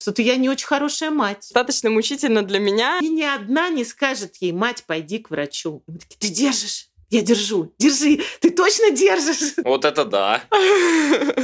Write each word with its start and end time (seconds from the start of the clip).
что-то 0.00 0.22
я 0.22 0.36
не 0.36 0.48
очень 0.48 0.66
хорошая 0.66 1.10
мать. 1.10 1.40
Достаточно 1.40 1.90
мучительно 1.90 2.42
для 2.42 2.60
меня. 2.60 2.98
И 3.02 3.08
ни 3.08 3.22
одна 3.22 3.68
не 3.68 3.84
скажет 3.84 4.36
ей, 4.40 4.52
мать, 4.52 4.84
пойди 4.86 5.18
к 5.18 5.30
врачу. 5.30 5.82
Мы 5.86 5.98
такие, 5.98 6.18
ты 6.18 6.28
держишь? 6.28 6.88
Я 7.10 7.22
держу. 7.22 7.72
Держи. 7.78 8.20
Ты 8.40 8.50
точно 8.50 8.90
держишь? 8.90 9.54
Вот 9.64 9.84
это 9.84 10.04
да. 10.04 10.42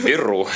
Беру. 0.05 0.47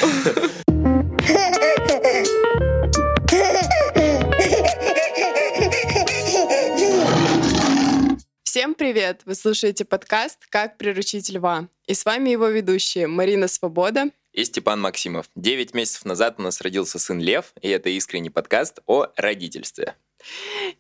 Всем 8.44 8.74
привет! 8.74 9.22
Вы 9.24 9.35
слушаете 9.35 9.85
подкаст 9.85 10.38
«Как 10.49 10.78
приручить 10.78 11.30
льва». 11.30 11.69
И 11.87 11.94
с 11.94 12.04
вами 12.04 12.30
его 12.30 12.49
ведущие 12.49 13.06
Марина 13.06 13.46
Свобода 13.46 14.06
и 14.38 14.44
Степан 14.44 14.80
Максимов. 14.80 15.28
Девять 15.34 15.74
месяцев 15.74 16.05
назад 16.05 16.36
у 16.38 16.42
нас 16.42 16.60
родился 16.60 17.00
сын 17.00 17.18
Лев, 17.18 17.52
и 17.60 17.68
это 17.70 17.88
искренний 17.88 18.30
подкаст 18.30 18.78
о 18.87 19.09
родительстве. 19.16 19.96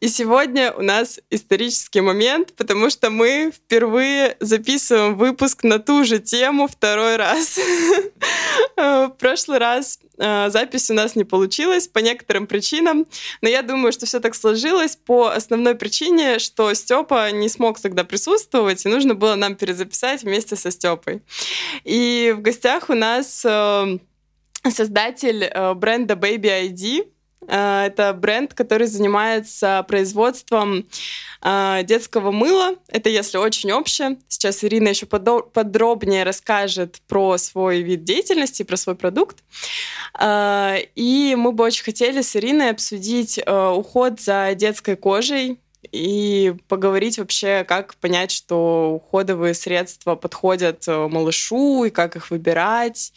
И 0.00 0.08
сегодня 0.08 0.72
у 0.72 0.82
нас 0.82 1.20
исторический 1.30 2.00
момент, 2.00 2.54
потому 2.56 2.90
что 2.90 3.10
мы 3.10 3.52
впервые 3.54 4.36
записываем 4.40 5.16
выпуск 5.16 5.64
на 5.64 5.78
ту 5.78 6.04
же 6.04 6.18
тему 6.18 6.68
второй 6.68 7.16
раз. 7.16 7.58
В 8.76 9.14
прошлый 9.18 9.58
раз 9.58 9.98
э, 10.18 10.50
запись 10.50 10.90
у 10.90 10.94
нас 10.94 11.16
не 11.16 11.24
получилась 11.24 11.88
по 11.88 11.98
некоторым 11.98 12.46
причинам, 12.46 13.06
но 13.40 13.48
я 13.48 13.62
думаю, 13.62 13.92
что 13.92 14.06
все 14.06 14.20
так 14.20 14.34
сложилось 14.34 14.96
по 14.96 15.28
основной 15.28 15.74
причине, 15.74 16.38
что 16.38 16.72
Степа 16.74 17.30
не 17.32 17.48
смог 17.48 17.80
тогда 17.80 18.04
присутствовать, 18.04 18.84
и 18.84 18.88
нужно 18.88 19.14
было 19.14 19.34
нам 19.34 19.56
перезаписать 19.56 20.22
вместе 20.22 20.54
со 20.54 20.70
Степой. 20.70 21.22
И 21.84 22.34
в 22.36 22.40
гостях 22.40 22.88
у 22.88 22.94
нас 22.94 23.44
э, 23.44 23.98
создатель 24.70 25.44
э, 25.44 25.74
бренда 25.74 26.14
Baby 26.14 26.70
ID, 26.70 27.08
это 27.46 28.12
бренд, 28.14 28.54
который 28.54 28.86
занимается 28.86 29.84
производством 29.88 30.86
э, 31.42 31.80
детского 31.84 32.30
мыла. 32.30 32.76
Это 32.88 33.08
если 33.10 33.38
очень 33.38 33.72
общее. 33.72 34.18
Сейчас 34.28 34.64
Ирина 34.64 34.88
еще 34.88 35.06
подробнее 35.06 36.24
расскажет 36.24 37.00
про 37.06 37.38
свой 37.38 37.82
вид 37.82 38.04
деятельности, 38.04 38.62
про 38.62 38.76
свой 38.76 38.96
продукт. 38.96 39.38
Э, 40.18 40.76
и 40.94 41.34
мы 41.36 41.52
бы 41.52 41.64
очень 41.64 41.84
хотели 41.84 42.22
с 42.22 42.34
Ириной 42.36 42.70
обсудить 42.70 43.40
уход 43.46 44.20
за 44.20 44.54
детской 44.54 44.96
кожей, 44.96 45.58
и 45.92 46.54
поговорить 46.68 47.18
вообще, 47.18 47.64
как 47.64 47.94
понять, 47.96 48.30
что 48.30 48.92
уходовые 48.94 49.54
средства 49.54 50.14
подходят 50.14 50.86
э, 50.86 51.08
малышу 51.08 51.84
и 51.84 51.90
как 51.90 52.16
их 52.16 52.30
выбирать. 52.30 53.12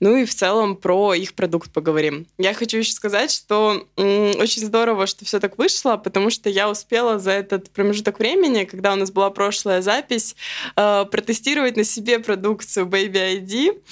Ну 0.00 0.16
и 0.16 0.24
в 0.24 0.34
целом 0.34 0.76
про 0.76 1.14
их 1.14 1.34
продукт 1.34 1.72
поговорим. 1.72 2.26
Я 2.38 2.54
хочу 2.54 2.78
еще 2.78 2.92
сказать, 2.92 3.30
что 3.30 3.86
очень 3.96 4.64
здорово, 4.64 5.06
что 5.06 5.24
все 5.24 5.40
так 5.40 5.58
вышло, 5.58 5.96
потому 5.96 6.30
что 6.30 6.48
я 6.48 6.70
успела 6.70 7.18
за 7.18 7.32
этот 7.32 7.70
промежуток 7.70 8.18
времени, 8.18 8.64
когда 8.64 8.92
у 8.92 8.96
нас 8.96 9.10
была 9.10 9.30
прошлая 9.30 9.82
запись, 9.82 10.36
э, 10.76 11.04
протестировать 11.10 11.76
на 11.76 11.84
себе 11.84 12.18
продукцию 12.18 12.86
Baby 12.86 13.42
ID, 13.42 13.82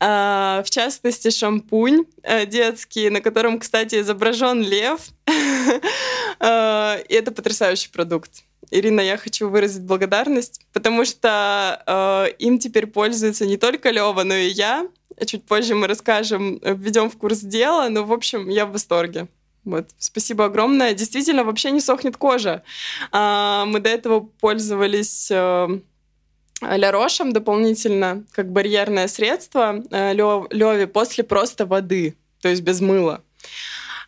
э, 0.00 0.62
в 0.64 0.70
частности 0.70 1.30
шампунь 1.30 2.04
детский, 2.46 3.08
на 3.10 3.20
котором, 3.20 3.60
кстати, 3.60 4.00
изображен 4.00 4.60
лев. 4.60 5.00
И 6.40 7.14
это 7.14 7.32
потрясающе 7.32 7.75
потрясающий 7.76 7.90
продукт. 7.90 8.30
Ирина, 8.70 9.00
я 9.00 9.16
хочу 9.16 9.48
выразить 9.48 9.82
благодарность, 9.82 10.60
потому 10.72 11.04
что 11.04 11.82
э, 11.86 12.34
им 12.38 12.58
теперь 12.58 12.86
пользуется 12.86 13.46
не 13.46 13.56
только 13.56 13.90
Лева, 13.90 14.24
но 14.24 14.34
и 14.34 14.48
я. 14.48 14.88
Чуть 15.26 15.44
позже 15.44 15.74
мы 15.74 15.86
расскажем, 15.86 16.58
введем 16.62 17.08
в 17.08 17.16
курс 17.16 17.40
дела, 17.40 17.88
но, 17.88 18.04
в 18.04 18.12
общем, 18.12 18.48
я 18.48 18.66
в 18.66 18.72
восторге. 18.72 19.28
Вот, 19.64 19.86
спасибо 19.98 20.44
огромное. 20.46 20.94
Действительно, 20.94 21.44
вообще 21.44 21.70
не 21.70 21.80
сохнет 21.80 22.16
кожа. 22.16 22.62
А, 23.12 23.64
мы 23.66 23.80
до 23.80 23.88
этого 23.88 24.20
пользовались 24.20 25.28
э, 25.30 25.80
Лярошем 26.62 27.32
дополнительно, 27.32 28.24
как 28.32 28.50
барьерное 28.50 29.08
средство 29.08 29.82
э, 29.90 30.14
Леве 30.14 30.86
после 30.86 31.24
просто 31.24 31.66
воды, 31.66 32.14
то 32.40 32.48
есть 32.48 32.62
без 32.62 32.80
мыла. 32.80 33.22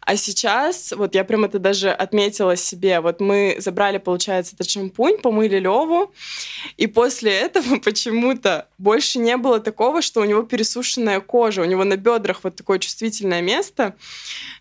А 0.09 0.17
сейчас, 0.17 0.95
вот 0.97 1.15
я 1.15 1.23
прям 1.23 1.45
это 1.45 1.59
даже 1.59 1.91
отметила 1.91 2.57
себе, 2.57 3.01
вот 3.01 3.21
мы 3.21 3.57
забрали, 3.59 3.99
получается, 3.99 4.55
этот 4.55 4.71
шампунь, 4.71 5.19
помыли 5.19 5.59
Леву, 5.59 6.15
и 6.79 6.87
после 6.87 7.31
этого 7.31 7.77
почему-то 7.85 8.69
больше 8.79 9.19
не 9.19 9.37
было 9.37 9.61
такого, 9.61 10.01
что 10.01 10.23
у 10.23 10.25
него 10.25 10.45
пересушенная 10.45 11.21
кожа, 11.21 11.61
у 11.61 11.67
него 11.67 11.85
на 11.85 11.99
бедрах 11.99 12.41
вот 12.43 12.57
такое 12.57 12.79
чувствительное 12.79 13.43
место, 13.43 13.97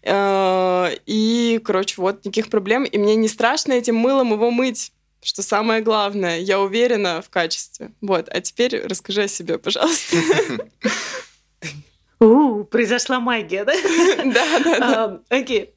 э, 0.04 0.90
и, 1.06 1.62
короче, 1.64 2.02
вот 2.02 2.26
никаких 2.26 2.50
проблем, 2.50 2.84
и 2.84 2.98
мне 2.98 3.16
не 3.16 3.30
страшно 3.30 3.72
этим 3.72 3.96
мылом 3.96 4.34
его 4.34 4.52
мыть, 4.52 4.92
что 5.24 5.44
самое 5.44 5.82
главное, 5.82 6.40
я 6.40 6.60
уверена 6.60 7.22
в 7.22 7.30
качестве. 7.30 7.92
Вот, 8.02 8.28
а 8.28 8.42
теперь 8.42 8.86
расскажи 8.86 9.24
о 9.24 9.28
себе, 9.30 9.58
пожалуйста. 9.58 10.18
У, 12.20 12.64
произошла 12.64 13.20
магия, 13.20 13.64
да? 13.64 13.74
Да, 14.34 14.60
да, 14.60 14.80
да. 14.80 15.22
Окей. 15.30 15.74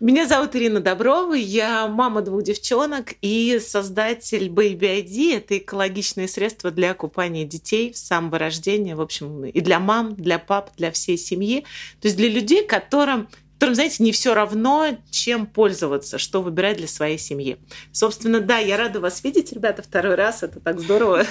Меня 0.00 0.26
зовут 0.26 0.56
Ирина 0.56 0.80
Доброва, 0.80 1.32
я 1.32 1.86
мама 1.86 2.22
двух 2.22 2.42
девчонок 2.42 3.14
и 3.22 3.60
создатель 3.64 4.48
Baby 4.48 5.04
ID. 5.04 5.36
Это 5.36 5.58
экологичные 5.58 6.26
средства 6.26 6.72
для 6.72 6.92
купания 6.92 7.44
детей 7.44 7.94
с 7.94 8.02
самого 8.02 8.38
рождения, 8.38 8.96
в 8.96 9.00
общем, 9.00 9.44
и 9.44 9.60
для 9.60 9.78
мам, 9.78 10.16
для 10.16 10.40
пап, 10.40 10.70
для 10.76 10.90
всей 10.90 11.16
семьи. 11.16 11.64
То 12.00 12.08
есть 12.08 12.16
для 12.16 12.28
людей, 12.28 12.66
которым 12.66 13.28
которым, 13.62 13.76
знаете, 13.76 14.02
не 14.02 14.10
все 14.10 14.34
равно, 14.34 14.98
чем 15.12 15.46
пользоваться, 15.46 16.18
что 16.18 16.42
выбирать 16.42 16.78
для 16.78 16.88
своей 16.88 17.16
семьи. 17.16 17.58
Собственно, 17.92 18.40
да, 18.40 18.58
я 18.58 18.76
рада 18.76 18.98
вас 18.98 19.22
видеть, 19.22 19.52
ребята, 19.52 19.82
второй 19.82 20.16
раз, 20.16 20.42
это 20.42 20.58
так 20.58 20.80
здорово. 20.80 21.24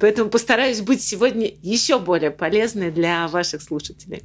Поэтому 0.00 0.30
постараюсь 0.30 0.80
быть 0.80 1.02
сегодня 1.02 1.52
еще 1.60 1.98
более 1.98 2.30
полезной 2.30 2.90
для 2.90 3.28
ваших 3.28 3.60
слушателей. 3.60 4.22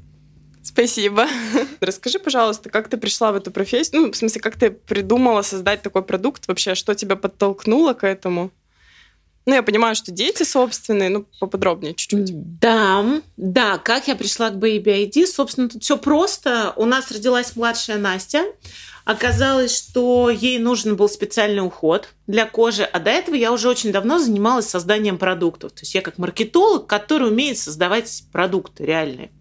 Спасибо. 0.64 1.28
Расскажи, 1.82 2.18
пожалуйста, 2.18 2.70
как 2.70 2.88
ты 2.88 2.96
пришла 2.96 3.34
в 3.34 3.36
эту 3.36 3.52
профессию? 3.52 4.04
Ну, 4.04 4.12
в 4.14 4.16
смысле, 4.16 4.40
как 4.40 4.58
ты 4.58 4.72
придумала 4.72 5.42
создать 5.42 5.82
такой 5.82 6.04
продукт 6.04 6.48
вообще? 6.48 6.76
Что 6.76 6.96
тебя 6.96 7.18
подтолкнуло 7.18 7.92
к 7.92 8.08
этому? 8.08 8.52
Ну, 9.48 9.54
я 9.54 9.64
понимаю, 9.64 9.96
что 9.96 10.12
дети 10.12 10.44
собственные, 10.44 11.08
ну, 11.08 11.26
поподробнее 11.40 11.94
чуть-чуть. 11.94 12.60
Да, 12.60 13.22
да, 13.38 13.78
как 13.78 14.10
я 14.10 14.18
пришла 14.18 14.50
к 14.50 14.56
Baby 14.56 15.10
ID? 15.10 15.26
Собственно, 15.26 15.70
тут 15.70 15.84
все 15.84 15.98
просто. 15.98 16.74
У 16.76 16.84
нас 16.84 17.10
родилась 17.12 17.56
младшая 17.56 17.98
Настя. 17.98 18.44
Оказалось, 19.06 19.74
что 19.74 20.30
ей 20.30 20.60
нужен 20.60 20.98
был 20.98 21.08
специальный 21.08 21.66
уход 21.66 22.10
для 22.28 22.46
кожи, 22.46 22.84
а 22.84 23.00
до 23.00 23.10
этого 23.10 23.36
я 23.36 23.54
уже 23.54 23.70
очень 23.70 23.94
давно 23.94 24.20
занималась 24.20 24.68
созданием 24.68 25.18
продуктов. 25.18 25.72
То 25.72 25.84
есть 25.84 25.96
я 25.96 26.02
как 26.02 26.18
маркетолог, 26.18 26.86
который 26.86 27.30
умеет 27.30 27.58
создавать 27.58 28.26
продукты 28.34 28.84
реальные. 28.84 29.32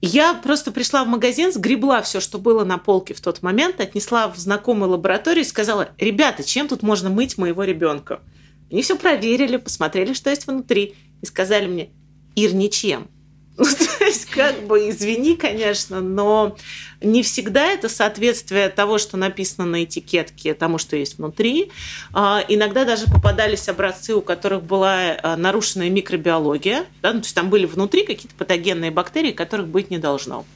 Я 0.00 0.32
просто 0.32 0.72
пришла 0.72 1.04
в 1.04 1.08
магазин, 1.08 1.52
сгребла 1.52 2.00
все, 2.00 2.20
что 2.20 2.38
было 2.38 2.64
на 2.64 2.78
полке 2.78 3.12
в 3.12 3.20
тот 3.20 3.42
момент, 3.42 3.78
отнесла 3.78 4.28
в 4.28 4.38
знакомую 4.38 4.92
лабораторию 4.92 5.44
и 5.44 5.46
сказала, 5.46 5.90
ребята, 5.98 6.42
чем 6.42 6.66
тут 6.66 6.82
можно 6.82 7.10
мыть 7.10 7.36
моего 7.36 7.64
ребенка? 7.64 8.22
Они 8.70 8.82
все 8.82 8.96
проверили, 8.96 9.56
посмотрели, 9.56 10.12
что 10.12 10.30
есть 10.30 10.46
внутри, 10.46 10.94
и 11.22 11.26
сказали 11.26 11.66
мне, 11.66 11.90
Ир, 12.34 12.54
ничем. 12.54 13.08
Ну, 13.58 13.64
то 13.64 14.04
есть, 14.04 14.26
как 14.26 14.62
бы, 14.68 14.88
извини, 14.88 15.34
конечно, 15.34 16.00
но 16.00 16.56
не 17.00 17.24
всегда 17.24 17.66
это 17.66 17.88
соответствие 17.88 18.68
того, 18.68 18.98
что 18.98 19.16
написано 19.16 19.66
на 19.66 19.82
этикетке, 19.82 20.54
тому, 20.54 20.78
что 20.78 20.94
есть 20.94 21.18
внутри. 21.18 21.72
А, 22.12 22.44
иногда 22.46 22.84
даже 22.84 23.06
попадались 23.06 23.68
образцы, 23.68 24.14
у 24.14 24.22
которых 24.22 24.62
была 24.62 25.16
а, 25.20 25.36
нарушенная 25.36 25.90
микробиология. 25.90 26.84
Да? 27.02 27.12
Ну, 27.12 27.18
то 27.18 27.26
есть 27.26 27.34
там 27.34 27.50
были 27.50 27.66
внутри 27.66 28.06
какие-то 28.06 28.36
патогенные 28.36 28.92
бактерии, 28.92 29.32
которых 29.32 29.66
быть 29.66 29.90
не 29.90 29.98
должно. 29.98 30.46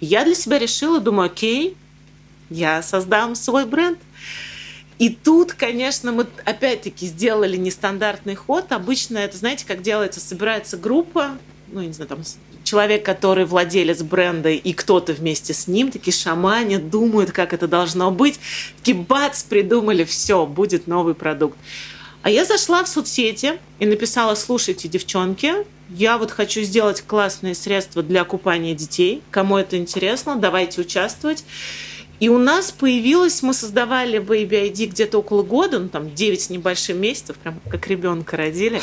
Я 0.00 0.24
для 0.24 0.34
себя 0.34 0.58
решила, 0.58 0.98
думаю, 0.98 1.26
окей, 1.26 1.76
я 2.50 2.82
создам 2.82 3.36
свой 3.36 3.66
бренд. 3.66 4.00
И 4.98 5.10
тут, 5.10 5.52
конечно, 5.52 6.10
мы 6.12 6.26
опять-таки 6.44 7.06
сделали 7.06 7.56
нестандартный 7.56 8.34
ход. 8.34 8.72
Обычно 8.72 9.18
это, 9.18 9.36
знаете, 9.36 9.66
как 9.66 9.82
делается, 9.82 10.20
собирается 10.20 10.76
группа, 10.76 11.36
ну, 11.70 11.82
не 11.82 11.92
знаю, 11.92 12.08
там 12.08 12.22
человек, 12.62 13.04
который 13.04 13.44
владелец 13.44 14.02
бренда, 14.02 14.50
и 14.50 14.72
кто-то 14.72 15.12
вместе 15.12 15.54
с 15.54 15.66
ним, 15.66 15.90
такие 15.90 16.14
шаманят, 16.14 16.90
думают, 16.90 17.32
как 17.32 17.52
это 17.52 17.68
должно 17.68 18.10
быть. 18.10 18.40
Такие 18.78 18.96
бац, 18.96 19.42
придумали, 19.42 20.04
все, 20.04 20.46
будет 20.46 20.86
новый 20.86 21.14
продукт. 21.14 21.58
А 22.22 22.30
я 22.30 22.44
зашла 22.44 22.82
в 22.82 22.88
соцсети 22.88 23.58
и 23.78 23.86
написала, 23.86 24.34
слушайте, 24.34 24.88
девчонки, 24.88 25.52
я 25.90 26.18
вот 26.18 26.32
хочу 26.32 26.62
сделать 26.62 27.02
классные 27.02 27.54
средства 27.54 28.02
для 28.02 28.24
купания 28.24 28.74
детей. 28.74 29.22
Кому 29.30 29.56
это 29.56 29.78
интересно, 29.78 30.34
давайте 30.34 30.80
участвовать. 30.80 31.44
И 32.18 32.28
у 32.28 32.38
нас 32.38 32.72
появилось, 32.72 33.42
мы 33.42 33.52
создавали 33.52 34.18
Baby 34.18 34.70
ID 34.70 34.86
где-то 34.86 35.18
около 35.18 35.42
года, 35.42 35.78
ну 35.78 35.88
там 35.88 36.14
9 36.14 36.40
с 36.40 36.50
небольшим 36.50 36.98
месяцев, 37.00 37.36
прям 37.36 37.60
как 37.70 37.86
ребенка 37.88 38.36
родили. 38.36 38.80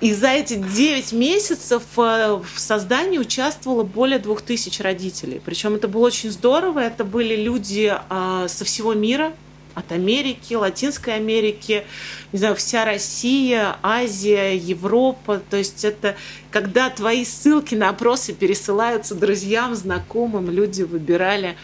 И 0.00 0.12
за 0.12 0.28
эти 0.28 0.54
9 0.54 1.12
месяцев 1.12 1.82
э, 1.96 2.40
в 2.42 2.58
создании 2.58 3.18
участвовало 3.18 3.84
более 3.84 4.18
2000 4.18 4.82
родителей. 4.82 5.40
Причем 5.44 5.76
это 5.76 5.86
было 5.86 6.06
очень 6.06 6.30
здорово, 6.30 6.80
это 6.80 7.04
были 7.04 7.36
люди 7.36 7.94
а, 8.08 8.48
со 8.48 8.64
всего 8.64 8.94
мира, 8.94 9.32
от 9.76 9.92
Америки, 9.92 10.54
Латинской 10.54 11.16
Америки, 11.16 11.84
не 12.32 12.38
знаю, 12.38 12.56
вся 12.56 12.86
Россия, 12.86 13.76
Азия, 13.82 14.56
Европа. 14.56 15.42
То 15.50 15.58
есть 15.58 15.84
это 15.84 16.16
когда 16.50 16.88
твои 16.88 17.26
ссылки 17.26 17.74
на 17.74 17.90
опросы 17.90 18.32
пересылаются 18.32 19.14
друзьям, 19.14 19.74
знакомым, 19.74 20.50
люди 20.50 20.82
выбирали 20.82 21.56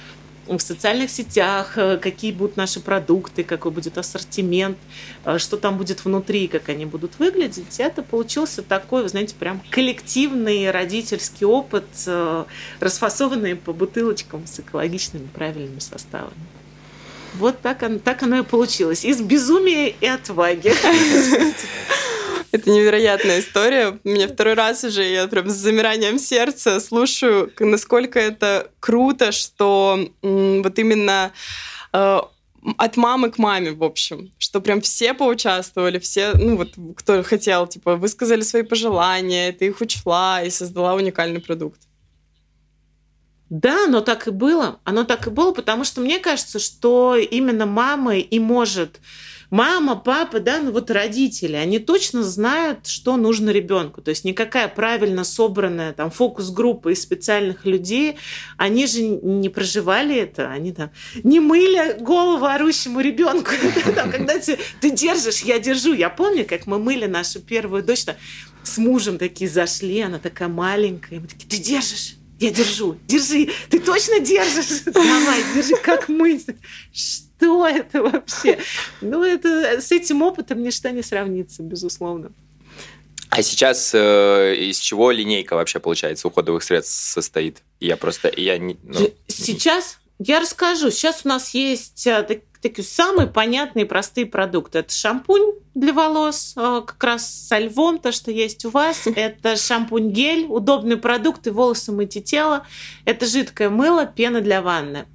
в 0.47 0.59
социальных 0.59 1.11
сетях, 1.11 1.73
э, 1.77 1.99
какие 1.99 2.33
будут 2.33 2.57
наши 2.57 2.81
продукты, 2.81 3.45
какой 3.45 3.71
будет 3.71 3.99
ассортимент, 3.99 4.77
э, 5.25 5.39
что 5.39 5.57
там 5.57 5.79
будет 5.79 6.05
внутри, 6.05 6.49
как 6.49 6.69
они 6.69 6.85
будут 6.85 7.19
выглядеть. 7.19 7.79
Это 7.79 8.03
получился 8.03 8.63
такой, 8.63 9.03
вы 9.03 9.09
знаете, 9.09 9.35
прям 9.39 9.63
коллективный 9.71 10.71
родительский 10.71 11.47
опыт, 11.47 11.87
э, 12.07 12.45
расфасованный 12.81 13.57
по 13.57 13.73
бутылочкам 13.73 14.47
с 14.47 14.61
экологичными 14.61 15.27
правильными 15.27 15.79
составами. 15.79 16.33
Вот 17.35 17.61
так, 17.61 17.83
оно, 17.83 17.99
так 17.99 18.23
оно 18.23 18.39
и 18.39 18.43
получилось. 18.43 19.05
Из 19.05 19.21
безумия 19.21 19.89
и 19.89 20.07
отваги. 20.07 20.73
Это 22.53 22.71
невероятная 22.71 23.41
история. 23.41 23.99
У 24.05 24.09
меня 24.09 24.29
второй 24.29 24.53
раз 24.53 24.85
уже 24.85 25.03
я 25.05 25.27
прям 25.27 25.49
с 25.49 25.55
замиранием 25.55 26.19
сердца 26.19 26.81
слушаю, 26.81 27.51
насколько 27.59 28.21
это 28.21 28.71
круто, 28.79 29.33
что 29.33 29.99
вот 30.21 30.79
именно 30.79 31.33
э, 31.95 32.19
от 32.77 32.97
мамы 32.99 33.31
к 33.31 33.39
маме, 33.39 33.73
в 33.73 33.83
общем, 33.83 34.31
что 34.37 34.61
прям 34.61 34.83
все 34.83 35.15
поучаствовали, 35.15 35.99
все, 35.99 36.33
ну 36.35 36.59
вот, 36.59 36.75
кто 36.97 37.23
хотел, 37.23 37.67
типа, 37.67 37.97
высказали 37.97 38.43
свои 38.43 38.63
пожелания, 38.63 39.53
ты 39.53 39.69
их 39.69 39.81
учла 39.81 40.43
и 40.43 40.51
создала 40.51 40.95
уникальный 40.95 41.41
продукт. 41.41 41.81
Да, 43.49 43.87
но 43.87 44.03
так 44.03 44.29
и 44.29 44.31
было. 44.31 44.79
Оно 44.85 45.05
так 45.05 45.27
и 45.27 45.31
было, 45.31 45.53
потому 45.53 45.85
что 45.85 46.03
мне 46.03 46.19
кажется, 46.19 46.59
что 46.59 47.17
именно 47.17 47.65
мама 47.65 48.17
и 48.17 48.39
может 48.39 49.01
мама, 49.53 49.97
папа, 49.97 50.41
да, 50.41 50.61
ну 50.61 50.73
вот 50.73 50.91
родители, 50.91 51.57
они 51.57 51.79
точно 51.79 52.23
знают, 52.23 52.87
что 52.87 53.17
нужно 53.17 53.51
ребенку. 53.51 54.01
То 54.01 54.09
есть 54.09 54.25
никакая 54.25 54.67
правильно 54.67 55.25
собранная 55.25 55.93
там 55.93 56.11
фокус-группа 56.11 56.89
из 56.89 57.03
специальных 57.03 57.67
людей, 57.67 58.17
они 58.57 58.87
же 58.87 59.03
не 59.03 59.51
проживали 59.51 60.17
это, 60.17 60.51
они 60.51 60.73
там 60.73 60.91
не 61.23 61.39
мыли 61.39 61.99
голову 62.01 62.47
орущему 62.47 63.01
ребенку. 63.01 63.51
Когда 63.95 64.39
ты 64.39 64.91
держишь, 64.91 65.43
я 65.43 65.59
держу. 65.59 65.93
Я 65.93 66.09
помню, 66.09 66.47
как 66.47 66.67
мы 66.67 66.79
мыли 66.79 67.05
нашу 67.05 67.41
первую 67.41 67.83
дочь, 67.83 68.07
с 68.63 68.79
мужем 68.79 69.19
такие 69.19 69.51
зашли, 69.51 70.01
она 70.01 70.19
такая 70.19 70.49
маленькая, 70.49 71.21
мы 71.21 71.27
такие, 71.27 71.47
ты 71.47 71.59
держишь? 71.59 72.17
Я 72.41 72.51
держу, 72.51 72.97
держи, 73.07 73.51
ты 73.69 73.79
точно 73.79 74.19
держишь? 74.19 74.81
Давай, 74.87 75.43
держи, 75.55 75.77
как 75.77 76.09
мы. 76.09 76.41
Что 76.93 77.32
это 77.67 78.03
вообще? 78.03 78.59
Ну, 79.01 79.23
это 79.23 79.81
с 79.81 79.93
этим 79.93 80.23
опытом 80.23 80.63
ничто 80.63 80.91
не 80.91 81.03
сравнится, 81.03 81.63
безусловно. 81.63 82.33
А 83.31 83.43
сейчас 83.43 83.93
э, 83.95 84.55
из 84.57 84.79
чего 84.79 85.11
линейка 85.11 85.55
вообще, 85.55 85.81
получается, 85.81 86.29
уходовых 86.29 86.63
средств 86.63 86.95
состоит? 86.95 87.63
Я 87.81 87.97
просто... 87.97 88.31
Я 88.37 88.59
не, 88.59 88.77
ну... 88.83 89.11
Сейчас 89.27 89.99
я 90.19 90.39
расскажу. 90.41 90.91
Сейчас 90.91 91.23
у 91.25 91.29
нас 91.29 91.55
есть 91.55 92.07
э, 92.07 92.43
такие 92.63 92.87
самые 92.87 93.27
понятные 93.27 93.85
простые 93.85 94.25
продукты. 94.25 94.79
Это 94.79 94.93
шампунь 94.93 95.55
для 95.75 95.93
волос, 95.93 96.55
э, 96.57 96.83
как 96.87 97.03
раз 97.03 97.29
со 97.29 97.59
львом, 97.59 97.99
то, 97.99 98.13
что 98.13 98.31
есть 98.31 98.65
у 98.65 98.71
вас. 98.71 99.07
Это 99.07 99.57
шампунь-гель, 99.57 100.47
удобный 100.49 100.97
продукт, 100.97 101.47
и 101.47 101.51
волосы 101.51 101.93
мыть 101.93 102.17
и 102.17 102.23
тело. 102.23 102.65
Это 103.05 103.27
жидкое 103.27 103.69
мыло, 103.69 104.07
пена 104.07 104.41
для 104.41 104.63
ванны. 104.63 105.07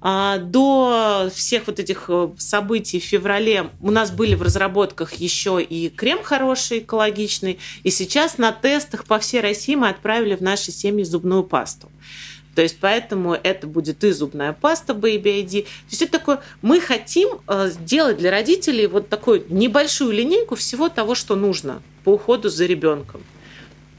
А, 0.00 0.38
до 0.38 1.30
всех 1.34 1.66
вот 1.66 1.78
этих 1.78 2.06
э, 2.08 2.30
событий 2.38 3.00
в 3.00 3.04
феврале 3.04 3.70
у 3.80 3.90
нас 3.90 4.10
были 4.10 4.34
в 4.34 4.42
разработках 4.42 5.14
еще 5.14 5.62
и 5.62 5.90
крем 5.90 6.22
хороший, 6.22 6.78
экологичный. 6.78 7.58
И 7.82 7.90
сейчас 7.90 8.38
на 8.38 8.52
тестах 8.52 9.04
по 9.04 9.18
всей 9.18 9.40
России 9.40 9.74
мы 9.74 9.88
отправили 9.88 10.34
в 10.36 10.40
наши 10.40 10.72
семьи 10.72 11.04
зубную 11.04 11.44
пасту. 11.44 11.90
То 12.54 12.62
есть 12.62 12.78
поэтому 12.80 13.34
это 13.34 13.66
будет 13.66 14.04
и 14.04 14.10
зубная 14.10 14.52
паста 14.52 14.92
Baby 14.92 15.44
ID. 15.44 15.62
То 15.62 15.68
есть 15.90 16.02
это 16.02 16.12
такое, 16.18 16.40
мы 16.62 16.80
хотим 16.80 17.40
э, 17.48 17.68
сделать 17.70 18.18
для 18.18 18.30
родителей 18.30 18.86
вот 18.86 19.08
такую 19.08 19.44
небольшую 19.48 20.12
линейку 20.12 20.54
всего 20.54 20.88
того, 20.88 21.14
что 21.14 21.36
нужно 21.36 21.82
по 22.04 22.10
уходу 22.10 22.48
за 22.48 22.66
ребенком. 22.66 23.22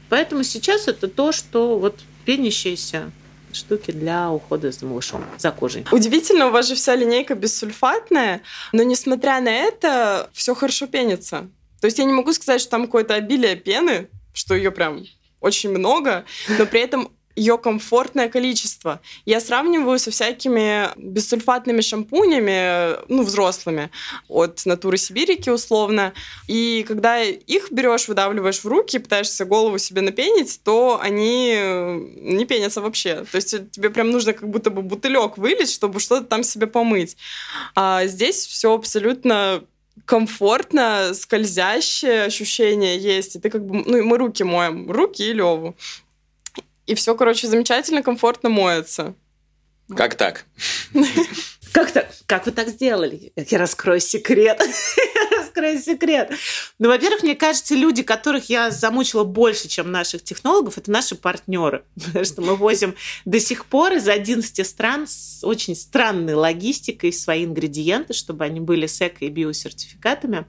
Поэтому 0.08 0.44
сейчас 0.44 0.88
это 0.88 1.08
то, 1.08 1.32
что 1.32 1.78
вот 1.78 2.00
пенящиеся 2.24 3.10
штуки 3.52 3.90
для 3.90 4.30
ухода 4.30 4.70
за 4.70 4.86
малышом, 4.86 5.24
за 5.38 5.50
кожей. 5.50 5.86
Удивительно, 5.90 6.48
у 6.48 6.50
вас 6.50 6.68
же 6.68 6.74
вся 6.74 6.94
линейка 6.94 7.34
бессульфатная, 7.34 8.42
но 8.72 8.82
несмотря 8.82 9.40
на 9.40 9.50
это, 9.50 10.30
все 10.32 10.54
хорошо 10.54 10.86
пенится. 10.86 11.48
То 11.80 11.86
есть 11.86 11.98
я 11.98 12.04
не 12.04 12.12
могу 12.12 12.32
сказать, 12.32 12.60
что 12.60 12.70
там 12.70 12.86
какое-то 12.86 13.14
обилие 13.14 13.56
пены, 13.56 14.08
что 14.32 14.54
ее 14.54 14.70
прям 14.70 15.04
очень 15.40 15.70
много, 15.70 16.24
но 16.58 16.66
при 16.66 16.80
этом 16.80 17.12
ее 17.36 17.58
комфортное 17.58 18.28
количество. 18.28 19.00
Я 19.26 19.40
сравниваю 19.40 19.98
со 19.98 20.10
всякими 20.10 20.88
бессульфатными 20.96 21.82
шампунями, 21.82 22.96
ну, 23.08 23.22
взрослыми, 23.22 23.90
от 24.28 24.64
натуры 24.64 24.96
Сибирики 24.96 25.50
условно. 25.50 26.14
И 26.48 26.84
когда 26.88 27.22
их 27.22 27.70
берешь, 27.70 28.08
выдавливаешь 28.08 28.64
в 28.64 28.66
руки, 28.66 28.98
пытаешься 28.98 29.44
голову 29.44 29.78
себе 29.78 30.00
напенить, 30.00 30.60
то 30.64 30.98
они 31.00 31.54
не 32.16 32.46
пенятся 32.46 32.80
вообще. 32.80 33.26
То 33.30 33.36
есть 33.36 33.70
тебе 33.70 33.90
прям 33.90 34.10
нужно 34.10 34.32
как 34.32 34.48
будто 34.48 34.70
бы 34.70 34.82
бутылек 34.82 35.36
вылить, 35.36 35.70
чтобы 35.70 36.00
что-то 36.00 36.24
там 36.24 36.42
себе 36.42 36.66
помыть. 36.66 37.16
А 37.74 38.06
здесь 38.06 38.46
все 38.46 38.72
абсолютно 38.72 39.62
комфортно, 40.04 41.12
скользящее 41.14 42.24
ощущение 42.24 42.98
есть. 42.98 43.36
И 43.36 43.40
ты 43.40 43.50
как 43.50 43.64
бы, 43.64 43.82
ну, 43.86 44.04
мы 44.04 44.18
руки 44.18 44.44
моем, 44.44 44.90
руки 44.90 45.22
и 45.22 45.32
Леву. 45.32 45.76
И 46.86 46.94
все, 46.94 47.14
короче, 47.14 47.48
замечательно, 47.48 48.02
комфортно 48.02 48.48
моется. 48.48 49.14
Как 49.94 50.14
так? 50.14 50.46
Как 51.72 51.92
так? 51.92 52.08
Как 52.26 52.46
вы 52.46 52.52
так 52.52 52.68
сделали? 52.68 53.32
Я 53.36 53.58
раскрою 53.58 54.00
секрет. 54.00 54.60
Раскрою 55.56 55.80
секрет. 55.80 56.30
Ну, 56.78 56.88
во-первых, 56.88 57.22
мне 57.22 57.34
кажется, 57.34 57.74
люди, 57.74 58.02
которых 58.02 58.50
я 58.50 58.70
замучила 58.70 59.24
больше, 59.24 59.68
чем 59.68 59.90
наших 59.90 60.22
технологов, 60.22 60.76
это 60.76 60.90
наши 60.90 61.14
партнеры. 61.14 61.84
Потому 61.94 62.24
что 62.24 62.42
мы 62.42 62.56
возим 62.56 62.94
до 63.24 63.40
сих 63.40 63.64
пор 63.64 63.94
из 63.94 64.06
11 64.06 64.66
стран 64.66 65.06
с 65.08 65.42
очень 65.42 65.74
странной 65.74 66.34
логистикой 66.34 67.12
свои 67.12 67.44
ингредиенты, 67.44 68.12
чтобы 68.12 68.44
они 68.44 68.60
были 68.60 68.86
с 68.86 69.00
эко- 69.00 69.24
и 69.24 69.28
биосертификатами. 69.28 70.46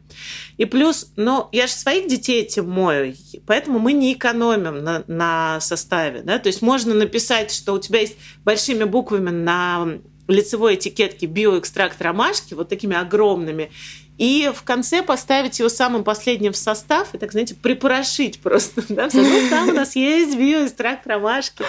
И 0.58 0.66
плюс, 0.66 1.12
ну, 1.16 1.48
я 1.52 1.68
же 1.68 1.74
своих 1.74 2.08
детей 2.08 2.42
этим 2.42 2.70
мою, 2.70 3.16
поэтому 3.46 3.80
мы 3.80 3.94
не 3.94 4.14
экономим 4.14 4.84
на, 4.84 5.04
на 5.08 5.60
составе. 5.62 6.22
Да? 6.22 6.38
То 6.40 6.48
есть 6.48 6.62
можно 6.62 6.94
написать, 6.94 7.52
что 7.52 7.74
у 7.74 7.80
тебя 7.80 8.02
есть 8.02 8.18
большими 8.44 8.84
буквами 8.84 9.30
на 9.30 10.00
лицевой 10.28 10.76
этикетки 10.76 11.26
биоэкстракт 11.26 12.02
ромашки, 12.02 12.54
вот 12.54 12.70
такими 12.70 12.96
огромными, 12.96 13.72
и 14.18 14.52
в 14.54 14.64
конце 14.64 15.04
поставить 15.04 15.60
его 15.60 15.70
самым 15.70 16.04
последним 16.04 16.52
в 16.52 16.58
состав 16.58 17.14
и, 17.14 17.18
так 17.18 17.32
знаете, 17.32 17.56
припорошить 17.56 18.40
просто. 18.40 18.84
Да? 18.90 19.10
Ну, 19.14 19.50
там 19.50 19.70
у 19.70 19.74
нас 19.74 19.96
есть 19.96 20.38
биоэкстракт 20.38 21.06
ромашки, 21.06 21.64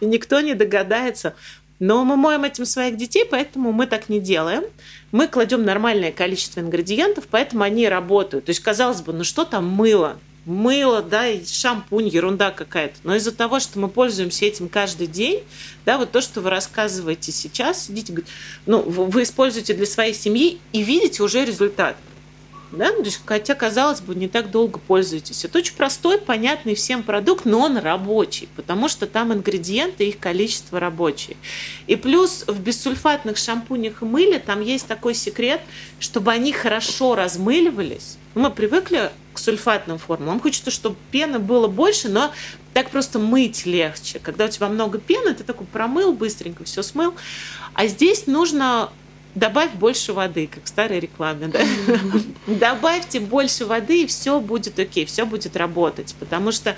и 0.00 0.06
никто 0.06 0.40
не 0.40 0.54
догадается. 0.54 1.34
Но 1.80 2.04
мы 2.04 2.16
моем 2.16 2.44
этим 2.44 2.66
своих 2.66 2.96
детей, 2.96 3.24
поэтому 3.28 3.72
мы 3.72 3.86
так 3.86 4.08
не 4.08 4.20
делаем. 4.20 4.64
Мы 5.12 5.26
кладем 5.26 5.64
нормальное 5.64 6.12
количество 6.12 6.60
ингредиентов, 6.60 7.24
поэтому 7.28 7.64
они 7.64 7.88
работают. 7.88 8.44
То 8.44 8.50
есть, 8.50 8.60
казалось 8.60 9.00
бы, 9.00 9.12
ну 9.12 9.24
что 9.24 9.44
там 9.44 9.68
мыло? 9.68 10.18
Мыло, 10.44 11.02
да, 11.02 11.28
и 11.28 11.44
шампунь, 11.44 12.08
ерунда 12.08 12.50
какая-то. 12.50 12.96
Но 13.02 13.14
из-за 13.16 13.32
того, 13.32 13.60
что 13.60 13.78
мы 13.78 13.88
пользуемся 13.88 14.44
этим 14.44 14.68
каждый 14.68 15.06
день, 15.06 15.42
да, 15.84 15.98
вот 15.98 16.12
то, 16.12 16.20
что 16.20 16.40
вы 16.40 16.50
рассказываете 16.50 17.32
сейчас, 17.32 17.86
сидите, 17.86 18.22
ну, 18.66 18.80
вы 18.82 19.22
используете 19.22 19.74
для 19.74 19.86
своей 19.86 20.14
семьи 20.14 20.58
и 20.72 20.82
видите 20.82 21.22
уже 21.22 21.44
результат. 21.44 21.96
Да? 22.72 22.90
То 22.90 23.02
есть, 23.02 23.20
хотя, 23.24 23.54
казалось 23.54 24.00
бы, 24.00 24.14
не 24.14 24.26
так 24.26 24.50
долго 24.50 24.80
пользуетесь. 24.80 25.44
Это 25.44 25.58
очень 25.58 25.76
простой, 25.76 26.18
понятный 26.18 26.74
всем 26.74 27.02
продукт, 27.02 27.44
но 27.44 27.60
он 27.60 27.78
рабочий, 27.78 28.48
потому 28.56 28.88
что 28.88 29.06
там 29.06 29.32
ингредиенты, 29.32 30.08
их 30.08 30.18
количество 30.18 30.80
рабочие. 30.80 31.36
И 31.86 31.94
плюс 31.94 32.44
в 32.48 32.60
бессульфатных 32.60 33.36
шампунях 33.36 34.02
и 34.02 34.04
мыле 34.04 34.40
там 34.40 34.60
есть 34.60 34.88
такой 34.88 35.14
секрет, 35.14 35.60
чтобы 36.00 36.32
они 36.32 36.52
хорошо 36.52 37.14
размыливались. 37.14 38.16
Мы 38.34 38.50
привыкли 38.50 39.12
к 39.34 39.38
сульфатным 39.38 39.98
формам. 39.98 40.28
Нам 40.28 40.40
хочется, 40.40 40.70
чтобы 40.70 40.96
пены 41.10 41.38
было 41.38 41.68
больше, 41.68 42.08
но 42.08 42.32
так 42.72 42.90
просто 42.90 43.18
мыть 43.18 43.66
легче. 43.66 44.18
Когда 44.18 44.46
у 44.46 44.48
тебя 44.48 44.68
много 44.68 44.98
пены, 44.98 45.34
ты 45.34 45.44
такой 45.44 45.66
промыл 45.66 46.12
быстренько, 46.12 46.64
все 46.64 46.82
смыл. 46.82 47.14
А 47.74 47.86
здесь 47.86 48.26
нужно 48.26 48.90
добавь 49.34 49.72
больше 49.72 50.12
воды, 50.12 50.46
как 50.46 50.64
в 50.64 50.68
старой 50.68 51.00
рекламе, 51.00 51.48
да? 51.48 51.60
Добавьте 52.46 53.20
больше 53.20 53.66
воды, 53.66 54.02
и 54.02 54.06
все 54.06 54.40
будет 54.40 54.78
окей, 54.78 55.04
все 55.04 55.26
будет 55.26 55.56
работать, 55.56 56.14
потому 56.18 56.52
что 56.52 56.76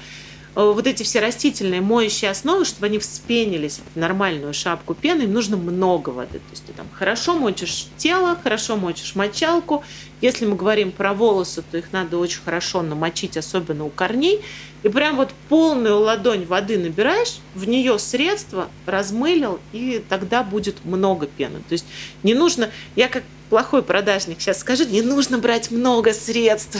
вот 0.57 0.87
эти 0.87 1.03
все 1.03 1.21
растительные 1.21 1.83
моющие 1.83 2.31
основы, 2.31 2.65
чтобы 2.65 2.87
они 2.87 2.99
вспенились 2.99 3.81
в 3.95 3.99
нормальную 3.99 4.55
шапку 4.55 4.95
пены, 4.95 5.23
им 5.23 5.35
нужно 5.35 5.59
много 5.59 6.11
воды. 6.11 6.39
То 6.39 6.51
есть 6.51 6.65
ты 6.65 6.73
там 6.73 6.89
хорошо 6.95 7.35
мочишь 7.35 7.89
тело, 7.99 8.39
хорошо 8.43 8.77
мочишь 8.77 9.15
мочалку. 9.15 9.85
Если 10.23 10.47
мы 10.47 10.57
говорим 10.57 10.93
про 10.93 11.13
волосы, 11.13 11.63
то 11.71 11.77
их 11.77 11.93
надо 11.93 12.17
очень 12.17 12.41
хорошо 12.43 12.81
намочить, 12.81 13.37
особенно 13.37 13.85
у 13.85 13.91
корней. 13.91 14.41
И 14.83 14.89
прям 14.89 15.17
вот 15.17 15.31
полную 15.51 15.99
ладонь 15.99 16.47
воды 16.47 16.79
набираешь, 16.79 17.39
в 17.55 17.69
нее 17.69 17.99
средство 17.99 18.71
размылил, 18.87 19.61
и 19.73 20.03
тогда 20.09 20.43
будет 20.43 20.85
много 20.85 21.27
пены. 21.27 21.59
То 21.69 21.73
есть 21.73 21.87
не 22.23 22.33
нужно... 22.33 22.71
Я 22.95 23.09
как 23.09 23.25
плохой 23.49 23.83
продажник 23.83 24.41
сейчас 24.41 24.61
скажет, 24.61 24.91
не 24.91 25.03
нужно 25.03 25.39
брать 25.39 25.71
много 25.71 26.13
средств. 26.13 26.79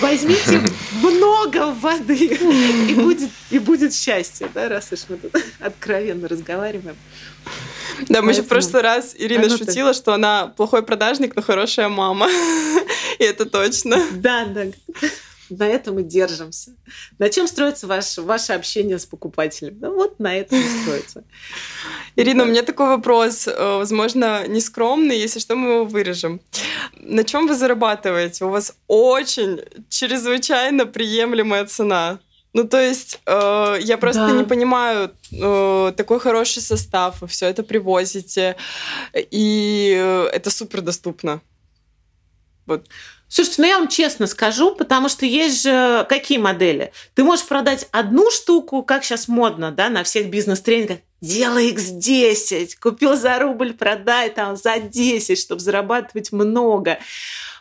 Возьмите 0.00 0.60
много 1.02 1.72
воды, 1.72 2.26
и 2.88 2.94
будет, 2.94 3.30
и 3.50 3.58
будет 3.58 3.94
счастье, 3.94 4.48
да, 4.54 4.68
раз 4.68 4.92
уж 4.92 5.00
мы 5.08 5.16
тут 5.16 5.32
откровенно 5.60 6.28
разговариваем. 6.28 6.96
Да, 8.08 8.22
мы 8.22 8.32
еще 8.32 8.42
в 8.42 8.48
прошлый 8.48 8.82
раз 8.82 9.14
Ирина 9.18 9.48
ну 9.48 9.58
шутила, 9.58 9.92
что 9.92 10.12
она 10.14 10.46
плохой 10.46 10.82
продажник, 10.82 11.36
но 11.36 11.42
хорошая 11.42 11.88
мама. 11.88 12.28
И 13.18 13.24
это 13.24 13.44
точно. 13.44 14.00
Да, 14.12 14.44
да 14.46 14.66
на 15.50 15.66
этом 15.66 15.98
и 15.98 16.02
держимся. 16.02 16.72
На 17.18 17.28
чем 17.28 17.46
строится 17.46 17.86
ваше, 17.86 18.22
ваше 18.22 18.52
общение 18.52 18.98
с 18.98 19.06
покупателем? 19.06 19.78
Ну, 19.80 19.94
вот 19.94 20.18
на 20.18 20.36
этом 20.36 20.58
и 20.58 20.82
строится. 20.82 21.24
Ирина, 22.16 22.44
у 22.44 22.46
меня 22.46 22.62
такой 22.62 22.88
вопрос, 22.88 23.46
э, 23.46 23.76
возможно, 23.76 24.46
нескромный, 24.46 25.18
если 25.18 25.40
что, 25.40 25.56
мы 25.56 25.70
его 25.70 25.84
вырежем. 25.84 26.40
На 26.98 27.24
чем 27.24 27.46
вы 27.46 27.54
зарабатываете? 27.54 28.44
У 28.44 28.50
вас 28.50 28.74
очень 28.86 29.60
чрезвычайно 29.88 30.86
приемлемая 30.86 31.66
цена. 31.66 32.18
Ну, 32.52 32.64
то 32.66 32.80
есть, 32.80 33.20
э, 33.26 33.76
я 33.80 33.96
просто 33.96 34.26
да. 34.26 34.32
не 34.32 34.44
понимаю, 34.44 35.12
э, 35.32 35.92
такой 35.96 36.18
хороший 36.18 36.62
состав, 36.62 37.20
вы 37.20 37.28
все 37.28 37.46
это 37.46 37.62
привозите, 37.62 38.56
и 39.14 39.94
э, 39.96 40.28
это 40.32 40.50
супер 40.50 40.80
доступно. 40.80 41.40
Вот. 42.66 42.88
Слушайте, 43.32 43.62
ну 43.62 43.68
я 43.68 43.78
вам 43.78 43.86
честно 43.86 44.26
скажу, 44.26 44.74
потому 44.74 45.08
что 45.08 45.24
есть 45.24 45.62
же 45.62 46.04
какие 46.08 46.38
модели? 46.38 46.92
Ты 47.14 47.22
можешь 47.22 47.46
продать 47.46 47.86
одну 47.92 48.28
штуку, 48.32 48.82
как 48.82 49.04
сейчас 49.04 49.28
модно, 49.28 49.70
да, 49.70 49.88
на 49.88 50.02
всех 50.02 50.30
бизнес-тренингах, 50.30 50.98
делай 51.20 51.72
x10, 51.72 52.70
купил 52.80 53.16
за 53.16 53.38
рубль, 53.38 53.72
продай 53.72 54.30
там 54.30 54.56
за 54.56 54.80
10, 54.80 55.38
чтобы 55.38 55.60
зарабатывать 55.60 56.32
много. 56.32 56.98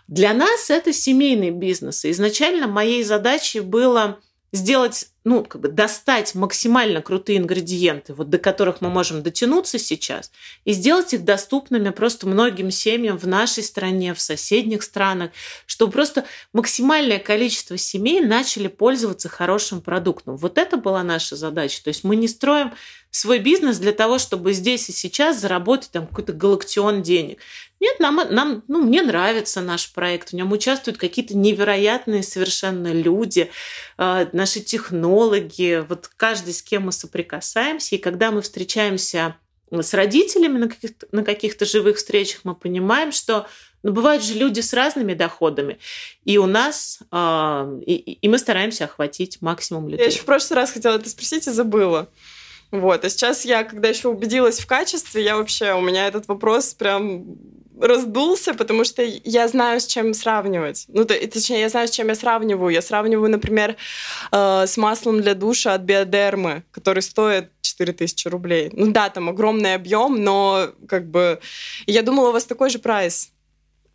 Для 0.08 0.34
нас 0.34 0.72
это 0.72 0.92
семейный 0.92 1.52
бизнес. 1.52 2.04
Изначально 2.04 2.66
моей 2.66 3.04
задачей 3.04 3.60
было 3.60 4.20
сделать, 4.52 5.08
ну, 5.24 5.44
как 5.44 5.62
бы 5.62 5.68
достать 5.70 6.34
максимально 6.34 7.02
крутые 7.02 7.38
ингредиенты, 7.38 8.14
вот 8.14 8.30
до 8.30 8.38
которых 8.38 8.82
мы 8.82 8.90
можем 8.90 9.22
дотянуться 9.22 9.78
сейчас, 9.78 10.32
и 10.66 10.74
сделать 10.74 11.14
их 11.14 11.24
доступными 11.24 11.90
просто 11.90 12.28
многим 12.28 12.72
семьям 12.72 13.18
в 13.18 13.28
нашей 13.28 13.64
стране, 13.64 14.14
в 14.14 14.22
соседних 14.22 14.84
странах, 14.84 15.32
чтобы 15.66 15.92
просто 15.92 16.26
максимальное 16.54 17.20
количество 17.20 17.78
семей 17.78 18.22
начали 18.22 18.68
пользоваться 18.68 19.30
хорошим 19.30 19.82
продуктом. 19.82 20.38
Вот 20.38 20.58
это 20.58 20.78
была 20.78 21.04
наша 21.04 21.36
задача. 21.36 21.84
То 21.84 21.90
есть 21.90 22.04
мы 22.04 22.16
не 22.16 22.28
строим 22.28 22.74
свой 23.12 23.40
бизнес 23.40 23.78
для 23.78 23.92
того, 23.92 24.20
чтобы 24.20 24.54
здесь 24.54 24.90
и 24.90 24.92
сейчас 24.92 25.40
заработать 25.40 25.92
там 25.92 26.08
какой-то 26.08 26.34
галактион 26.34 27.02
денег. 27.02 27.40
Нет, 27.80 28.00
нам, 28.00 28.22
нам, 28.30 28.64
ну, 28.68 28.82
мне 28.82 29.02
нравится 29.02 29.62
наш 29.62 29.92
проект. 29.92 30.30
В 30.30 30.34
нем 30.34 30.52
участвуют 30.52 30.98
какие-то 30.98 31.36
невероятные 31.38 32.24
совершенно 32.24 32.92
люди, 32.92 33.50
э, 33.98 34.28
наши 34.34 34.60
технологи, 34.60 35.86
вот 35.88 36.10
каждый, 36.18 36.54
с 36.54 36.62
кем 36.62 36.84
мы 36.84 36.92
соприкасаемся. 36.92 37.96
И 37.96 38.00
когда 38.00 38.32
мы 38.32 38.42
встречаемся 38.42 39.36
с 39.72 39.94
родителями 39.94 40.58
на 40.58 40.68
каких-то, 40.68 41.08
на 41.12 41.24
каких-то 41.24 41.66
живых 41.66 41.98
встречах, 41.98 42.42
мы 42.44 42.56
понимаем, 42.56 43.12
что 43.12 43.48
ну, 43.82 43.94
бывают 43.94 44.24
же 44.24 44.34
люди 44.34 44.60
с 44.60 44.74
разными 44.74 45.14
доходами, 45.14 45.80
и 46.26 46.38
у 46.38 46.48
нас, 46.48 47.00
э, 47.12 47.80
и, 47.86 47.94
и 47.96 48.28
мы 48.28 48.38
стараемся 48.38 48.86
охватить 48.86 49.42
максимум 49.42 49.88
людей. 49.88 50.06
Я 50.06 50.12
еще 50.12 50.20
в 50.20 50.26
прошлый 50.26 50.58
раз 50.58 50.72
хотела 50.72 50.96
это 50.96 51.10
спросить 51.10 51.48
и 51.48 51.52
забыла. 51.52 52.10
Вот, 52.72 53.04
а 53.04 53.10
сейчас 53.10 53.46
я, 53.46 53.64
когда 53.64 53.90
еще 53.90 54.10
убедилась 54.10 54.60
в 54.60 54.68
качестве, 54.68 55.24
я 55.24 55.38
вообще, 55.38 55.74
у 55.74 55.82
меня 55.82 56.08
этот 56.08 56.28
вопрос 56.28 56.74
прям 56.74 57.38
раздулся, 57.80 58.54
потому 58.54 58.84
что 58.84 59.02
я 59.02 59.48
знаю, 59.48 59.80
с 59.80 59.88
чем 59.88 60.14
сравнивать. 60.14 60.86
Ну, 60.90 61.06
то, 61.06 61.14
точнее, 61.28 61.62
я 61.62 61.70
знаю, 61.70 61.88
с 61.88 61.92
чем 61.92 62.10
я 62.10 62.16
сравниваю. 62.16 62.74
Я 62.74 62.82
сравниваю, 62.82 63.32
например, 63.32 63.78
э, 64.32 64.66
с 64.68 64.78
маслом 64.78 65.22
для 65.22 65.34
душа 65.34 65.74
от 65.74 65.82
Биодермы, 65.82 66.64
который 66.72 67.02
стоит 67.02 67.50
4000 67.62 68.28
рублей. 68.28 68.70
Ну 68.74 68.92
да, 68.92 69.10
там 69.10 69.30
огромный 69.30 69.76
объем, 69.76 70.24
но 70.24 70.70
как 70.88 71.10
бы... 71.10 71.40
Я 71.88 72.02
думала, 72.02 72.30
у 72.30 72.32
вас 72.34 72.46
такой 72.46 72.70
же 72.70 72.80
прайс. 72.80 73.32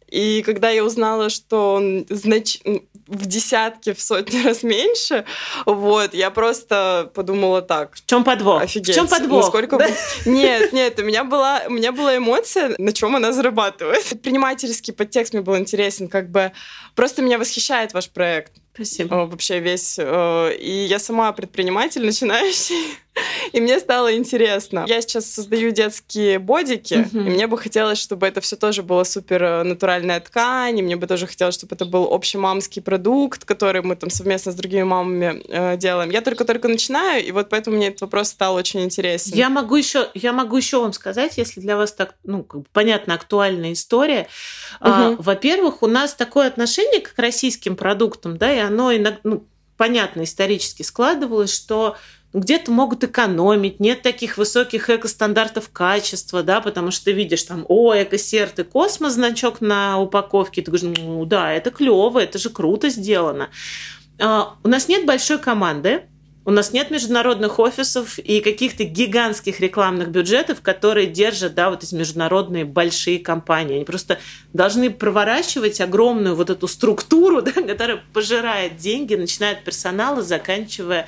И 0.09 0.43
когда 0.43 0.71
я 0.71 0.85
узнала, 0.85 1.31
что 1.31 1.75
он 1.75 2.07
знач... 2.09 2.59
в 3.07 3.27
десятки, 3.27 3.93
в 3.93 4.01
сотни 4.01 4.43
раз 4.45 4.63
меньше, 4.63 5.25
вот, 5.67 6.15
я 6.15 6.31
просто 6.31 7.11
подумала 7.15 7.61
так. 7.61 7.97
В 7.97 8.07
чем 8.07 8.25
подвох? 8.25 8.63
Офигеть. 8.63 8.95
В 8.95 8.99
чем 8.99 9.09
подвох? 9.09 9.43
Насколько... 9.43 9.77
Да? 9.77 9.89
Нет, 10.25 10.73
нет, 10.73 10.99
у 10.99 11.03
меня 11.03 11.23
была, 11.23 11.63
у 11.67 11.71
меня 11.71 11.93
была 11.93 12.17
эмоция, 12.17 12.75
на 12.79 12.93
чем 12.93 13.15
она 13.15 13.33
зарабатывает. 13.33 14.05
Предпринимательский 14.05 14.95
подтекст 14.95 15.35
мне 15.35 15.43
был 15.43 15.57
интересен, 15.59 16.09
как 16.09 16.31
бы 16.31 16.53
просто 16.95 17.21
меня 17.21 17.39
восхищает 17.39 17.93
ваш 17.93 18.09
проект. 18.09 18.53
Спасибо. 18.75 19.27
Вообще 19.27 19.61
весь. 19.61 19.99
И 19.99 20.87
я 20.89 20.99
сама 20.99 21.33
предприниматель 21.33 22.05
начинающий. 22.07 22.99
И 23.53 23.61
мне 23.61 23.79
стало 23.79 24.17
интересно. 24.17 24.85
Я 24.89 25.01
сейчас 25.01 25.27
создаю 25.27 25.71
детские 25.71 26.39
бодики, 26.39 26.95
uh-huh. 26.95 27.27
и 27.27 27.31
мне 27.31 27.47
бы 27.47 27.57
хотелось, 27.57 27.99
чтобы 27.99 28.27
это 28.27 28.41
все 28.41 28.57
тоже 28.57 28.83
было 28.83 29.05
супер 29.05 29.43
э, 29.43 29.63
натуральная 29.63 30.19
ткань, 30.19 30.79
и 30.79 30.83
мне 30.83 30.97
бы 30.97 31.07
тоже 31.07 31.27
хотелось, 31.27 31.55
чтобы 31.55 31.77
это 31.77 31.85
был 31.85 32.13
общемамский 32.13 32.83
продукт, 32.83 33.45
который 33.45 33.83
мы 33.83 33.95
там 33.95 34.11
совместно 34.11 34.51
с 34.51 34.57
другими 34.57 34.83
мамами 34.83 35.43
э, 35.49 35.77
делаем. 35.77 36.11
Я 36.11 36.23
только-только 36.23 36.67
начинаю, 36.67 37.25
и 37.25 37.31
вот 37.31 37.49
поэтому 37.51 37.77
мне 37.77 37.89
этот 37.89 38.03
вопрос 38.03 38.31
стал 38.31 38.57
очень 38.57 38.83
интересен. 38.83 39.33
Я 39.35 39.49
могу 39.49 39.77
еще, 39.77 40.09
я 40.15 40.33
могу 40.33 40.57
еще 40.57 40.81
вам 40.81 40.93
сказать, 40.93 41.39
если 41.39 41.61
для 41.61 41.77
вас 41.77 41.93
так, 41.93 42.17
ну, 42.25 42.43
как 42.43 42.63
бы 42.63 42.67
понятно, 42.73 43.15
актуальная 43.15 43.75
история. 43.75 44.27
Uh-huh. 44.81 45.15
А, 45.15 45.17
во-первых, 45.19 45.85
у 45.85 45.87
нас 45.87 46.15
такое 46.15 46.49
отношение 46.49 47.01
к 47.01 47.13
российским 47.17 47.77
продуктам, 47.77 48.37
да, 48.39 48.53
и 48.53 48.59
оно 48.69 48.93
ну, 49.23 49.47
понятно, 49.77 50.25
исторически 50.25 50.83
складывалось, 50.83 51.53
что 51.53 51.97
где-то 52.33 52.73
могут 52.73 53.05
экономить, 53.05 53.79
нет 53.79 54.03
таких 54.03 54.37
высоких 54.37 54.91
эко-стандартов 54.91 55.71
качества, 55.71 56.43
да, 56.43 56.61
потому 56.61 56.91
что 56.91 57.07
ты 57.07 57.13
видишь 57.13 57.45
там, 57.45 57.65
о, 57.69 57.95
экосерт 57.95 58.59
и 58.59 58.65
космос 58.65 59.13
значок 59.13 59.61
на 59.61 60.01
упаковке, 60.01 60.61
ты 60.61 60.73
говоришь, 60.73 60.99
ну 60.99 61.25
да, 61.25 61.53
это 61.53 61.71
клево, 61.71 62.19
это 62.19 62.39
же 62.39 62.51
круто 62.51 62.89
сделано. 62.89 63.51
А, 64.21 64.57
у 64.65 64.69
нас 64.69 64.89
нет 64.89 65.07
большой 65.07 65.39
команды, 65.39 66.09
у 66.47 66.51
нас 66.51 66.73
нет 66.73 66.91
международных 66.91 67.59
офисов 67.59 68.19
и 68.19 68.41
каких-то 68.41 68.85
гигантских 68.85 69.61
рекламных 69.61 70.09
бюджетов, 70.11 70.61
которые 70.61 71.07
держат, 71.07 71.55
да, 71.55 71.71
вот 71.71 71.83
эти 71.83 71.95
международные 71.95 72.65
большие 72.65 73.19
компании. 73.19 73.77
Они 73.77 73.85
просто 73.85 74.19
должны 74.53 74.91
проворачивать 74.91 75.81
огромную 75.81 76.37
вот 76.37 76.51
эту 76.51 76.69
структуру, 76.69 77.41
да, 77.43 77.53
которая 77.53 78.03
пожирает 78.13 78.77
деньги, 78.77 79.15
начиная 79.15 79.53
от 79.53 79.65
персонала, 79.65 80.23
заканчивая 80.23 81.07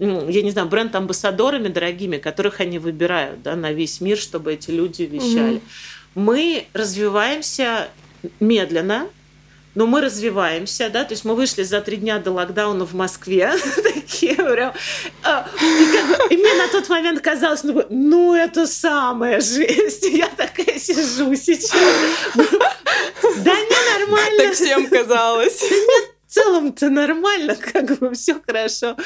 я 0.00 0.42
не 0.42 0.50
знаю, 0.50 0.66
бренд-амбассадорами 0.68 1.68
дорогими, 1.68 2.16
которых 2.16 2.60
они 2.60 2.80
выбирают 2.80 3.42
да, 3.42 3.54
на 3.54 3.72
весь 3.72 4.00
мир, 4.00 4.18
чтобы 4.18 4.54
эти 4.54 4.72
люди 4.72 5.02
вещали. 5.02 5.56
Угу. 5.56 5.62
Мы 6.16 6.66
развиваемся 6.72 7.88
медленно, 8.40 9.06
но 9.74 9.86
мы 9.86 10.00
развиваемся, 10.00 10.88
да, 10.90 11.04
то 11.04 11.12
есть 11.12 11.24
мы 11.24 11.34
вышли 11.34 11.62
за 11.62 11.80
три 11.80 11.96
дня 11.96 12.18
до 12.18 12.32
локдауна 12.32 12.86
в 12.86 12.94
Москве, 12.94 13.52
такие 13.82 14.34
прям, 14.34 14.72
а, 15.22 15.48
и, 16.30 16.36
мне 16.36 16.54
на 16.54 16.68
тот 16.68 16.88
момент 16.88 17.20
казалось, 17.20 17.64
ну, 17.64 17.84
ну 17.90 18.34
это 18.34 18.66
самая 18.66 19.40
жесть, 19.40 20.04
я 20.10 20.28
такая 20.28 20.78
сижу 20.78 21.34
сейчас, 21.34 21.72
да 22.34 23.54
не 23.54 23.98
нормально. 23.98 24.38
Так 24.38 24.54
всем 24.54 24.86
казалось. 24.88 25.62
нет, 25.62 26.14
целом-то 26.34 26.90
нормально, 26.90 27.56
как 27.56 27.98
бы 27.98 28.12
все 28.14 28.40
хорошо. 28.46 28.96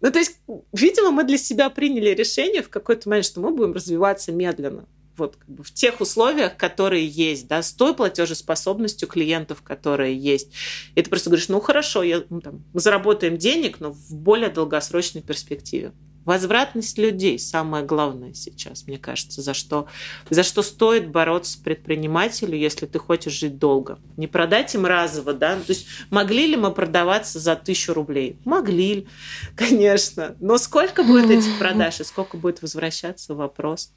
Ну, 0.00 0.10
то 0.10 0.18
есть, 0.18 0.38
видимо, 0.72 1.10
мы 1.10 1.24
для 1.24 1.38
себя 1.38 1.68
приняли 1.68 2.10
решение 2.10 2.62
в 2.62 2.68
какой-то 2.68 3.08
момент, 3.08 3.26
что 3.26 3.40
мы 3.40 3.50
будем 3.50 3.72
развиваться 3.72 4.32
медленно. 4.32 4.86
Вот 5.16 5.38
в 5.46 5.72
тех 5.72 6.00
условиях, 6.00 6.56
которые 6.56 7.06
есть, 7.06 7.48
да, 7.48 7.62
с 7.62 7.72
той 7.72 7.94
платежеспособностью 7.94 9.08
клиентов, 9.08 9.62
которые 9.62 10.16
есть. 10.16 10.52
И 10.94 11.02
ты 11.02 11.10
просто 11.10 11.30
говоришь, 11.30 11.48
ну 11.48 11.60
хорошо, 11.60 12.02
я, 12.02 12.24
ну, 12.28 12.40
там, 12.40 12.64
мы 12.72 12.80
заработаем 12.80 13.36
денег, 13.36 13.80
но 13.80 13.92
в 13.92 14.14
более 14.14 14.50
долгосрочной 14.50 15.22
перспективе. 15.22 15.92
Возвратность 16.26 16.98
людей 16.98 17.38
самое 17.38 17.84
главное 17.84 18.34
сейчас, 18.34 18.88
мне 18.88 18.98
кажется, 18.98 19.42
за 19.42 19.54
что, 19.54 19.86
за 20.28 20.42
что 20.42 20.62
стоит 20.62 21.08
бороться 21.08 21.62
предпринимателю, 21.62 22.58
если 22.58 22.86
ты 22.86 22.98
хочешь 22.98 23.34
жить 23.34 23.58
долго. 23.58 24.00
Не 24.16 24.26
продать 24.26 24.74
им 24.74 24.86
разово, 24.86 25.34
да? 25.34 25.54
То 25.54 25.68
есть 25.68 25.86
могли 26.10 26.48
ли 26.48 26.56
мы 26.56 26.72
продаваться 26.72 27.38
за 27.38 27.54
тысячу 27.54 27.94
рублей? 27.94 28.40
Могли, 28.44 29.06
конечно. 29.56 30.34
Но 30.40 30.58
сколько 30.58 31.04
будет 31.04 31.30
этих 31.30 31.58
продаж 31.60 32.00
и 32.00 32.04
сколько 32.04 32.36
будет 32.36 32.60
возвращаться, 32.60 33.36
вопрос. 33.36 33.92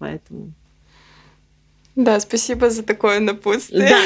Поэтому 0.00 0.52
да, 1.96 2.18
спасибо 2.20 2.70
за 2.70 2.82
такое 2.82 3.20
напутствие. 3.20 3.88
Да. 3.88 4.00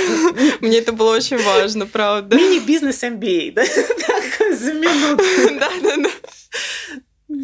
Мне 0.60 0.78
это 0.78 0.92
было 0.92 1.14
очень 1.14 1.36
важно, 1.36 1.86
правда. 1.86 2.36
Мини-бизнес 2.36 3.02
MBA, 3.02 3.52
да? 3.52 3.64
Так, 3.64 4.56
за 4.58 4.72
минуту. 4.72 5.24
Да, 5.60 5.70
да, 5.82 5.96
да. 5.98 7.38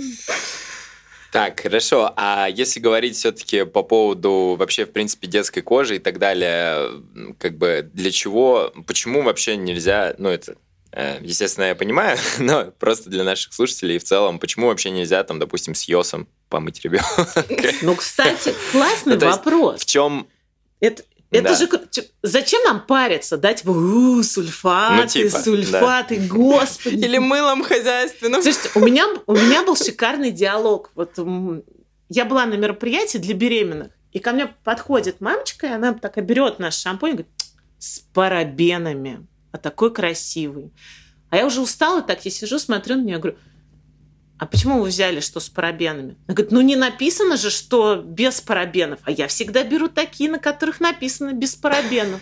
Так, 1.31 1.61
хорошо. 1.61 2.13
А 2.17 2.49
если 2.49 2.81
говорить 2.81 3.17
все-таки 3.17 3.65
по 3.65 3.83
поводу 3.85 4.57
вообще, 4.59 4.87
в 4.87 4.93
принципе, 4.93 5.29
детской 5.29 5.61
кожи 5.61 5.97
и 5.97 5.99
так 6.01 6.19
далее, 6.19 7.01
как 7.39 7.57
бы 7.57 7.89
для 7.93 8.11
чего, 8.11 8.73
почему 8.87 9.23
вообще 9.23 9.57
нельзя, 9.57 10.15
ну 10.19 10.29
это, 10.29 10.57
естественно, 10.93 11.67
я 11.67 11.75
понимаю, 11.75 12.19
но 12.39 12.73
просто 12.79 13.11
для 13.11 13.25
наших 13.25 13.53
слушателей 13.53 13.99
в 13.99 14.05
целом, 14.05 14.39
почему 14.39 14.67
вообще 14.67 14.91
нельзя, 14.91 15.23
там, 15.25 15.39
допустим, 15.39 15.75
с 15.75 15.85
йосом 15.85 16.29
помыть 16.49 16.83
ребенка? 16.83 17.45
Ну, 17.83 17.95
кстати, 17.95 18.55
классный 18.73 19.17
ну, 19.21 19.31
вопрос. 19.31 19.81
В 19.81 19.87
чем 19.87 20.29
это, 20.81 21.05
это 21.31 21.51
да. 21.51 21.55
же 21.55 21.69
зачем 22.23 22.63
нам 22.65 22.85
париться, 22.87 23.37
да, 23.37 23.55
типа 23.55 23.71
у, 23.71 24.23
сульфаты, 24.23 25.03
ну, 25.03 25.07
типа, 25.07 25.39
сульфаты, 25.39 26.17
да. 26.19 26.27
господи. 26.27 27.05
Или 27.05 27.19
мылом 27.19 27.63
хозяйственным. 27.63 28.43
Слушайте, 28.43 28.71
у 28.75 28.81
меня, 28.81 29.07
у 29.27 29.35
меня 29.35 29.63
был 29.63 29.77
шикарный 29.77 30.33
диалог. 30.33 30.91
Вот 30.97 31.19
я 32.09 32.25
была 32.25 32.47
на 32.47 32.55
мероприятии 32.55 33.19
для 33.19 33.35
беременных, 33.35 33.93
и 34.13 34.19
ко 34.19 34.33
мне 34.33 34.49
подходит 34.65 35.21
мамочка, 35.21 35.69
и 35.69 35.71
она 35.71 35.95
так 35.95 36.23
берет 36.25 36.59
наш 36.59 36.75
шампунь 36.75 37.11
и 37.11 37.13
говорит, 37.13 37.33
с 37.79 38.01
парабенами, 38.13 39.27
а 39.53 39.59
такой 39.59 39.93
красивый. 39.93 40.73
А 41.31 41.37
я 41.37 41.47
уже 41.47 41.61
устала, 41.61 42.03
так 42.03 42.25
я 42.25 42.31
сижу, 42.31 42.59
смотрю 42.59 42.97
на 42.97 43.03
нее, 43.03 43.19
говорю, 43.19 43.39
а 44.39 44.47
почему 44.47 44.81
вы 44.81 44.89
взяли, 44.89 45.21
что 45.21 45.39
с 45.39 45.51
парабенами? 45.51 46.17
Она 46.27 46.35
говорит, 46.35 46.51
ну 46.51 46.61
не 46.63 46.75
написано 46.75 47.37
же, 47.37 47.51
что 47.51 47.97
без 47.97 48.41
парабенов. 48.41 48.99
А 49.05 49.11
я 49.11 49.29
всегда 49.29 49.63
беру 49.65 49.89
такие, 49.89 50.31
на 50.31 50.39
которых 50.39 50.81
написано 50.81 51.33
без 51.33 51.55
парабенов. 51.55 52.21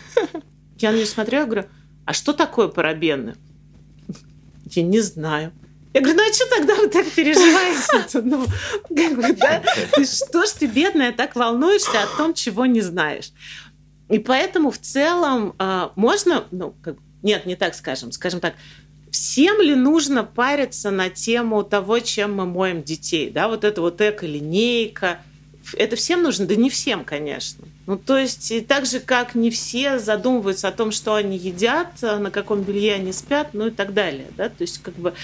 Я 0.79 0.91
на 0.91 0.97
нее 0.97 1.07
смотрю, 1.07 1.47
говорю, 1.47 1.67
а 2.05 2.13
что 2.13 2.33
такое 2.33 2.69
парабены? 2.69 3.37
Я 4.65 4.83
не 4.83 5.01
знаю. 5.01 5.53
Я 5.95 6.01
говорю, 6.01 6.19
ну 6.19 6.29
а 6.29 6.33
что 6.33 6.47
тогда 6.57 6.75
вы 6.75 6.89
так 6.89 7.07
переживаете? 7.11 8.21
Ну, 8.23 8.47
как 8.89 9.17
бы, 9.17 9.33
да? 9.35 9.63
Ты 9.93 10.05
что 10.05 10.45
ж 10.45 10.51
ты, 10.51 10.67
бедная, 10.67 11.13
так 11.13 11.37
волнуешься 11.37 12.03
о 12.03 12.17
том, 12.17 12.35
чего 12.35 12.67
не 12.67 12.81
знаешь? 12.81 13.33
И 14.09 14.19
поэтому 14.19 14.71
в 14.71 14.79
целом 14.79 15.55
э, 15.59 15.89
можно, 15.97 16.45
ну, 16.51 16.75
как, 16.83 16.97
нет, 17.23 17.47
не 17.47 17.57
так 17.57 17.75
скажем, 17.75 18.13
скажем 18.13 18.41
так, 18.41 18.55
Всем 19.11 19.61
ли 19.61 19.75
нужно 19.75 20.23
париться 20.23 20.91
на 20.91 21.09
тему 21.09 21.63
того, 21.63 22.01
чем 22.01 22.35
мы 22.35 22.47
моем 22.47 22.83
детей? 22.83 23.31
Да, 23.31 23.49
вот 23.49 23.65
это 23.65 23.81
вот 23.81 24.01
эко-линейка. 24.01 25.21
Это 25.75 25.97
всем 25.97 26.23
нужно? 26.23 26.47
Да 26.47 26.55
не 26.55 26.71
всем, 26.71 27.05
конечно. 27.05 27.67
Ну, 27.87 27.97
то 27.97 28.19
есть, 28.19 28.51
и 28.51 28.61
так 28.61 28.87
же, 28.87 29.01
как 29.01 29.35
не 29.35 29.51
все 29.51 29.99
задумываются 29.99 30.69
о 30.69 30.73
том, 30.73 30.93
что 30.93 31.15
они 31.15 31.37
едят, 31.37 31.89
а 32.03 32.19
на 32.19 32.31
каком 32.31 32.63
белье 32.63 32.95
они 32.95 33.13
спят, 33.13 33.51
ну 33.53 33.69
и 33.69 33.71
так 33.71 33.95
далее. 33.95 34.27
Да? 34.37 34.49
То 34.49 34.63
есть, 34.63 34.83
как 34.83 34.95
бы 34.95 35.15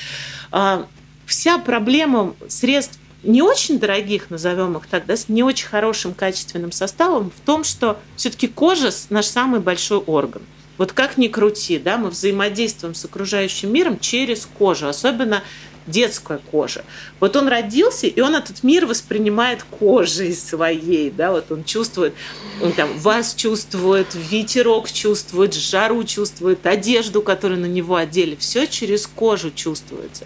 э, 0.53 0.85
вся 1.27 1.59
проблема 1.59 2.35
средств 2.49 2.99
не 3.23 3.43
очень 3.43 3.79
дорогих, 3.79 4.29
назовем 4.31 4.77
их 4.77 4.87
так, 4.87 5.07
да, 5.07 5.17
с 5.17 5.29
не 5.29 5.43
очень 5.43 5.67
хорошим 5.67 6.13
качественным 6.13 6.73
составом 6.73 7.31
в 7.31 7.41
том, 7.41 7.65
что 7.65 7.99
все-таки 8.17 8.49
кожа 8.49 8.91
наш 9.09 9.27
самый 9.27 9.61
большой 9.61 9.99
орган. 9.99 10.43
Вот 10.77 10.93
как 10.93 11.17
ни 11.19 11.29
крути, 11.29 11.79
да, 11.79 11.99
мы 11.99 12.11
взаимодействуем 12.11 12.95
с 12.95 13.05
окружающим 13.05 13.73
миром 13.73 13.99
через 13.99 14.47
кожу, 14.47 14.89
особенно 14.89 15.43
детская 15.87 16.39
кожа. 16.39 16.85
Вот 17.21 17.37
он 17.37 17.49
родился, 17.49 18.07
и 18.07 18.21
он 18.21 18.35
этот 18.35 18.63
мир 18.63 18.87
воспринимает 18.87 19.63
кожей 19.63 20.35
своей, 20.35 21.11
да, 21.11 21.33
вот 21.33 21.51
он 21.53 21.65
чувствует, 21.65 22.15
он 22.63 22.73
там 22.73 22.97
вас 22.99 23.35
чувствует, 23.35 24.07
ветерок 24.15 24.91
чувствует, 24.91 25.55
жару 25.55 26.05
чувствует, 26.05 26.67
одежду, 26.67 27.23
которую 27.23 27.61
на 27.61 27.67
него 27.67 27.97
одели, 27.97 28.37
все 28.37 28.67
через 28.67 29.07
кожу 29.07 29.51
чувствуется. 29.51 30.25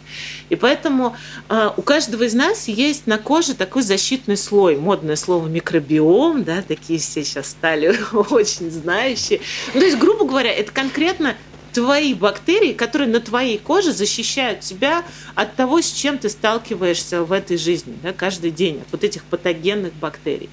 И 0.48 0.56
поэтому 0.56 1.16
э, 1.48 1.70
у 1.76 1.82
каждого 1.82 2.22
из 2.22 2.34
нас 2.34 2.68
есть 2.68 3.06
на 3.06 3.18
коже 3.18 3.54
такой 3.54 3.82
защитный 3.82 4.36
слой, 4.36 4.76
модное 4.76 5.16
слово 5.16 5.48
микробиом, 5.48 6.44
да, 6.44 6.62
такие 6.62 6.98
все 6.98 7.24
сейчас 7.24 7.50
стали 7.50 7.98
очень 8.30 8.70
знающие. 8.70 9.40
Ну, 9.74 9.80
то 9.80 9.86
есть, 9.86 9.98
грубо 9.98 10.24
говоря, 10.24 10.52
это 10.52 10.72
конкретно 10.72 11.36
твои 11.78 12.12
бактерии, 12.12 12.72
которые 12.72 13.08
на 13.08 13.20
твоей 13.20 13.56
коже 13.56 13.92
защищают 13.92 14.60
тебя 14.60 15.04
от 15.36 15.54
того, 15.54 15.80
с 15.80 15.92
чем 15.92 16.18
ты 16.18 16.28
сталкиваешься 16.28 17.22
в 17.22 17.30
этой 17.30 17.56
жизни 17.56 17.96
да, 18.02 18.12
каждый 18.12 18.50
день, 18.50 18.80
от 18.80 18.90
вот 18.90 19.04
этих 19.04 19.22
патогенных 19.22 19.94
бактерий. 19.94 20.50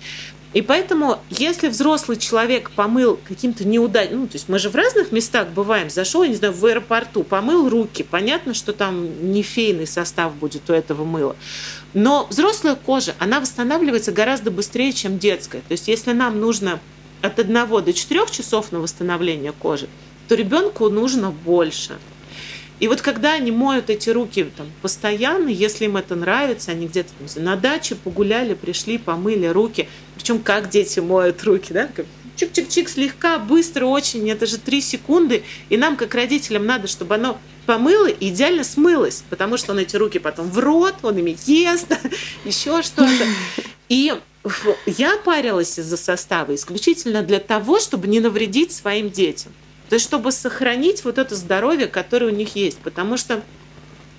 И 0.54 0.62
поэтому, 0.62 1.20
если 1.32 1.68
взрослый 1.68 2.18
человек 2.18 2.70
помыл 2.70 3.20
каким-то 3.28 3.68
неудачным, 3.68 4.22
ну, 4.22 4.28
то 4.28 4.36
есть 4.36 4.48
мы 4.50 4.60
же 4.60 4.70
в 4.70 4.76
разных 4.76 5.12
местах 5.12 5.48
бываем, 5.50 5.90
зашел, 5.90 6.22
я 6.22 6.30
не 6.30 6.36
знаю, 6.36 6.54
в 6.54 6.64
аэропорту, 6.64 7.24
помыл 7.24 7.70
руки, 7.70 8.04
понятно, 8.04 8.54
что 8.54 8.72
там 8.72 9.34
не 9.34 9.42
фейный 9.42 9.88
состав 9.88 10.36
будет 10.36 10.70
у 10.70 10.74
этого 10.74 11.06
мыла. 11.06 11.36
Но 11.96 12.28
взрослая 12.30 12.76
кожа, 12.76 13.16
она 13.18 13.40
восстанавливается 13.40 14.12
гораздо 14.12 14.52
быстрее, 14.52 14.94
чем 14.94 15.18
детская. 15.18 15.62
То 15.62 15.72
есть 15.72 15.88
если 15.88 16.12
нам 16.12 16.40
нужно 16.40 16.80
от 17.24 17.40
1 17.40 17.54
до 17.84 17.94
4 17.94 18.22
часов 18.32 18.72
на 18.72 18.80
восстановление 18.80 19.54
кожи, 19.54 19.90
то 20.28 20.36
ребенку 20.36 20.90
нужно 20.90 21.32
больше. 21.32 21.98
И 22.80 22.88
вот 22.88 23.02
когда 23.02 23.34
они 23.34 23.52
моют 23.52 23.90
эти 23.90 24.10
руки 24.10 24.46
там, 24.56 24.68
постоянно, 24.82 25.48
если 25.48 25.86
им 25.86 25.96
это 25.96 26.16
нравится, 26.16 26.72
они 26.72 26.88
где-то 26.88 27.12
на 27.38 27.56
даче 27.56 27.96
погуляли, 27.96 28.54
пришли, 28.54 28.98
помыли 28.98 29.48
руки. 29.48 29.88
Причем 30.16 30.40
как 30.40 30.70
дети 30.70 31.00
моют 31.00 31.42
руки, 31.44 31.72
да? 31.72 31.90
Чик-чик-чик, 32.36 32.90
слегка, 32.90 33.40
быстро 33.40 33.86
очень, 33.86 34.30
это 34.30 34.46
же 34.46 34.58
три 34.58 34.82
секунды. 34.82 35.44
И 35.70 35.78
нам, 35.78 35.96
как 35.96 36.14
родителям, 36.16 36.66
надо, 36.66 36.88
чтобы 36.88 37.16
оно 37.16 37.38
помыло 37.66 38.08
и 38.08 38.28
идеально 38.30 38.66
смылось, 38.66 39.24
потому 39.30 39.56
что 39.56 39.72
он 39.72 39.80
эти 39.80 39.96
руки 39.96 40.20
потом 40.20 40.50
в 40.50 40.60
рот, 40.60 40.96
он 41.02 41.18
ими 41.18 41.38
ест, 41.46 41.88
еще 42.46 42.82
что-то. 42.84 43.26
И 43.88 44.14
я 44.86 45.18
парилась 45.18 45.80
из-за 45.80 45.96
состава 45.96 46.54
исключительно 46.54 47.22
для 47.22 47.40
того, 47.40 47.80
чтобы 47.80 48.08
не 48.08 48.20
навредить 48.20 48.74
своим 48.74 49.10
детям. 49.10 49.54
То 49.90 49.96
есть, 49.96 50.06
чтобы 50.06 50.32
сохранить 50.32 51.04
вот 51.04 51.18
это 51.18 51.36
здоровье, 51.36 51.88
которое 51.88 52.28
у 52.28 52.36
них 52.36 52.56
есть. 52.56 52.80
Потому 52.80 53.18
что 53.18 53.44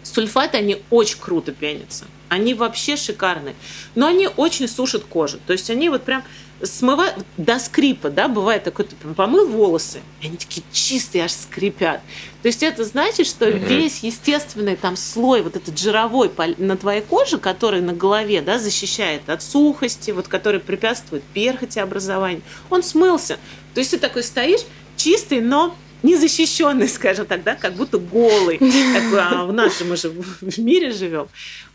сульфаты, 0.03 0.59
они 0.59 0.83
очень 0.91 1.19
круто 1.19 1.53
пенятся. 1.53 2.05
Они 2.29 2.55
вообще 2.55 2.97
шикарные. 2.97 3.55
Но 3.95 4.07
они 4.07 4.29
очень 4.29 4.69
сушат 4.69 5.05
кожу. 5.05 5.39
То 5.47 5.53
есть, 5.53 5.71
они 5.71 5.89
вот 5.89 6.03
прям 6.03 6.25
смывают 6.63 7.15
до 7.37 7.59
скрипа, 7.59 8.09
да, 8.09 8.29
бывает 8.29 8.65
такой, 8.65 8.87
ты 8.87 8.97
помыл 9.15 9.47
волосы, 9.47 10.01
и 10.23 10.27
они 10.27 10.37
такие 10.37 10.65
чистые, 10.73 11.25
аж 11.25 11.33
скрипят. 11.33 12.01
То 12.43 12.49
есть 12.49 12.63
это 12.63 12.85
значит, 12.85 13.27
что 13.27 13.47
mm-hmm. 13.47 13.67
весь 13.67 13.99
естественный 14.01 14.77
там 14.77 14.97
слой, 14.97 15.43
вот 15.43 15.57
этот 15.57 15.79
жировой 15.79 16.31
на 16.57 16.77
твоей 16.77 17.03
коже, 17.03 17.39
который 17.39 17.83
на 17.83 17.93
голове, 17.93 18.41
да, 18.41 18.59
защищает 18.59 19.29
от 19.29 19.43
сухости, 19.43 20.13
вот 20.13 20.29
который 20.29 20.61
препятствует 20.61 21.23
перхоти 21.35 21.79
образованию, 21.79 22.43
он 22.71 22.83
смылся. 22.83 23.39
То 23.75 23.81
есть 23.81 23.91
ты 23.91 23.99
такой 23.99 24.23
стоишь, 24.23 24.61
чистый, 24.97 25.41
но 25.41 25.75
незащищенный, 26.03 26.89
скажем 26.89 27.27
так, 27.27 27.43
да, 27.43 27.55
как 27.55 27.75
будто 27.75 27.99
голый. 27.99 28.59
Такой, 28.59 29.21
а 29.21 29.45
в 29.45 29.53
нашем 29.53 29.91
мы 29.91 29.97
же 29.97 30.11
в 30.11 30.59
мире 30.59 30.93
живем. 30.93 31.29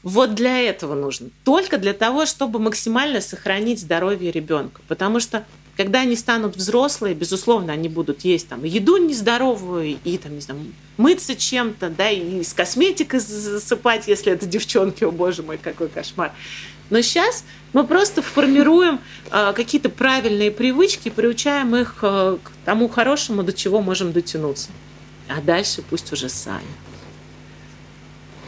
Вот 0.03 0.33
для 0.33 0.59
этого 0.59 0.95
нужно. 0.95 1.29
Только 1.43 1.77
для 1.77 1.93
того, 1.93 2.25
чтобы 2.25 2.59
максимально 2.59 3.21
сохранить 3.21 3.79
здоровье 3.79 4.31
ребенка. 4.31 4.81
Потому 4.87 5.19
что 5.19 5.45
когда 5.77 6.01
они 6.01 6.15
станут 6.15 6.55
взрослые, 6.55 7.15
безусловно, 7.15 7.73
они 7.73 7.87
будут 7.87 8.21
есть 8.21 8.47
там 8.49 8.63
еду 8.63 8.97
нездоровую 8.97 9.97
и 10.03 10.17
там, 10.17 10.35
не 10.35 10.41
знаю, 10.41 10.61
мыться 10.97 11.35
чем-то, 11.35 11.89
да, 11.89 12.09
и 12.09 12.43
с 12.43 12.53
косметикой 12.53 13.19
засыпать, 13.19 14.07
если 14.07 14.33
это 14.33 14.45
девчонки, 14.45 15.03
о 15.03 15.11
боже 15.11 15.43
мой, 15.43 15.57
какой 15.57 15.87
кошмар. 15.87 16.33
Но 16.91 17.01
сейчас 17.01 17.45
мы 17.73 17.87
просто 17.87 18.21
формируем 18.21 18.99
э, 19.31 19.53
какие-то 19.55 19.89
правильные 19.89 20.51
привычки, 20.51 21.09
приучаем 21.09 21.75
их 21.75 21.95
э, 22.01 22.37
к 22.43 22.51
тому 22.65 22.89
хорошему, 22.89 23.43
до 23.43 23.53
чего 23.53 23.81
можем 23.81 24.11
дотянуться. 24.11 24.69
А 25.29 25.41
дальше 25.41 25.81
пусть 25.89 26.11
уже 26.11 26.27
сами. 26.27 26.67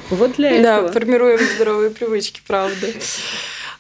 Вот 0.10 0.34
для 0.34 0.51
этого. 0.51 0.88
Да, 0.88 0.91
формируем 0.93 1.39
здоровые 1.56 1.89
привычки, 1.89 2.41
правда. 2.45 2.88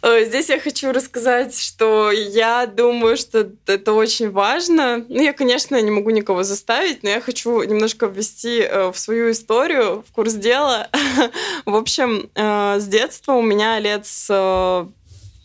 Э, 0.03 0.25
здесь 0.25 0.49
я 0.49 0.59
хочу 0.59 0.91
рассказать, 0.91 1.57
что 1.57 2.11
я 2.11 2.65
думаю, 2.67 3.15
что 3.15 3.49
это 3.65 3.93
очень 3.93 4.31
важно. 4.31 5.05
Ну, 5.07 5.21
я, 5.21 5.31
конечно, 5.31 5.81
не 5.81 5.91
могу 5.91 6.09
никого 6.09 6.43
заставить, 6.43 7.03
но 7.03 7.09
я 7.09 7.21
хочу 7.21 7.63
немножко 7.63 8.07
ввести 8.07 8.59
э, 8.59 8.91
в 8.91 8.99
свою 8.99 9.31
историю, 9.31 10.03
в 10.05 10.11
курс 10.11 10.33
дела. 10.33 10.89
В 11.65 11.75
общем, 11.75 12.29
э, 12.35 12.79
с 12.81 12.85
детства 12.85 13.31
у 13.33 13.41
меня 13.41 13.79
лет 13.79 14.05
с 14.05 14.85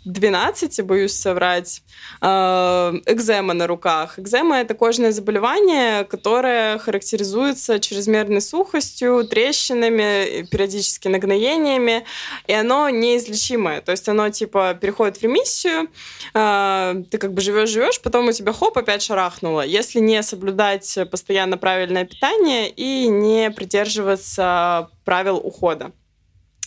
12, 0.08 0.82
боюсь 0.82 1.14
соврать, 1.14 1.82
э, 2.20 2.26
экзема 3.06 3.52
на 3.54 3.66
руках. 3.66 4.18
Экзема— 4.18 4.56
это 4.60 4.74
кожное 4.74 5.12
заболевание, 5.12 6.04
которое 6.04 6.78
характеризуется 6.78 7.78
чрезмерной 7.78 8.40
сухостью, 8.40 9.24
трещинами, 9.24 10.46
периодически 10.46 11.08
нагноениями, 11.08 12.04
и 12.46 12.54
оно 12.54 12.88
неизлечимое. 12.88 13.82
То 13.82 13.92
есть 13.92 14.08
оно 14.08 14.30
типа 14.30 14.74
переходит 14.80 15.18
в 15.18 15.22
ремиссию, 15.22 15.88
э, 16.34 17.02
ты 17.10 17.18
как 17.18 17.34
бы 17.34 17.42
живешь-живешь, 17.42 18.00
потом 18.00 18.28
у 18.28 18.32
тебя 18.32 18.52
хоп, 18.52 18.78
опять 18.78 19.02
шарахнуло. 19.02 19.60
Если 19.60 20.00
не 20.00 20.22
соблюдать 20.22 20.98
постоянно 21.10 21.58
правильное 21.58 22.06
питание 22.06 22.70
и 22.70 23.08
не 23.08 23.50
придерживаться 23.50 24.88
правил 25.04 25.36
ухода. 25.36 25.92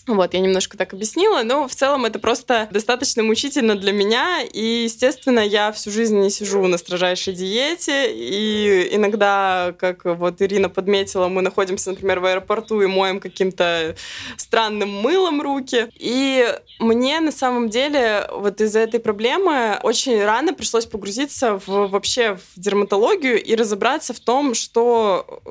Вот, 0.07 0.33
я 0.33 0.39
немножко 0.39 0.77
так 0.77 0.93
объяснила, 0.93 1.43
но 1.43 1.67
в 1.67 1.75
целом 1.75 2.05
это 2.05 2.17
просто 2.17 2.67
достаточно 2.71 3.21
мучительно 3.21 3.75
для 3.75 3.91
меня, 3.91 4.41
и, 4.41 4.83
естественно, 4.83 5.39
я 5.39 5.71
всю 5.71 5.91
жизнь 5.91 6.17
не 6.17 6.31
сижу 6.31 6.65
на 6.67 6.77
строжайшей 6.77 7.33
диете, 7.33 8.11
и 8.11 8.89
иногда, 8.95 9.75
как 9.77 10.05
вот 10.05 10.41
Ирина 10.41 10.69
подметила, 10.69 11.27
мы 11.27 11.41
находимся, 11.41 11.91
например, 11.91 12.19
в 12.19 12.25
аэропорту 12.25 12.81
и 12.81 12.87
моем 12.87 13.19
каким-то 13.19 13.95
странным 14.37 14.89
мылом 14.89 15.41
руки, 15.41 15.87
и 15.95 16.47
мне 16.79 17.19
на 17.19 17.31
самом 17.31 17.69
деле 17.69 18.27
вот 18.31 18.59
из-за 18.59 18.79
этой 18.79 18.99
проблемы 18.99 19.79
очень 19.83 20.23
рано 20.23 20.53
пришлось 20.53 20.87
погрузиться 20.87 21.59
в, 21.65 21.87
вообще 21.87 22.37
в 22.55 22.59
дерматологию 22.59 23.41
и 23.41 23.55
разобраться 23.55 24.13
в 24.13 24.19
том, 24.19 24.55
что 24.55 25.41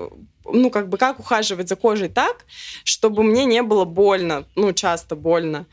ну, 0.45 0.71
как 0.71 0.89
бы, 0.89 0.99
как 0.99 1.19
ухаживать 1.21 1.69
за 1.69 1.77
кожей 1.77 2.09
так, 2.09 2.45
чтобы 2.85 3.23
мне 3.23 3.45
не 3.45 3.63
было 3.63 3.85
больно, 3.85 4.45
ну, 4.57 4.73
часто 4.73 5.17
больно. 5.17 5.67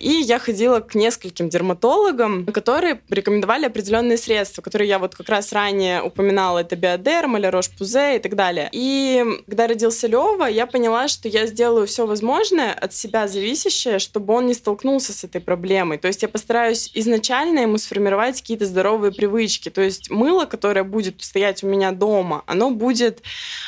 И 0.00 0.10
я 0.10 0.38
ходила 0.38 0.80
к 0.80 0.94
нескольким 0.94 1.48
дерматологам, 1.48 2.46
которые 2.46 3.00
рекомендовали 3.10 3.66
определенные 3.66 4.18
средства, 4.18 4.62
которые 4.62 4.88
я 4.88 4.98
вот 4.98 5.14
как 5.14 5.28
раз 5.28 5.52
ранее 5.52 6.02
упоминала, 6.02 6.60
это 6.60 6.76
биодерм, 6.76 7.36
или 7.36 7.46
рош-пузе 7.46 8.16
и 8.16 8.18
так 8.18 8.34
далее. 8.34 8.68
И 8.72 9.24
когда 9.46 9.66
родился 9.66 10.06
Лева, 10.06 10.44
я 10.46 10.66
поняла, 10.66 11.08
что 11.08 11.28
я 11.28 11.46
сделаю 11.46 11.86
все 11.86 12.06
возможное 12.06 12.72
от 12.72 12.94
себя 12.94 13.28
зависящее, 13.28 13.98
чтобы 13.98 14.34
он 14.34 14.46
не 14.46 14.54
столкнулся 14.54 15.12
с 15.12 15.24
этой 15.24 15.40
проблемой. 15.40 15.98
То 15.98 16.08
есть 16.08 16.22
я 16.22 16.28
постараюсь 16.28 16.90
изначально 16.94 17.60
ему 17.60 17.78
сформировать 17.78 18.40
какие-то 18.40 18.66
здоровые 18.66 19.12
привычки. 19.12 19.68
То 19.68 19.82
есть 19.82 20.10
мыло, 20.10 20.44
которое 20.44 20.84
будет 20.84 21.22
стоять 21.22 21.62
у 21.62 21.66
меня 21.66 21.92
дома, 21.92 22.42
оно 22.46 22.70
будет 22.70 23.22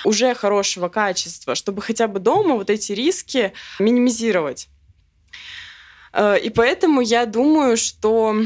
уже 0.04 0.34
хорошее 0.34 0.45
хорошего 0.46 0.88
качества, 0.88 1.56
чтобы 1.56 1.82
хотя 1.82 2.06
бы 2.06 2.20
дома 2.20 2.54
вот 2.54 2.70
эти 2.70 2.92
риски 2.92 3.52
минимизировать. 3.80 4.68
Э, 6.12 6.38
и 6.38 6.50
поэтому 6.50 7.00
я 7.00 7.26
думаю, 7.26 7.76
что 7.76 8.36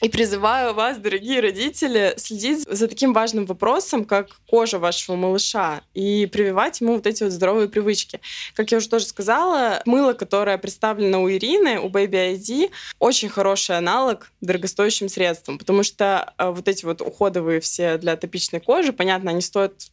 и 0.00 0.08
призываю 0.08 0.74
вас, 0.74 0.98
дорогие 0.98 1.40
родители, 1.40 2.14
следить 2.18 2.60
за 2.68 2.86
таким 2.86 3.12
важным 3.12 3.46
вопросом, 3.46 4.04
как 4.04 4.28
кожа 4.46 4.78
вашего 4.78 5.16
малыша, 5.16 5.80
и 5.94 6.26
прививать 6.26 6.80
ему 6.80 6.94
вот 6.94 7.06
эти 7.06 7.24
вот 7.24 7.32
здоровые 7.32 7.68
привычки. 7.68 8.20
Как 8.54 8.70
я 8.70 8.78
уже 8.78 8.88
тоже 8.88 9.06
сказала, 9.06 9.82
мыло, 9.86 10.12
которое 10.12 10.56
представлено 10.58 11.22
у 11.22 11.30
Ирины, 11.30 11.80
у 11.80 11.88
Baby 11.88 12.34
ID, 12.34 12.70
очень 12.98 13.28
хороший 13.28 13.76
аналог 13.78 14.30
дорогостоящим 14.40 15.08
средствам, 15.08 15.58
потому 15.58 15.82
что 15.82 16.32
э, 16.38 16.50
вот 16.50 16.68
эти 16.68 16.84
вот 16.84 17.00
уходовые 17.00 17.60
все 17.60 17.98
для 17.98 18.16
топичной 18.16 18.60
кожи, 18.60 18.92
понятно, 18.92 19.30
они 19.30 19.40
стоят 19.40 19.90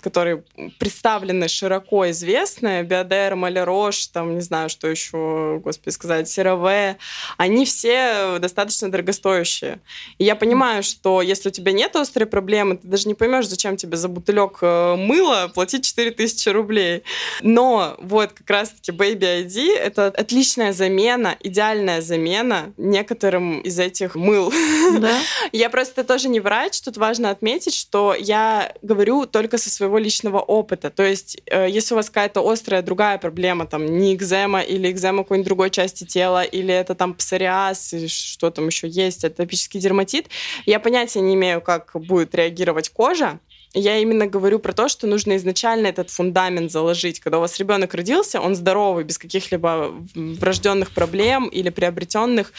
которые 0.00 0.44
представлены 0.78 1.48
широко 1.48 2.10
известные, 2.10 2.82
Биодерм, 2.82 3.44
Алерош, 3.44 4.06
там, 4.08 4.34
не 4.34 4.40
знаю, 4.40 4.68
что 4.68 4.88
еще, 4.88 5.60
господи 5.62 5.92
сказать, 5.92 6.28
Серове, 6.28 6.98
они 7.36 7.64
все 7.64 8.38
достаточно 8.38 8.90
дорогостоящие. 8.90 9.80
И 10.18 10.24
я 10.24 10.36
понимаю, 10.36 10.82
что 10.82 11.22
если 11.22 11.48
у 11.48 11.52
тебя 11.52 11.72
нет 11.72 11.96
острой 11.96 12.26
проблемы, 12.26 12.76
ты 12.76 12.86
даже 12.86 13.08
не 13.08 13.14
поймешь, 13.14 13.48
зачем 13.48 13.76
тебе 13.76 13.96
за 13.96 14.08
бутылек 14.08 14.58
э, 14.60 14.96
мыла 14.96 15.50
платить 15.54 15.84
4000 15.84 16.48
рублей. 16.50 17.02
Но 17.42 17.96
вот 17.98 18.32
как 18.32 18.48
раз-таки 18.50 18.92
Baby 18.92 19.46
ID— 19.46 19.74
это 19.78 20.06
отличная 20.06 20.72
замена, 20.72 21.36
идеальная 21.40 22.00
замена 22.02 22.72
некоторым 22.76 23.60
из 23.60 23.78
этих 23.78 24.14
мыл. 24.14 24.52
Да? 24.98 25.18
Я 25.52 25.70
просто 25.70 26.04
тоже 26.04 26.28
не 26.28 26.40
врач, 26.40 26.80
тут 26.80 26.96
важно 26.96 27.30
отметить, 27.30 27.74
что 27.74 28.14
я 28.18 28.74
говорю 28.82 29.26
только 29.26 29.45
только 29.46 29.58
со 29.58 29.70
своего 29.70 29.98
личного 29.98 30.40
опыта. 30.40 30.90
То 30.90 31.04
есть, 31.04 31.40
э, 31.46 31.68
если 31.70 31.94
у 31.94 31.96
вас 31.96 32.10
какая-то 32.10 32.40
острая 32.40 32.82
другая 32.82 33.18
проблема, 33.18 33.64
там, 33.66 33.86
не 33.86 34.12
экзема 34.12 34.60
или 34.60 34.90
экзема 34.90 35.22
какой-нибудь 35.22 35.46
другой 35.46 35.70
части 35.70 36.04
тела, 36.04 36.42
или 36.42 36.74
это 36.74 36.96
там 36.96 37.14
псориаз, 37.14 37.92
или 37.92 38.08
что 38.08 38.50
там 38.50 38.66
еще 38.66 38.88
есть, 38.88 39.24
атопический 39.24 39.80
дерматит, 39.80 40.26
я 40.66 40.80
понятия 40.80 41.20
не 41.20 41.34
имею, 41.34 41.60
как 41.60 41.92
будет 41.94 42.34
реагировать 42.34 42.88
кожа, 42.88 43.38
я 43.74 43.98
именно 43.98 44.26
говорю 44.26 44.58
про 44.58 44.72
то, 44.72 44.88
что 44.88 45.06
нужно 45.06 45.36
изначально 45.36 45.88
этот 45.88 46.10
фундамент 46.10 46.70
заложить. 46.70 47.20
Когда 47.20 47.38
у 47.38 47.40
вас 47.40 47.58
ребенок 47.58 47.94
родился, 47.94 48.40
он 48.40 48.54
здоровый, 48.54 49.04
без 49.04 49.18
каких-либо 49.18 49.92
врожденных 50.14 50.90
проблем 50.90 51.48
или 51.48 51.70
приобретенных, 51.70 52.52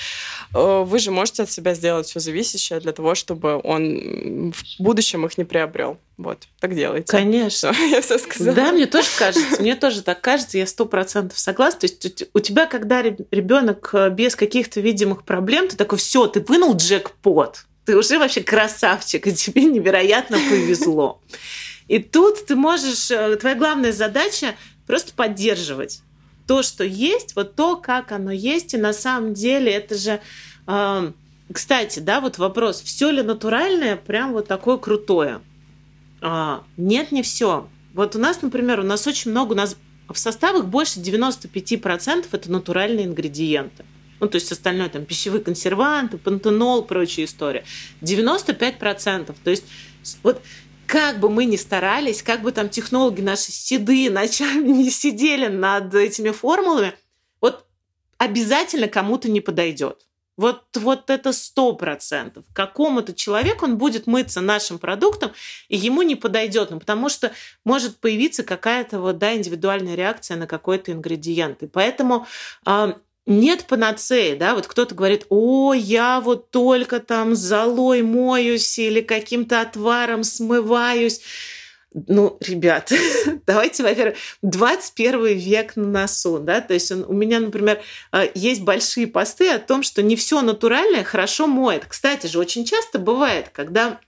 э, 0.54 0.84
вы 0.84 1.00
же 1.00 1.12
можете 1.12 1.44
от 1.44 1.52
себя 1.52 1.74
сделать 1.74 2.08
все 2.08 2.20
зависящее 2.20 2.80
для 2.80 2.92
того, 2.92 3.16
чтобы 3.16 3.60
он 3.64 4.52
в 4.52 4.82
будущем 4.82 5.26
их 5.26 5.38
не 5.38 5.44
приобрел. 5.44 5.98
Вот, 6.18 6.48
так 6.60 6.76
делайте. 6.76 7.12
Конечно. 7.12 7.74
Все, 7.74 7.86
я 7.90 8.02
все 8.02 8.18
сказала. 8.18 8.56
Да, 8.56 8.72
мне 8.72 8.86
тоже 8.88 9.08
кажется, 9.18 9.62
мне 9.62 9.76
тоже 9.76 10.02
так 10.02 10.22
кажется, 10.22 10.58
я 10.58 10.68
сто 10.68 10.86
процентов 10.86 11.38
согласна. 11.38 11.82
То 11.82 11.88
есть 11.88 12.24
у 12.34 12.40
тебя, 12.40 12.66
когда 12.66 13.02
ребенок 13.02 13.90
э, 13.94 14.10
без 14.10 14.36
каких-то 14.36 14.82
видимых 14.82 15.24
проблем, 15.24 15.68
ты 15.68 15.76
такой, 15.76 15.98
все, 15.98 16.28
ты 16.28 16.42
вынул 16.42 16.76
джекпот 16.76 17.66
ты 17.88 17.96
уже 17.96 18.20
вообще 18.20 18.42
красавчик, 18.42 19.26
и 19.28 19.34
тебе 19.34 19.64
невероятно 19.64 20.38
повезло. 20.38 21.22
И 21.88 22.00
тут 22.00 22.46
ты 22.46 22.58
можешь, 22.58 23.10
э, 23.10 23.38
твоя 23.38 23.56
главная 23.56 23.94
задача 23.94 24.56
просто 24.86 25.14
поддерживать 25.14 26.02
то, 26.48 26.64
что 26.64 26.84
есть, 26.84 27.34
вот 27.38 27.56
то, 27.56 27.78
как 27.78 28.12
оно 28.12 28.32
есть, 28.32 28.74
и 28.74 28.78
на 28.78 28.92
самом 28.92 29.34
деле 29.34 29.72
это 29.72 29.96
же, 29.96 30.20
э, 30.68 31.12
кстати, 31.54 32.00
да, 32.00 32.20
вот 32.20 32.38
вопрос, 32.38 32.82
все 32.82 33.10
ли 33.10 33.22
натуральное 33.22 33.96
прям 33.96 34.34
вот 34.34 34.50
такое 34.50 34.76
крутое? 34.76 35.40
А, 36.20 36.66
нет, 36.76 37.14
не 37.14 37.24
все. 37.24 37.70
Вот 37.94 38.18
у 38.18 38.20
нас, 38.20 38.42
например, 38.42 38.82
у 38.82 38.84
нас 38.84 39.08
очень 39.08 39.32
много, 39.32 39.54
у 39.54 39.56
нас 39.56 39.78
в 40.10 40.18
составах 40.20 40.66
больше 40.66 41.00
95% 41.00 42.28
это 42.34 42.52
натуральные 42.52 43.06
ингредиенты 43.06 43.86
ну, 44.20 44.28
то 44.28 44.36
есть 44.36 44.52
остальное, 44.52 44.90
там, 44.90 45.06
пищевые 45.06 45.44
консерванты, 45.44 46.18
пантенол, 46.18 46.84
прочая 46.84 47.26
история, 47.26 47.66
95%. 48.02 49.36
То 49.44 49.50
есть 49.50 49.66
вот 50.24 50.42
как 50.88 51.20
бы 51.20 51.30
мы 51.30 51.46
ни 51.46 51.58
старались, 51.58 52.24
как 52.24 52.42
бы 52.42 52.52
там 52.52 52.70
технологи 52.70 53.22
наши 53.22 53.52
седые 53.52 54.10
ночами 54.12 54.70
не 54.70 54.90
сидели 54.90 55.48
над 55.48 55.94
этими 55.94 56.32
формулами, 56.32 56.94
вот 57.42 57.66
обязательно 58.18 58.88
кому-то 58.88 59.30
не 59.30 59.42
подойдет. 59.42 60.08
Вот, 60.38 60.66
вот 60.76 61.10
это 61.10 61.34
сто 61.34 61.74
процентов. 61.74 62.46
Какому-то 62.54 63.16
человеку 63.16 63.66
он 63.66 63.80
будет 63.80 64.06
мыться 64.06 64.40
нашим 64.40 64.78
продуктом, 64.78 65.32
и 65.68 65.76
ему 65.76 66.04
не 66.04 66.16
подойдет, 66.16 66.70
ну, 66.70 66.80
потому 66.80 67.10
что 67.10 67.32
может 67.66 67.98
появиться 67.98 68.44
какая-то 68.44 69.00
вот, 69.00 69.18
да, 69.18 69.36
индивидуальная 69.36 69.96
реакция 69.96 70.38
на 70.38 70.46
какой-то 70.46 70.92
ингредиент. 70.92 71.64
И 71.64 71.68
поэтому 71.68 72.28
э, 72.68 72.94
нет 73.28 73.66
панацеи, 73.66 74.36
да, 74.36 74.56
вот 74.56 74.68
кто-то 74.68 74.96
говорит, 74.96 75.26
о, 75.30 75.74
я 75.74 76.22
вот 76.22 76.50
только 76.50 77.00
там 77.00 77.36
золой 77.36 78.02
моюсь 78.02 78.80
или 78.80 79.02
каким-то 79.02 79.62
отваром 79.62 80.24
смываюсь. 80.24 81.22
Ну, 81.94 82.38
ребят, 82.42 82.92
давайте, 83.46 83.84
во-первых, 83.84 84.18
21 84.44 85.38
век 85.38 85.76
на 85.76 85.88
носу, 85.88 86.40
да, 86.40 86.62
то 86.62 86.74
есть 86.74 86.92
он, 86.92 87.06
у 87.08 87.14
меня, 87.14 87.40
например, 87.40 87.82
э, 88.12 88.30
есть 88.34 88.62
большие 88.62 89.08
посты 89.08 89.50
о 89.50 89.60
том, 89.60 89.84
что 89.84 90.02
не 90.02 90.16
все 90.16 90.42
натуральное 90.42 91.04
хорошо 91.04 91.48
моет. 91.48 91.86
Кстати 91.86 92.28
же, 92.28 92.40
очень 92.40 92.66
часто 92.66 93.00
бывает, 93.00 93.50
когда 93.52 94.00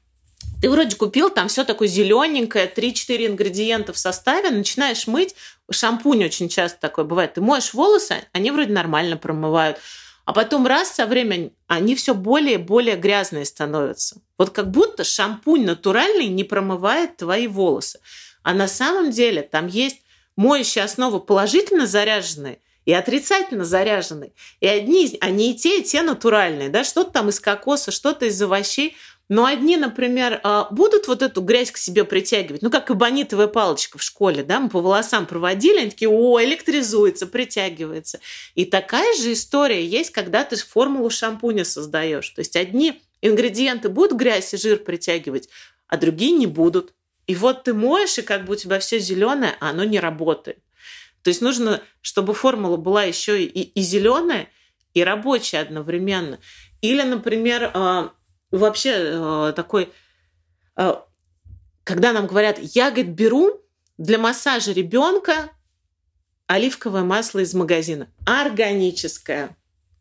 ты 0.61 0.69
вроде 0.69 0.95
купил 0.95 1.29
там 1.29 1.47
все 1.47 1.63
такое 1.63 1.87
зелененькое, 1.87 2.71
3-4 2.73 3.27
ингредиента 3.27 3.93
в 3.93 3.97
составе, 3.97 4.49
начинаешь 4.49 5.07
мыть, 5.07 5.35
шампунь 5.71 6.25
очень 6.25 6.49
часто 6.49 6.79
такое 6.79 7.05
бывает. 7.05 7.33
Ты 7.33 7.41
моешь 7.41 7.73
волосы, 7.73 8.27
они 8.33 8.51
вроде 8.51 8.73
нормально 8.73 9.17
промывают. 9.17 9.79
А 10.25 10.33
потом 10.33 10.67
раз 10.67 10.91
со 10.91 11.07
временем 11.07 11.51
они 11.67 11.95
все 11.95 12.13
более 12.13 12.55
и 12.55 12.57
более 12.57 12.95
грязные 12.97 13.45
становятся. 13.45 14.21
Вот 14.37 14.51
как 14.51 14.69
будто 14.69 15.03
шампунь 15.03 15.65
натуральный 15.65 16.27
не 16.27 16.43
промывает 16.43 17.17
твои 17.17 17.47
волосы. 17.47 17.99
А 18.43 18.53
на 18.53 18.67
самом 18.67 19.11
деле 19.11 19.41
там 19.41 19.65
есть 19.65 20.01
моющие 20.35 20.83
основы 20.83 21.19
положительно 21.19 21.87
заряженные 21.87 22.59
и 22.85 22.93
отрицательно 22.93 23.65
заряженный. 23.65 24.33
И 24.59 24.67
одни, 24.67 25.17
они 25.19 25.51
и 25.51 25.55
те, 25.55 25.79
и 25.79 25.83
те 25.83 26.01
натуральные, 26.01 26.69
да, 26.69 26.83
что-то 26.83 27.11
там 27.11 27.29
из 27.29 27.39
кокоса, 27.39 27.91
что-то 27.91 28.25
из 28.25 28.41
овощей. 28.41 28.95
Но 29.29 29.45
одни, 29.45 29.77
например, 29.77 30.41
а, 30.43 30.67
будут 30.71 31.07
вот 31.07 31.21
эту 31.21 31.41
грязь 31.41 31.69
к 31.69 31.77
себе 31.77 32.03
притягивать, 32.03 32.63
ну, 32.63 32.71
как 32.71 32.89
эбонитовая 32.89 33.47
палочка 33.47 33.99
в 33.99 34.03
школе, 34.03 34.43
да, 34.43 34.59
мы 34.59 34.69
по 34.69 34.81
волосам 34.81 35.27
проводили, 35.27 35.77
они 35.77 35.91
такие, 35.91 36.09
о, 36.09 36.41
электризуется, 36.41 37.27
притягивается. 37.27 38.19
И 38.55 38.65
такая 38.65 39.15
же 39.15 39.33
история 39.33 39.85
есть, 39.85 40.09
когда 40.09 40.43
ты 40.43 40.55
формулу 40.57 41.11
шампуня 41.11 41.63
создаешь. 41.63 42.27
То 42.29 42.39
есть 42.39 42.55
одни 42.55 43.01
ингредиенты 43.21 43.89
будут 43.89 44.17
грязь 44.17 44.51
и 44.55 44.57
жир 44.57 44.79
притягивать, 44.79 45.47
а 45.87 45.97
другие 45.97 46.31
не 46.31 46.47
будут. 46.47 46.95
И 47.27 47.35
вот 47.35 47.65
ты 47.65 47.75
моешь, 47.75 48.17
и 48.17 48.23
как 48.23 48.45
бы 48.45 48.53
у 48.53 48.55
тебя 48.55 48.79
все 48.79 48.97
зеленое, 48.97 49.55
а 49.59 49.69
оно 49.69 49.83
не 49.83 49.99
работает. 49.99 50.57
То 51.21 51.27
есть 51.27 51.41
нужно, 51.41 51.83
чтобы 52.01 52.33
формула 52.33 52.77
была 52.77 53.03
еще 53.03 53.43
и, 53.43 53.61
и 53.61 53.81
зеленая, 53.81 54.47
и 54.95 55.03
рабочая 55.03 55.59
одновременно. 55.59 56.39
Или, 56.81 57.03
например, 57.03 57.69
а, 57.75 58.13
вообще 58.51 58.93
а, 59.13 59.51
такой, 59.53 59.91
а, 60.75 61.05
когда 61.83 62.13
нам 62.13 62.27
говорят, 62.27 62.59
я, 62.59 62.91
говорит, 62.91 63.13
беру 63.13 63.61
для 63.97 64.17
массажа 64.17 64.71
ребенка 64.71 65.51
оливковое 66.47 67.03
масло 67.03 67.39
из 67.39 67.53
магазина. 67.53 68.09
Органическое. 68.25 69.55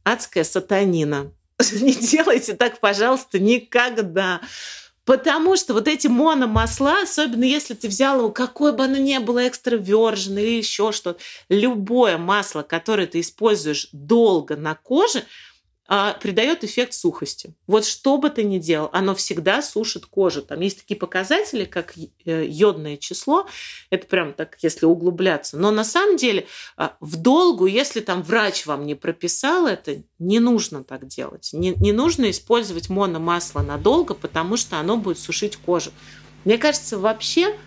Адская 0.04 0.44
сатанина. 0.44 1.32
Не 1.72 1.94
делайте 1.94 2.54
так, 2.54 2.80
пожалуйста, 2.80 3.38
никогда. 3.38 4.40
Потому 5.04 5.56
что 5.56 5.72
вот 5.72 5.88
эти 5.88 6.06
мономасла, 6.06 7.02
особенно 7.02 7.44
если 7.44 7.74
ты 7.74 7.88
взял 7.88 8.18
его, 8.18 8.30
какое 8.30 8.72
бы 8.72 8.84
оно 8.84 8.98
ни 8.98 9.16
было, 9.18 9.48
экстравержен 9.48 10.36
или 10.38 10.58
еще 10.58 10.92
что-то, 10.92 11.18
любое 11.48 12.18
масло, 12.18 12.62
которое 12.62 13.06
ты 13.06 13.20
используешь 13.20 13.88
долго 13.92 14.56
на 14.56 14.74
коже– 14.74 15.24
а, 15.90 16.12
придает 16.12 16.64
эффект 16.64 16.92
сухости. 16.92 17.54
Вот 17.66 17.86
что 17.86 18.18
бы 18.18 18.28
ты 18.28 18.44
ни 18.44 18.58
делал, 18.58 18.90
оно 18.92 19.14
всегда 19.14 19.62
сушит 19.62 20.04
кожу. 20.04 20.42
Там 20.42 20.60
есть 20.60 20.80
такие 20.80 20.96
показатели, 20.96 21.64
как 21.64 21.94
э, 21.96 22.44
йодное 22.46 22.98
число. 22.98 23.46
Это 23.88 24.06
прям 24.06 24.34
так, 24.34 24.58
если 24.60 24.84
углубляться. 24.84 25.56
Но 25.56 25.70
на 25.70 25.84
самом 25.84 26.18
деле 26.18 26.46
а, 26.76 26.96
в 27.00 27.16
долгу, 27.16 27.64
если 27.64 28.00
там 28.00 28.22
врач 28.22 28.66
вам 28.66 28.84
не 28.84 28.94
прописал 28.94 29.66
это, 29.66 30.02
не 30.18 30.40
нужно 30.40 30.84
так 30.84 31.06
делать. 31.06 31.50
Не, 31.54 31.70
не 31.70 31.92
нужно 31.92 32.30
использовать 32.30 32.90
мономасло 32.90 33.62
надолго, 33.62 34.12
потому 34.12 34.58
что 34.58 34.78
оно 34.78 34.98
будет 34.98 35.18
сушить 35.18 35.56
кожу. 35.56 35.90
Мне 36.44 36.58
кажется, 36.58 36.98
вообще 36.98 37.58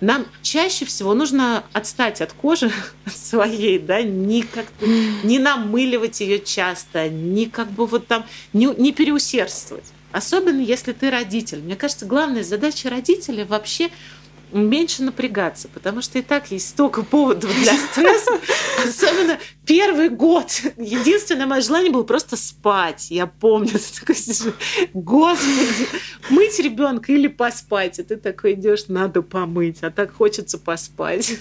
нам 0.00 0.26
чаще 0.40 0.86
всего 0.86 1.12
нужно 1.12 1.62
отстать 1.74 2.22
от 2.22 2.32
кожи 2.32 2.72
своей, 3.14 3.78
да, 3.78 4.00
не 4.02 4.42
как 4.42 4.66
не 5.22 5.38
намыливать 5.38 6.20
ее 6.20 6.40
часто, 6.40 7.10
не 7.10 7.46
как 7.46 7.70
бы 7.70 7.86
вот 7.86 8.06
там 8.06 8.24
не, 8.54 8.66
не 8.66 8.92
переусердствовать. 8.92 9.84
Особенно 10.12 10.62
если 10.62 10.92
ты 10.92 11.10
родитель. 11.10 11.60
Мне 11.60 11.76
кажется, 11.76 12.06
главная 12.06 12.42
задача 12.42 12.88
родителя 12.88 13.44
вообще 13.44 13.90
меньше 14.52 15.02
напрягаться, 15.02 15.68
потому 15.68 16.02
что 16.02 16.18
и 16.18 16.22
так 16.22 16.50
есть 16.50 16.68
столько 16.68 17.02
поводов 17.02 17.54
для 17.54 17.74
стресса, 17.76 18.40
особенно 18.84 19.38
первый 19.66 20.08
год. 20.08 20.50
Единственное 20.76 21.46
мое 21.46 21.60
желание 21.60 21.92
было 21.92 22.04
просто 22.04 22.36
спать. 22.36 23.10
Я 23.10 23.26
помню, 23.26 23.72
ты 23.72 24.00
такой 24.00 24.16
господи, 24.94 25.88
мыть 26.30 26.58
ребенка 26.58 27.12
или 27.12 27.26
поспать. 27.26 27.98
И 27.98 28.02
ты 28.02 28.16
такой 28.16 28.54
идешь, 28.54 28.88
надо 28.88 29.22
помыть, 29.22 29.78
а 29.82 29.90
так 29.90 30.14
хочется 30.14 30.58
поспать. 30.58 31.38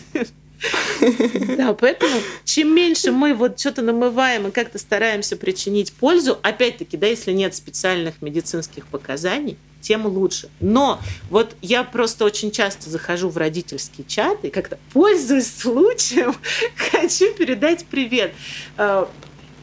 Да, 1.57 1.73
поэтому 1.73 2.15
чем 2.43 2.73
меньше 2.73 3.11
мы 3.11 3.33
вот 3.33 3.59
что-то 3.59 3.81
намываем 3.81 4.47
и 4.47 4.51
как-то 4.51 4.79
стараемся 4.79 5.35
причинить 5.35 5.93
пользу, 5.93 6.39
опять-таки, 6.41 6.97
да, 6.97 7.07
если 7.07 7.33
нет 7.33 7.53
специальных 7.53 8.21
медицинских 8.21 8.87
показаний, 8.87 9.57
тем 9.85 10.07
лучше. 10.07 10.49
Но 10.59 10.99
вот 11.29 11.55
я 11.61 11.83
просто 11.83 12.25
очень 12.25 12.51
часто 12.51 12.89
захожу 12.89 13.29
в 13.29 13.37
родительский 13.37 14.03
чат 14.07 14.43
и 14.43 14.49
как-то 14.49 14.79
пользуясь 14.93 15.55
случаем, 15.61 16.35
хочу 16.75 17.33
передать 17.33 17.85
привет. 17.85 18.33
А, 18.77 19.09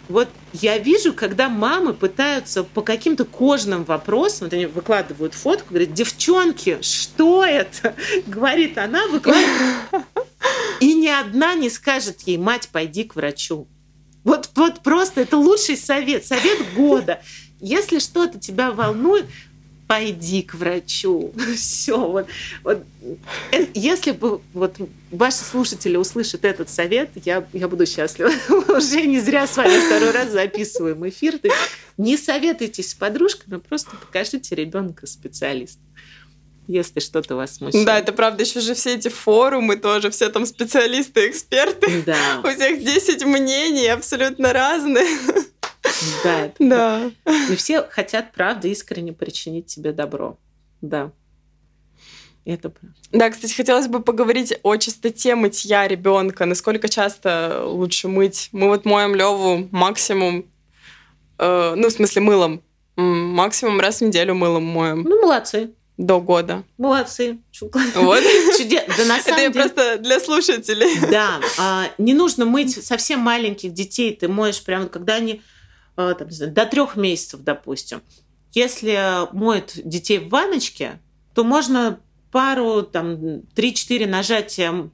вот 0.09 0.29
я 0.53 0.79
вижу, 0.79 1.13
когда 1.13 1.49
мамы 1.49 1.95
пытаются 1.95 2.65
по 2.65 2.83
каким-то 2.83 3.25
кожным 3.25 3.85
вопросам, 3.85 4.47
вот 4.47 4.53
они 4.53 4.67
выкладывают 4.67 5.35
фотку, 5.35 5.71
говорят, 5.71 5.93
девчонки, 5.93 6.79
что 6.83 7.45
это? 7.45 7.95
Говорит 8.27 8.79
она, 8.79 9.07
выкладывает. 9.09 10.07
И 10.81 10.95
ни 10.95 11.09
одна 11.09 11.55
не 11.55 11.71
скажет 11.71 12.21
ей, 12.23 12.37
мать, 12.37 12.69
пойди 12.71 13.05
к 13.05 13.17
врачу. 13.17 13.69
Вот, 14.25 14.51
вот 14.55 14.81
просто 14.81 15.23
это 15.23 15.37
лучший 15.37 15.77
совет, 15.77 16.27
совет 16.27 16.59
года. 16.75 17.23
Если 17.61 17.99
что-то 17.99 18.39
тебя 18.39 18.73
волнует, 18.73 19.27
пойди 19.93 20.43
к 20.43 20.55
врачу. 20.55 21.33
Все. 21.57 21.99
Вот, 21.99 22.27
вот. 22.65 22.83
Э, 23.53 23.67
если 23.75 24.13
бы 24.13 24.41
вот 24.55 24.77
ваши 25.11 25.45
слушатели 25.45 25.97
услышат 25.97 26.47
этот 26.47 26.71
совет, 26.71 27.11
я, 27.27 27.47
я 27.53 27.69
буду 27.69 27.85
счастлива. 27.85 28.31
Уже 28.75 29.03
не 29.03 29.21
зря 29.21 29.47
с 29.47 29.55
вами 29.57 29.79
второй 29.87 30.13
раз 30.13 30.31
записываем 30.31 31.07
эфир. 31.07 31.39
То 31.39 31.51
не 31.99 32.17
советуйтесь 32.17 32.91
с 32.91 32.95
подружками, 32.95 33.59
просто 33.59 33.91
покажите 33.97 34.55
ребенка 34.55 35.07
специалисту 35.07 35.81
если 36.69 37.01
что-то 37.01 37.35
вас 37.35 37.57
смущает. 37.57 37.85
Да, 37.85 37.99
это 37.99 38.13
правда, 38.13 38.45
еще 38.45 38.61
же 38.61 38.75
все 38.75 38.95
эти 38.95 39.09
форумы 39.09 39.77
тоже, 39.77 40.11
все 40.11 40.29
там 40.31 40.47
специалисты, 40.47 41.29
эксперты. 41.29 42.03
Да. 42.07 42.41
У 42.45 42.49
всех 42.49 42.83
10 42.83 43.25
мнений 43.27 43.89
абсолютно 43.89 44.53
разные. 44.53 45.09
Да, 46.25 46.53
да. 46.59 47.11
И 47.51 47.57
все 47.57 47.83
хотят, 47.83 48.33
правда, 48.33 48.69
искренне 48.69 49.13
причинить 49.13 49.67
тебе 49.67 49.93
добро. 49.93 50.39
Да. 50.81 51.13
Это 52.45 52.71
правда. 52.71 52.97
Да, 53.13 53.31
кстати, 53.31 53.55
хотелось 53.55 53.87
бы 53.87 54.01
поговорить 54.01 54.55
о 54.63 54.77
чистоте 54.77 55.35
мытья 55.35 55.87
ребенка. 55.87 56.45
Насколько 56.45 56.89
часто 56.89 57.63
лучше 57.65 58.09
мыть? 58.09 58.49
Мы 58.53 58.69
вот 58.69 58.85
моем 58.85 59.15
Леву 59.15 59.69
максимум, 59.71 60.47
э, 61.39 61.75
ну, 61.77 61.89
в 61.89 61.93
смысле, 61.93 62.23
мылом. 62.23 62.63
Максимум 62.97 63.81
раз 63.81 64.01
в 64.01 64.05
неделю 64.05 64.35
мылом 64.35 64.65
моем. 64.65 65.03
Ну, 65.03 65.23
молодцы. 65.23 65.71
До 65.97 66.21
года. 66.21 66.65
Молодцы. 66.79 67.39
Вот. 67.95 68.23
Чудес. 68.59 68.85
Да, 68.97 69.05
на 69.05 69.21
самом 69.21 69.39
Это 69.39 69.41
я 69.43 69.49
деле... 69.49 69.53
просто 69.53 69.99
для 69.99 70.19
слушателей. 70.19 71.11
Да. 71.11 71.41
А, 71.59 71.91
не 71.99 72.15
нужно 72.15 72.45
мыть 72.45 72.85
совсем 72.85 73.21
маленьких 73.21 73.73
детей. 73.73 74.17
Ты 74.17 74.27
моешь 74.27 74.63
прямо, 74.65 74.87
когда 74.87 75.15
они 75.15 75.43
там, 76.19 76.31
знаю, 76.31 76.53
до 76.53 76.67
трех 76.67 76.97
месяцев, 76.97 77.41
допустим. 77.41 78.03
Если 78.53 79.33
моют 79.35 79.73
детей 79.77 80.19
в 80.19 80.29
ванночке, 80.29 81.01
то 81.35 81.45
можно 81.45 82.01
пару, 82.31 82.83
там, 82.83 83.15
3-4 83.55 84.07
нажатия 84.07 84.91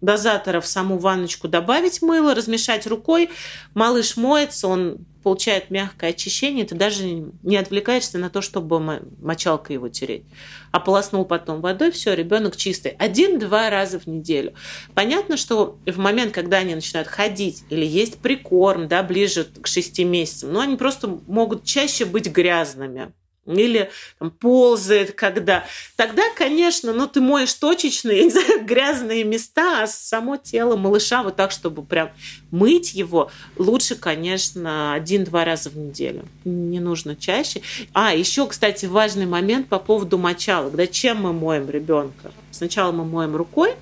дозатора 0.00 0.60
в 0.60 0.66
саму 0.66 0.98
ванночку 0.98 1.48
добавить 1.48 2.02
мыло, 2.02 2.34
размешать 2.34 2.86
рукой. 2.86 3.30
Малыш 3.74 4.16
моется, 4.16 4.68
он 4.68 5.06
получает 5.22 5.70
мягкое 5.70 6.10
очищение, 6.10 6.64
ты 6.64 6.74
даже 6.74 7.04
не 7.42 7.56
отвлекаешься 7.56 8.18
на 8.18 8.30
то, 8.30 8.40
чтобы 8.40 8.80
мочалкой 9.20 9.74
его 9.74 9.88
тереть. 9.88 10.24
А 10.72 10.80
полоснул 10.80 11.24
потом 11.24 11.60
водой, 11.60 11.90
все, 11.90 12.14
ребенок 12.14 12.56
чистый. 12.56 12.92
Один-два 12.92 13.70
раза 13.70 13.98
в 13.98 14.06
неделю. 14.06 14.54
Понятно, 14.94 15.36
что 15.36 15.78
в 15.86 15.98
момент, 15.98 16.32
когда 16.32 16.58
они 16.58 16.74
начинают 16.74 17.08
ходить 17.08 17.64
или 17.70 17.84
есть 17.84 18.18
прикорм, 18.18 18.88
да, 18.88 19.02
ближе 19.02 19.44
к 19.44 19.66
шести 19.66 20.04
месяцам, 20.04 20.52
но 20.52 20.60
они 20.60 20.76
просто 20.76 21.20
могут 21.26 21.64
чаще 21.64 22.04
быть 22.04 22.30
грязными 22.30 23.12
или 23.46 23.90
там, 24.18 24.30
ползает, 24.30 25.12
когда. 25.12 25.64
Тогда, 25.96 26.22
конечно, 26.36 26.92
ну, 26.92 27.06
ты 27.06 27.20
моешь 27.20 27.54
точечные, 27.54 28.24
не 28.24 28.30
знаю, 28.30 28.64
грязные 28.64 29.24
места, 29.24 29.82
а 29.82 29.86
само 29.86 30.36
тело 30.36 30.76
малыша 30.76 31.22
вот 31.22 31.36
так, 31.36 31.50
чтобы 31.50 31.82
прям 31.82 32.10
мыть 32.50 32.94
его, 32.94 33.30
лучше, 33.56 33.94
конечно, 33.94 34.94
один-два 34.94 35.44
раза 35.44 35.70
в 35.70 35.76
неделю. 35.76 36.24
Не 36.44 36.80
нужно 36.80 37.16
чаще. 37.16 37.62
А, 37.92 38.14
еще, 38.14 38.46
кстати, 38.46 38.86
важный 38.86 39.26
момент 39.26 39.68
по 39.68 39.78
поводу 39.78 40.18
мочалок. 40.18 40.74
Да, 40.74 40.86
чем 40.86 41.22
мы 41.22 41.32
моем 41.32 41.68
ребенка? 41.70 42.32
Сначала 42.50 42.92
мы 42.92 43.04
моем 43.04 43.36
рукой, 43.36 43.74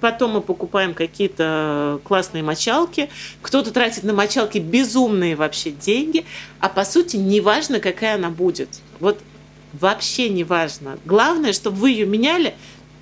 Потом 0.00 0.32
мы 0.32 0.40
покупаем 0.42 0.92
какие-то 0.92 2.00
классные 2.04 2.42
мочалки. 2.42 3.08
Кто-то 3.40 3.72
тратит 3.72 4.04
на 4.04 4.12
мочалки 4.12 4.58
безумные 4.58 5.34
вообще 5.34 5.70
деньги. 5.70 6.26
А 6.60 6.68
по 6.68 6.84
сути, 6.84 7.16
неважно, 7.16 7.80
какая 7.80 8.16
она 8.16 8.28
будет. 8.28 8.68
Вот 9.00 9.20
вообще 9.72 10.28
не 10.28 10.44
важно. 10.44 10.98
Главное, 11.04 11.52
чтобы 11.52 11.76
вы 11.76 11.90
ее 11.90 12.06
меняли, 12.06 12.54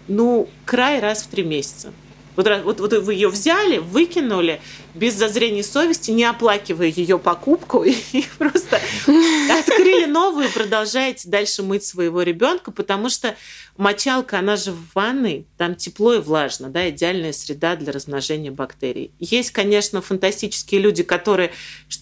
ну, 0.08 0.48
край 0.64 1.00
раз 1.00 1.22
в 1.22 1.28
три 1.28 1.42
месяца. 1.42 1.92
Вот, 2.36 2.46
вот, 2.64 2.80
вот 2.80 2.92
вы 2.92 3.14
ее 3.14 3.28
взяли, 3.28 3.78
выкинули 3.78 4.60
без 4.94 5.14
зазрения 5.14 5.62
совести, 5.62 6.10
не 6.10 6.24
оплакивая 6.24 6.88
ее 6.88 7.18
покупку, 7.18 7.82
и 7.84 8.24
просто 8.38 8.80
открыли 9.50 10.04
новую 10.04 10.50
продолжаете 10.50 11.28
дальше 11.28 11.62
мыть 11.62 11.84
своего 11.84 12.22
ребенка, 12.22 12.70
потому 12.70 13.08
что 13.08 13.34
мочалка, 13.76 14.38
она 14.38 14.56
же 14.56 14.72
в 14.72 14.94
ванной, 14.94 15.46
там 15.56 15.74
тепло 15.74 16.14
и 16.14 16.18
влажно, 16.18 16.68
да, 16.68 16.88
идеальная 16.90 17.32
среда 17.32 17.76
для 17.76 17.92
размножения 17.92 18.50
бактерий. 18.50 19.12
Есть, 19.18 19.50
конечно, 19.50 20.02
фантастические 20.02 20.80
люди, 20.80 21.02
которые 21.02 21.52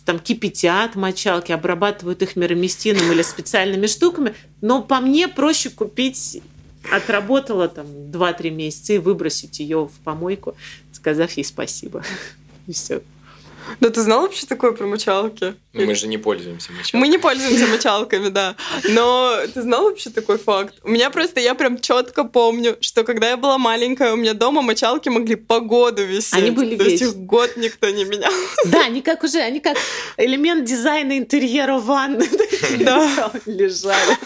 там 0.05 0.19
кипятят 0.19 0.95
мочалки, 0.97 1.53
обрабатывают 1.53 2.23
их 2.23 2.37
мироместином 2.37 3.11
или 3.13 3.23
специальными 3.23 3.87
штуками, 3.87 4.35
но 4.61 4.83
по 4.83 5.01
мне 5.01 5.29
проще 5.29 5.71
купить 5.71 6.43
отработала 6.91 7.69
там 7.69 7.87
2-3 7.87 8.51
месяца 8.51 8.93
и 8.93 8.99
выбросить 8.99 9.61
ее 9.61 9.87
в 9.87 10.05
помойку, 10.05 10.57
сказав 10.93 11.31
ей 11.33 11.45
спасибо. 11.45 12.03
И 12.67 12.73
все. 12.73 13.03
Да 13.81 13.91
ты 13.91 14.03
знал 14.03 14.23
вообще 14.23 14.47
такое 14.47 14.73
про 14.73 14.87
мочалки? 14.87 15.55
Ну, 15.75 15.87
мы 15.87 15.95
же 15.97 16.07
не 16.07 16.19
пользуемся 16.19 16.71
мочалками. 16.71 17.01
Мы 17.01 17.09
не 17.09 17.19
пользуемся 17.19 17.67
мочалками, 17.67 18.29
да. 18.29 18.55
Но 18.89 19.39
ты 19.53 19.61
знал 19.61 19.85
вообще 19.85 20.11
такой 20.11 20.39
факт? 20.39 20.77
У 20.85 20.89
меня 20.89 21.11
просто, 21.11 21.41
я 21.41 21.57
прям 21.57 21.81
четко 21.81 22.23
помню, 22.23 22.77
что 22.81 23.03
когда 23.03 23.31
я 23.31 23.37
была 23.37 23.59
маленькая, 23.59 24.13
у 24.13 24.17
меня 24.17 24.35
дома 24.35 24.63
мочалки 24.63 25.09
могли 25.09 25.35
по 25.35 25.59
году 25.59 26.05
висеть. 26.05 26.35
Они 26.35 26.53
были 26.53 26.77
То 26.77 26.85
есть 26.85 27.03
их 27.03 27.17
год 27.17 27.57
никто 27.57 27.91
не 27.91 28.05
менял. 28.05 28.31
Да, 28.67 28.85
они 28.85 29.03
как 29.03 29.25
уже, 29.25 29.39
они 29.39 29.59
как 29.59 29.77
элемент 30.17 30.65
дизайна 30.65 31.19
интерьера 31.19 31.79
ванны 31.79 32.25
да. 32.79 33.33
лежали. 33.47 34.17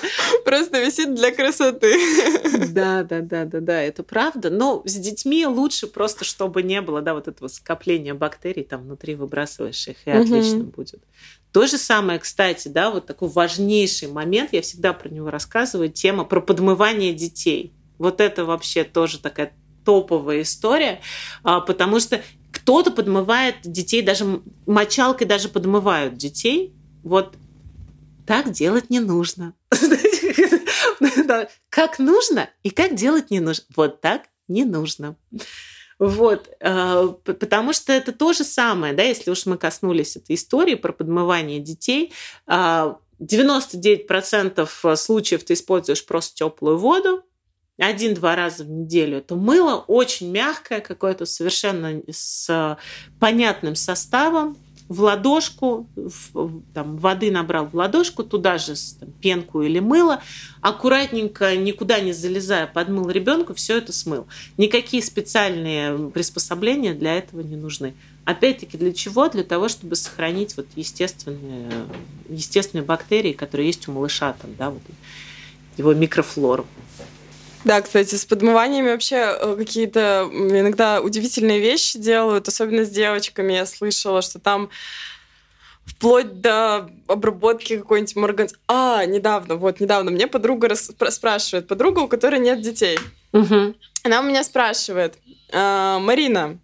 Просто 0.45 0.81
висит 0.81 1.15
для 1.15 1.33
красоты. 1.33 1.99
Да, 2.69 3.05
да, 3.05 3.21
да, 3.21 3.47
да, 3.47 3.61
да, 3.61 3.83
это 3.83 4.03
правда. 4.03 4.51
Но 4.51 4.83
с 4.85 4.95
детьми 4.95 5.47
лучше 5.47 5.87
просто, 5.87 6.27
чтобы 6.27 6.63
не 6.63 6.83
было, 6.83 7.01
да, 7.01 7.15
вот 7.15 7.27
этого 7.27 7.49
скопления 7.49 8.13
бактерий 8.13 8.65
там 8.65 8.83
внутри 8.83 9.15
выбрасываешь 9.15 9.89
их, 9.89 9.97
и 10.05 10.11
отлично 10.11 10.65
будет. 10.65 11.01
То 11.53 11.67
же 11.67 11.79
самое, 11.79 12.19
кстати, 12.19 12.69
да, 12.69 12.91
вот 12.91 13.07
такой 13.07 13.29
важнейший 13.29 14.09
момент, 14.09 14.53
я 14.53 14.63
всегда 14.63 14.93
про 14.93 15.09
него 15.09 15.31
рассказываю, 15.31 15.89
тема 15.89 16.25
про 16.25 16.41
подмывание 16.41 17.15
детей. 17.15 17.73
Вот 17.99 18.21
это 18.21 18.45
вообще 18.45 18.85
тоже 18.85 19.19
такая 19.19 19.53
топовая 19.85 20.43
история, 20.43 21.01
а, 21.43 21.61
потому 21.61 21.99
что 22.01 22.23
кто-то 22.53 22.91
подмывает 22.91 23.57
детей, 23.63 24.03
даже 24.03 24.43
мочалкой 24.67 25.27
даже 25.27 25.49
подмывают 25.49 26.17
детей. 26.17 26.75
Вот 27.03 27.35
так 28.27 28.53
делать 28.53 28.91
не 28.91 29.01
нужно. 29.01 29.55
Как 31.71 31.99
нужно 31.99 32.51
и 32.63 32.71
как 32.71 32.95
делать 32.95 33.31
не 33.31 33.41
нужно. 33.41 33.65
Вот 33.75 34.01
так 34.01 34.25
не 34.49 34.65
нужно. 34.65 35.17
Вот, 35.99 36.49
э, 36.61 37.09
потому 37.25 37.73
что 37.73 37.93
это 37.93 38.13
то 38.13 38.33
же 38.33 38.45
самое, 38.45 38.95
да, 38.95 39.03
если 39.03 39.31
уж 39.31 39.47
мы 39.47 39.59
коснулись 39.59 40.17
этой 40.17 40.37
истории 40.37 40.77
про 40.77 40.93
подмывание 40.93 41.59
детей, 41.59 42.13
99% 42.47 44.69
э, 44.85 44.97
случаев 44.97 45.45
ты 45.45 45.55
используешь 45.55 46.07
просто 46.07 46.37
теплую 46.37 46.79
воду, 46.79 47.25
один-два 47.79 48.37
раза 48.37 48.65
в 48.65 48.71
неделю. 48.71 49.19
Это 49.19 49.37
мыло 49.37 49.77
очень 49.77 50.31
мягкое, 50.31 50.81
какое-то 50.81 51.27
совершенно 51.27 52.01
с 52.11 52.79
понятным 53.21 53.77
составом, 53.77 54.57
в 54.89 55.03
ладошку, 55.03 55.87
в, 55.97 56.63
там, 56.73 56.97
воды 56.97 57.31
набрал 57.31 57.67
в 57.67 57.75
ладошку, 57.75 58.25
туда 58.25 58.59
же 58.59 58.75
там, 58.99 59.11
пенку 59.21 59.63
или 59.63 59.79
мыло, 59.81 60.23
аккуратненько, 60.61 61.57
никуда 61.57 62.01
не 62.01 62.13
залезая, 62.13 62.67
подмыл 62.67 63.11
ребенку, 63.11 63.55
все 63.55 63.79
это 63.79 63.93
смыл. 63.93 64.27
Никакие 64.57 65.03
специальные 65.03 66.11
приспособления 66.11 66.95
для 66.95 67.17
этого 67.17 67.43
не 67.43 67.57
нужны. 67.57 67.95
Опять-таки, 68.25 68.77
для 68.77 68.93
чего? 68.93 69.29
Для 69.29 69.45
того, 69.45 69.69
чтобы 69.69 69.95
сохранить 69.95 70.57
вот 70.57 70.67
естественные, 70.75 71.71
естественные 72.29 72.85
бактерии, 72.85 73.33
которые 73.33 73.67
есть 73.67 73.89
у 73.89 73.93
малыша, 73.93 74.35
там, 74.35 74.55
да, 74.57 74.71
вот, 74.71 74.83
его 75.77 75.95
микрофлору. 75.95 76.67
Да, 77.69 77.83
кстати, 77.83 78.15
с 78.15 78.25
подмываниями 78.25 78.89
вообще 78.89 79.37
э, 79.39 79.57
какие-то 79.59 80.27
иногда 80.33 81.03
удивительные 81.03 81.61
вещи 81.61 81.99
делают, 81.99 82.49
особенно 82.49 82.87
с 82.87 82.89
девочками. 82.89 83.53
Я 83.53 83.67
слышала, 83.67 84.23
что 84.23 84.39
там 84.39 84.71
вплоть 85.85 86.41
до 86.41 86.89
обработки 87.09 87.77
какой-нибудь 87.77 88.17
морган... 88.17 88.49
А, 88.69 89.05
недавно, 89.05 89.57
вот, 89.57 89.81
недавно 89.81 90.11
мне 90.11 90.27
подруга 90.27 90.69
рас... 90.69 90.91
спрашивает, 91.11 91.69
подруга, 91.69 91.99
у 91.99 92.09
которой 92.09 92.41
нет 92.41 92.63
детей. 92.63 92.99
Угу. 93.35 93.75
Она 94.05 94.21
у 94.21 94.23
меня 94.23 94.45
спрашивает, 94.45 95.19
а, 95.53 95.99
Марина, 95.99 96.59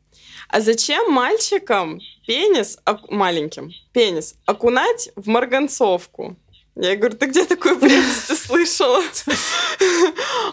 а 0.49 0.63
зачем 0.63 1.13
мальчикам 1.13 2.01
пенис, 2.27 2.79
маленьким, 3.11 3.75
пенис 3.93 4.37
окунать 4.47 5.11
в 5.17 5.29
марганцовку? 5.29 6.39
Я 6.77 6.97
говорю, 6.97 7.17
ты 7.17 7.27
где 7.27 7.45
такую 7.45 7.79
прелесть 7.79 8.37
слышала? 8.47 9.01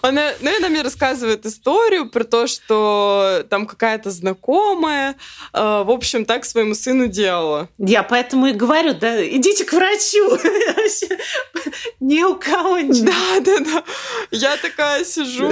Она, 0.04 0.34
ну, 0.40 0.56
она 0.56 0.70
мне 0.70 0.84
рассказывает 0.84 1.46
историю 1.48 2.10
про 2.10 2.24
то, 2.24 2.46
что 2.46 3.44
там 3.50 3.66
какая-то 3.66 4.12
знакомая, 4.12 5.16
э, 5.54 5.84
в 5.84 5.90
общем, 5.90 6.26
так 6.26 6.46
своему 6.46 6.76
сыну 6.76 7.08
делала. 7.08 7.70
Я 7.80 8.04
поэтому 8.04 8.48
и 8.48 8.54
говорю, 8.54 8.94
да, 8.94 9.26
идите 9.28 9.64
к 9.64 9.74
врачу. 9.74 10.38
Ни 12.00 12.24
у 12.24 12.36
кого 12.36 12.80
ничего. 12.80 13.08
Да, 13.08 13.40
да, 13.40 13.60
да. 13.60 13.84
Я 14.30 14.58
такая 14.58 15.04
сижу, 15.04 15.52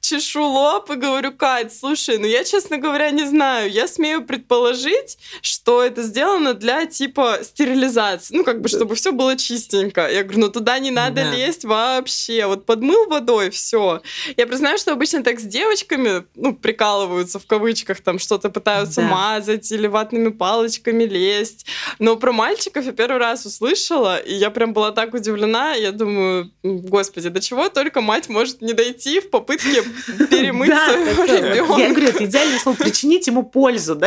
чешу 0.00 0.42
лоб 0.42 0.90
и 0.90 0.96
говорю, 0.96 1.32
Кать, 1.32 1.74
слушай, 1.74 2.18
ну 2.18 2.26
я, 2.26 2.44
честно 2.44 2.76
говоря, 2.76 3.10
не 3.10 3.24
знаю. 3.24 3.70
Я 3.70 3.88
смею 3.88 4.24
предположить, 4.24 5.18
что 5.40 5.82
это 5.82 6.02
сделано 6.02 6.52
для 6.52 6.84
типа 6.84 7.38
стерилизации. 7.42 8.36
Ну, 8.36 8.44
как 8.44 8.60
бы, 8.60 8.68
чтобы 8.68 8.94
все 8.94 9.12
было 9.12 9.36
чистенько. 9.36 10.09
Я 10.10 10.22
говорю, 10.22 10.40
ну 10.40 10.48
туда 10.50 10.78
не 10.78 10.90
надо 10.90 11.22
да. 11.22 11.30
лезть 11.30 11.64
вообще. 11.64 12.46
Вот 12.46 12.66
подмыл 12.66 13.06
водой, 13.08 13.50
все. 13.50 14.02
Я 14.36 14.46
признаю, 14.46 14.78
что 14.78 14.92
обычно 14.92 15.22
так 15.22 15.40
с 15.40 15.44
девочками, 15.44 16.24
ну, 16.34 16.54
прикалываются 16.54 17.38
в 17.38 17.46
кавычках, 17.46 18.00
там 18.00 18.18
что-то 18.18 18.50
пытаются 18.50 19.00
да. 19.00 19.08
мазать 19.08 19.70
или 19.72 19.86
ватными 19.86 20.28
палочками 20.28 21.04
лезть. 21.04 21.66
Но 21.98 22.16
про 22.16 22.32
мальчиков 22.32 22.84
я 22.84 22.92
первый 22.92 23.18
раз 23.18 23.46
услышала, 23.46 24.18
и 24.18 24.34
я 24.34 24.50
прям 24.50 24.72
была 24.72 24.92
так 24.92 25.14
удивлена. 25.14 25.74
Я 25.74 25.92
думаю, 25.92 26.50
господи, 26.62 27.28
до 27.28 27.40
чего 27.40 27.68
только 27.68 28.00
мать 28.00 28.28
может 28.28 28.60
не 28.60 28.72
дойти 28.72 29.20
в 29.20 29.30
попытке 29.30 29.82
перемыть 30.30 30.70
своего 30.84 31.24
ребенка. 31.24 31.80
Я 31.80 31.88
говорю, 31.90 32.08
это 32.08 32.24
идеальное 32.24 32.58
слово 32.58 32.76
причинить 32.76 33.26
ему 33.26 33.42
пользу. 33.42 34.00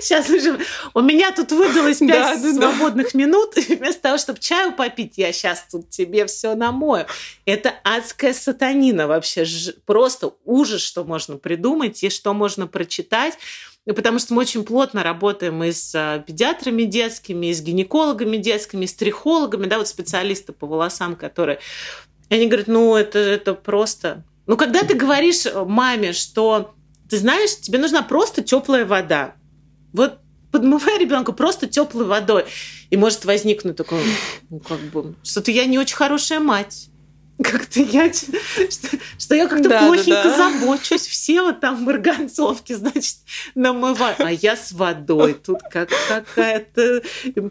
Сейчас 0.00 0.28
уже... 0.30 0.58
У 0.94 1.00
меня 1.00 1.32
тут 1.32 1.52
выдалось 1.52 1.98
5 1.98 2.54
свободных 2.54 3.14
минут, 3.14 3.54
вместо 3.68 4.02
того, 4.02 4.18
чтобы 4.18 4.38
чаю 4.38 4.72
попить, 4.72 5.15
я 5.16 5.32
сейчас 5.32 5.66
тут 5.70 5.90
тебе 5.90 6.26
все 6.26 6.54
намою. 6.54 7.06
Это 7.44 7.74
адская 7.84 8.32
сатанина 8.32 9.06
вообще. 9.06 9.44
Просто 9.84 10.34
ужас, 10.44 10.80
что 10.80 11.04
можно 11.04 11.36
придумать 11.36 12.02
и 12.02 12.10
что 12.10 12.34
можно 12.34 12.66
прочитать. 12.66 13.38
Потому 13.86 14.18
что 14.18 14.34
мы 14.34 14.40
очень 14.40 14.64
плотно 14.64 15.04
работаем 15.04 15.62
и 15.62 15.70
с 15.70 15.94
а, 15.94 16.18
педиатрами 16.18 16.82
детскими, 16.82 17.46
и 17.46 17.54
с 17.54 17.62
гинекологами 17.62 18.36
детскими, 18.36 18.84
и 18.84 18.88
с 18.88 18.94
трихологами, 18.94 19.66
да, 19.66 19.78
вот 19.78 19.86
специалисты 19.86 20.52
по 20.52 20.66
волосам, 20.66 21.14
которые... 21.14 21.60
Они 22.28 22.48
говорят, 22.48 22.66
ну, 22.66 22.96
это, 22.96 23.20
это 23.20 23.54
просто... 23.54 24.24
Ну, 24.48 24.56
когда 24.56 24.82
ты 24.82 24.94
говоришь 24.94 25.46
маме, 25.54 26.12
что 26.12 26.74
ты 27.08 27.18
знаешь, 27.18 27.56
тебе 27.60 27.78
нужна 27.78 28.02
просто 28.02 28.42
теплая 28.42 28.84
вода. 28.84 29.36
Вот 29.92 30.18
подмывай 30.50 30.98
ребенка 30.98 31.32
просто 31.32 31.66
теплой 31.66 32.06
водой. 32.06 32.46
И 32.90 32.96
может 32.96 33.24
возникнуть 33.24 33.76
такое, 33.76 34.02
ну, 34.50 34.60
как 34.60 34.80
бы, 34.80 35.14
что-то 35.22 35.50
я 35.50 35.66
не 35.66 35.78
очень 35.78 35.96
хорошая 35.96 36.40
мать. 36.40 36.88
Как-то 37.42 37.80
я, 37.80 38.10
что, 38.10 38.32
что 39.18 39.34
я 39.34 39.46
как-то 39.46 39.68
да, 39.68 39.86
плохенько 39.86 40.22
да, 40.22 40.36
да. 40.36 40.58
забочусь. 40.58 41.06
Все 41.06 41.42
вот 41.42 41.60
там 41.60 41.82
марганцовки, 41.82 42.72
значит, 42.72 43.16
намывают. 43.54 44.20
А 44.20 44.32
я 44.32 44.56
с 44.56 44.72
водой. 44.72 45.34
Тут 45.34 45.58
как 45.70 45.90
какая-то 46.08 47.02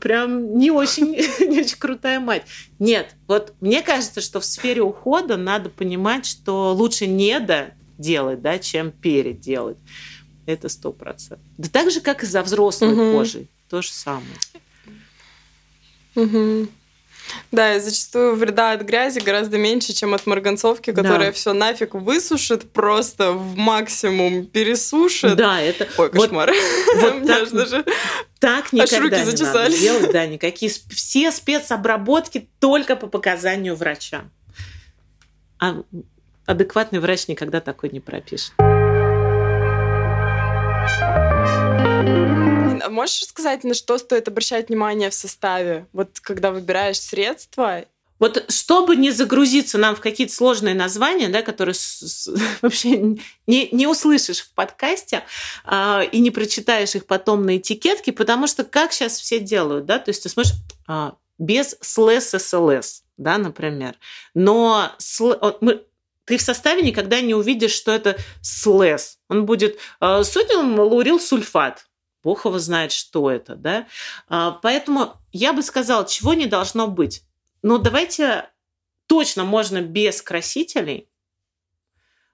прям 0.02 0.58
не 0.58 0.72
очень, 0.72 1.12
не 1.48 1.60
очень 1.60 1.78
крутая 1.78 2.20
мать. 2.20 2.44
Нет, 2.80 3.12
вот 3.28 3.54
мне 3.62 3.84
кажется, 3.84 4.22
что 4.22 4.40
в 4.40 4.46
сфере 4.46 4.82
ухода 4.82 5.38
надо 5.38 5.70
понимать, 5.70 6.26
что 6.26 6.74
лучше 6.74 7.06
не 7.06 7.40
до 7.40 7.76
делать, 8.00 8.42
да, 8.42 8.58
чем 8.58 8.92
переделать. 8.92 9.78
Это 10.48 10.68
сто 10.68 10.94
процентов. 10.94 11.46
Да 11.58 11.70
так 11.70 11.92
же, 11.92 12.02
как 12.02 12.24
и 12.24 12.26
за 12.26 12.42
взрослой 12.42 12.94
угу. 12.94 13.18
кожей. 13.18 13.50
То 13.70 13.82
же 13.82 13.92
самое. 13.92 14.26
Угу. 16.16 16.68
Да, 17.52 17.76
и 17.76 17.80
зачастую 17.80 18.36
вреда 18.36 18.72
от 18.72 18.82
грязи 18.82 19.20
гораздо 19.20 19.58
меньше, 19.58 19.94
чем 19.94 20.14
от 20.14 20.26
марганцовки, 20.26 20.92
которая 20.92 21.28
да. 21.28 21.32
все 21.32 21.54
нафиг 21.54 21.96
высушит, 21.96 22.72
просто 22.72 23.32
в 23.32 23.56
максимум 23.56 24.46
пересушит. 24.46 25.36
Да, 25.36 25.60
это... 25.62 25.88
Ой, 25.98 26.12
кошмар. 26.12 26.52
Вот, 26.96 27.14
вот 27.14 27.28
так, 27.28 27.52
даже 27.52 27.86
так 28.40 28.74
никогда 28.74 29.20
не 29.20 29.26
зачесались. 29.26 29.54
надо 29.54 29.78
делать. 29.78 30.12
Да, 30.12 30.26
никакие... 30.28 30.72
Все 30.90 31.32
спецобработки 31.32 32.48
только 32.60 32.96
по 32.96 33.08
показанию 33.08 33.76
врача. 33.76 34.26
А 35.60 35.82
адекватный 36.46 37.00
врач 37.00 37.28
никогда 37.28 37.60
такой 37.60 37.90
не 37.90 38.00
пропишет. 38.00 38.54
А 42.86 42.90
можешь 42.90 43.26
сказать, 43.26 43.64
на 43.64 43.74
что 43.74 43.98
стоит 43.98 44.28
обращать 44.28 44.70
внимание 44.70 45.10
в 45.10 45.14
составе, 45.16 45.88
вот 45.92 46.20
когда 46.20 46.52
выбираешь 46.52 47.00
средства 47.00 47.86
вот 48.18 48.46
чтобы 48.50 48.96
не 48.96 49.12
загрузиться 49.12 49.78
нам 49.78 49.96
в 49.96 50.00
какие-то 50.00 50.34
сложные 50.34 50.74
названия, 50.74 51.28
да, 51.28 51.42
которые 51.42 51.76
вообще 52.62 53.18
не, 53.46 53.70
не 53.72 53.88
услышишь 53.88 54.42
в 54.42 54.52
подкасте 54.54 55.24
э, 55.66 56.06
и 56.12 56.20
не 56.20 56.32
прочитаешь 56.32 56.96
их 56.96 57.08
потом 57.08 57.46
на 57.46 57.58
этикетке, 57.58 58.14
потому 58.14 58.48
что 58.48 58.64
как 58.64 58.94
сейчас 58.94 59.20
все 59.20 59.40
делают, 59.40 59.86
да, 59.86 60.00
то 60.00 60.10
есть 60.10 60.24
ты 60.24 60.30
смотришь 60.30 60.54
э, 60.88 61.12
без 61.40 61.76
слэс 61.82 62.30
СЛС, 62.30 63.04
да, 63.18 63.38
например, 63.38 63.96
но 64.34 64.92
сл, 64.98 65.34
мы, 65.60 65.84
ты 66.24 66.38
в 66.38 66.42
составе 66.42 66.84
никогда 66.84 67.20
не 67.20 67.36
увидишь, 67.36 67.74
что 67.74 67.92
это 67.92 68.18
слэс. 68.42 69.20
Он 69.28 69.46
будет 69.46 69.78
э, 70.00 70.24
содиум 70.24 70.80
лаурил 70.80 71.20
сульфат. 71.20 71.86
Бог 72.26 72.44
его 72.44 72.60
знает, 72.60 72.92
что 72.92 73.32
это, 73.32 73.56
да. 73.56 73.88
Э, 74.30 74.52
поэтому 74.62 75.14
я 75.32 75.54
бы 75.54 75.64
сказала, 75.64 76.06
чего 76.06 76.34
не 76.34 76.48
должно 76.48 76.88
быть 76.88 77.24
ну, 77.66 77.80
давайте 77.80 78.48
точно 79.08 79.44
можно 79.44 79.82
без 79.82 80.22
красителей. 80.22 81.10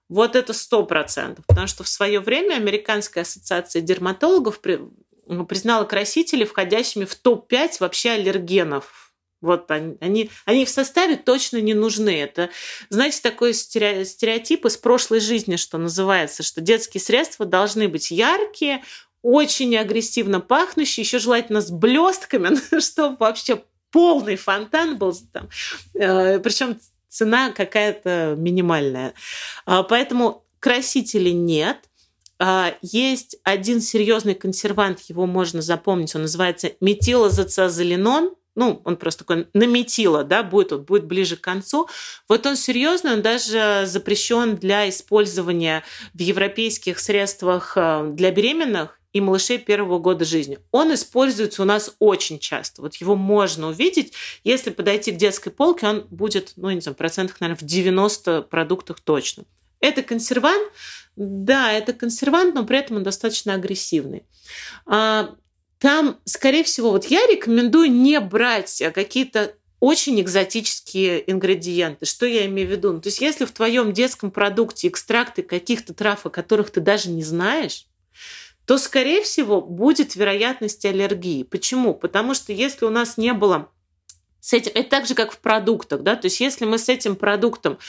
Вот 0.10 0.36
это 0.36 0.52
сто 0.52 0.86
процентов. 0.86 1.46
Потому 1.48 1.68
что 1.68 1.86
в 1.86 1.88
свое 1.88 2.20
время 2.20 2.56
Американская 2.56 3.24
ассоциация 3.24 3.82
дерматологов 3.82 4.60
признала 4.60 5.86
красители 5.86 6.44
входящими 6.44 7.06
в 7.06 7.16
топ-5 7.16 7.78
вообще 7.80 8.10
аллергенов. 8.12 9.14
Вот 9.40 9.72
они, 9.72 9.96
они, 10.02 10.30
они 10.44 10.66
в 10.66 10.70
составе 10.70 11.16
точно 11.16 11.62
не 11.62 11.74
нужны. 11.74 12.22
Это, 12.22 12.50
знаете, 12.90 13.22
такой 13.22 13.54
стереотип 13.54 14.66
из 14.66 14.76
прошлой 14.76 15.22
жизни, 15.22 15.56
что 15.56 15.78
называется, 15.78 16.44
что 16.44 16.60
детские 16.60 17.00
средства 17.00 17.46
должны 17.46 17.88
быть 17.88 18.12
яркие, 18.12 18.84
очень 19.22 19.76
агрессивно 19.78 20.40
пахнущие, 20.40 21.04
еще 21.04 21.20
желательно 21.20 21.62
с 21.62 21.72
блестками, 21.72 22.80
чтобы 22.80 23.18
вообще 23.18 23.64
полный 23.92 24.36
фонтан 24.36 24.98
был 24.98 25.16
там. 25.32 25.50
Э, 25.94 26.40
Причем 26.40 26.80
цена 27.12 27.52
какая-то 27.52 28.36
минимальная. 28.38 29.14
А, 29.66 29.84
поэтому 29.84 30.46
красителей 30.60 31.34
нет. 31.34 31.78
А, 32.40 32.74
есть 32.82 33.38
один 33.44 33.82
серьезный 33.82 34.34
консервант, 34.34 35.02
его 35.02 35.28
можно 35.28 35.62
запомнить, 35.62 36.16
он 36.16 36.24
называется 36.24 36.72
метилозацазолинон. 36.80 38.34
Ну, 38.54 38.82
он 38.84 38.98
просто 38.98 39.24
такой 39.24 39.48
наметило, 39.54 40.26
да, 40.26 40.44
будет, 40.44 40.74
он 40.74 40.84
будет 40.84 41.06
ближе 41.06 41.38
к 41.38 41.42
концу. 41.42 41.88
Вот 42.28 42.46
он 42.46 42.58
серьезный, 42.58 43.14
он 43.14 43.22
даже 43.22 43.84
запрещен 43.86 44.58
для 44.58 44.90
использования 44.90 45.84
в 46.14 46.20
европейских 46.20 47.00
средствах 47.00 47.74
э, 47.78 48.12
для 48.14 48.32
беременных 48.32 49.01
и 49.14 49.22
малышей 49.22 49.58
первого 49.58 50.00
года 50.00 50.26
жизни. 50.26 50.60
Он 50.72 50.94
используется 50.94 51.62
у 51.62 51.66
нас 51.66 51.96
очень 52.00 52.40
часто. 52.40 52.82
Вот 52.82 52.96
его 52.96 53.16
можно 53.16 53.68
увидеть. 53.68 54.14
Если 54.44 54.70
подойти 54.70 55.12
к 55.12 55.18
детской 55.18 55.50
полке, 55.50 55.88
он 55.88 56.08
будет, 56.10 56.54
ну, 56.56 56.70
не 56.72 56.82
знаю, 56.82 56.96
процентах, 56.96 57.42
наверное, 57.42 57.60
в 57.60 57.66
90 57.66 58.44
продуктах 58.44 59.00
точно. 59.00 59.44
Это 59.80 60.04
консервант, 60.04 60.72
да, 61.16 61.72
это 61.74 61.94
консервант, 61.94 62.56
но 62.56 62.66
при 62.66 62.78
этом 62.78 62.98
он 62.98 63.04
достаточно 63.04 63.56
агрессивный. 63.56 64.24
А, 64.86 65.36
там, 65.80 66.20
скорее 66.26 66.64
всего, 66.64 66.92
вот 66.92 67.06
я 67.06 67.26
рекомендую 67.26 67.92
не 67.92 68.20
брать 68.20 68.82
какие-то 68.94 69.56
очень 69.80 70.22
экзотические 70.22 71.30
ингредиенты. 71.30 72.06
Что 72.06 72.28
я 72.28 72.46
имею 72.46 72.68
в 72.68 72.72
виду? 72.72 72.94
Ну, 72.94 73.02
то 73.02 73.08
есть 73.08 73.20
если 73.20 73.46
в 73.46 73.52
твоем 73.52 73.92
детском 73.92 74.30
продукте 74.30 74.88
экстракты 74.88 75.42
каких-то 75.42 75.96
трав, 75.96 76.26
о 76.26 76.30
которых 76.30 76.70
ты 76.70 76.80
даже 76.82 77.10
не 77.10 77.24
знаешь, 77.24 77.88
то, 78.72 78.78
скорее 78.78 79.22
всего, 79.22 79.60
будет 79.60 80.16
вероятность 80.16 80.86
аллергии. 80.86 81.44
Почему? 81.44 81.94
Потому 81.94 82.34
что 82.34 82.54
если 82.54 82.86
у 82.86 82.90
нас 82.90 83.18
не 83.18 83.34
было 83.34 83.70
с 84.40 84.54
этим, 84.54 84.72
это 84.76 84.90
так 84.90 85.06
же, 85.06 85.14
как 85.14 85.34
в 85.34 85.40
продуктах, 85.40 86.04
да, 86.04 86.16
то 86.16 86.28
есть 86.28 86.40
если 86.40 86.64
мы 86.64 86.78
с 86.78 86.88
этим 86.88 87.18
продуктом 87.18 87.80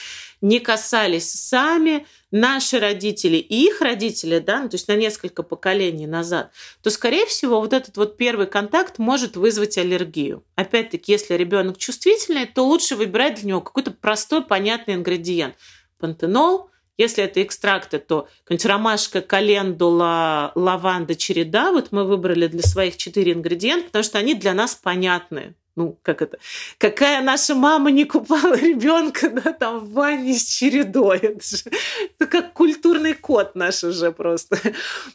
не 0.41 0.59
касались 0.59 1.31
сами, 1.31 2.05
наши 2.31 2.81
родители 2.81 3.37
и 3.37 3.67
их 3.67 3.79
родители, 3.79 4.39
да, 4.39 4.63
ну, 4.63 4.67
то 4.67 4.75
есть 4.75 4.89
на 4.89 4.97
несколько 4.97 5.41
поколений 5.41 6.05
назад, 6.05 6.51
то, 6.81 6.89
скорее 6.89 7.27
всего, 7.27 7.61
вот 7.61 7.71
этот 7.71 7.95
вот 7.95 8.17
первый 8.17 8.47
контакт 8.47 8.99
может 8.99 9.37
вызвать 9.37 9.77
аллергию. 9.77 10.43
Опять-таки, 10.55 11.13
если 11.13 11.35
ребенок 11.35 11.77
чувствительный, 11.77 12.45
то 12.45 12.67
лучше 12.67 12.97
выбирать 12.97 13.35
для 13.35 13.51
него 13.51 13.61
какой-то 13.61 13.91
простой, 13.91 14.43
понятный 14.43 14.95
ингредиент. 14.95 15.55
Пантенол, 15.97 16.71
если 16.97 17.23
это 17.23 17.41
экстракты, 17.41 17.99
то 17.99 18.27
ромашка, 18.47 19.21
календула, 19.21 20.51
лаванда, 20.55 21.15
череда. 21.15 21.71
Вот 21.71 21.91
мы 21.91 22.05
выбрали 22.05 22.47
для 22.47 22.61
своих 22.61 22.97
четыре 22.97 23.33
ингредиента, 23.33 23.87
потому 23.87 24.03
что 24.03 24.19
они 24.19 24.35
для 24.35 24.53
нас 24.53 24.75
понятны. 24.75 25.55
Ну, 25.75 25.97
как 26.03 26.21
это? 26.21 26.37
Какая 26.77 27.23
наша 27.23 27.55
мама 27.55 27.89
не 27.89 28.05
купала 28.05 28.53
ребенка 28.55 29.29
да, 29.31 29.53
там 29.53 29.79
в 29.79 29.93
ванне 29.93 30.35
с 30.35 30.43
чередой? 30.43 31.17
Это, 31.17 31.43
же, 31.43 31.63
это 32.03 32.27
как 32.27 32.53
культурный 32.53 33.15
код 33.15 33.55
наш 33.55 33.83
уже 33.83 34.11
просто. 34.11 34.59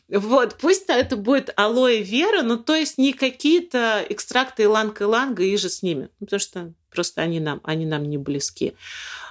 Вот, 0.09 0.57
пусть 0.61 0.87
это 0.89 1.17
будет 1.17 1.51
алоэ 1.57 2.03
вера, 2.03 2.43
но 2.43 2.57
то 2.57 2.75
есть 2.75 2.99
не 2.99 3.13
какие-то 3.13 4.05
экстракты 4.09 4.65
иланг-иланга 4.65 5.45
и 5.45 5.57
же 5.57 5.69
с 5.69 5.85
ними, 5.85 6.09
потому 6.19 6.41
что 6.41 6.73
просто 6.91 7.23
они 7.23 7.39
нам, 7.39 7.61
они 7.63 7.87
нам 7.87 8.05
не 8.05 8.19
близки. 8.19 8.75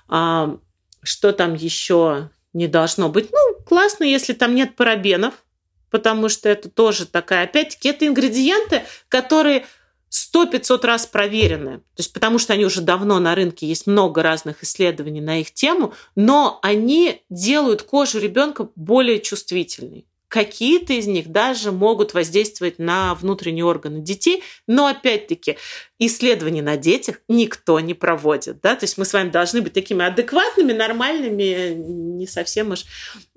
А, 0.08 0.58
что 1.04 1.34
там 1.34 1.56
еще? 1.56 2.30
Не 2.54 2.68
должно 2.68 3.10
быть. 3.10 3.30
Ну, 3.32 3.64
классно, 3.66 4.04
если 4.04 4.34
там 4.34 4.56
нет 4.56 4.76
парабенов, 4.76 5.46
потому 5.90 6.30
что 6.30 6.50
это 6.50 6.70
тоже 6.70 7.06
такая, 7.06 7.44
опять-таки, 7.44 7.90
это 7.90 8.08
ингредиенты, 8.08 8.84
которые 9.10 9.66
сто 10.10 10.46
пятьсот 10.46 10.86
раз 10.86 11.06
проверены. 11.06 11.78
То 11.78 12.00
есть 12.00 12.14
потому 12.14 12.40
что 12.40 12.54
они 12.54 12.66
уже 12.66 12.82
давно 12.82 13.20
на 13.20 13.36
рынке, 13.36 13.68
есть 13.68 13.88
много 13.88 14.24
разных 14.24 14.64
исследований 14.64 15.22
на 15.22 15.42
их 15.42 15.54
тему, 15.54 15.94
но 16.16 16.60
они 16.62 17.24
делают 17.30 17.84
кожу 17.84 18.20
ребенка 18.20 18.70
более 18.76 19.20
чувствительной. 19.20 20.08
Какие-то 20.28 20.92
из 20.94 21.08
них 21.08 21.30
даже 21.32 21.72
могут 21.72 22.14
воздействовать 22.14 22.80
на 22.80 23.16
внутренние 23.16 23.64
органы 23.64 24.02
детей, 24.02 24.44
но 24.68 24.88
опять-таки 24.88 25.58
исследований 26.00 26.62
на 26.62 26.76
детях 26.76 27.22
никто 27.30 27.80
не 27.80 27.94
проводит. 27.94 28.60
Да? 28.62 28.76
То 28.76 28.84
есть 28.84 28.98
мы 28.98 29.06
с 29.06 29.14
вами 29.14 29.30
должны 29.30 29.62
быть 29.62 29.72
такими 29.72 30.04
адекватными, 30.04 30.74
нормальными, 30.74 31.74
не 31.74 32.28
совсем 32.28 32.72
уж 32.72 32.84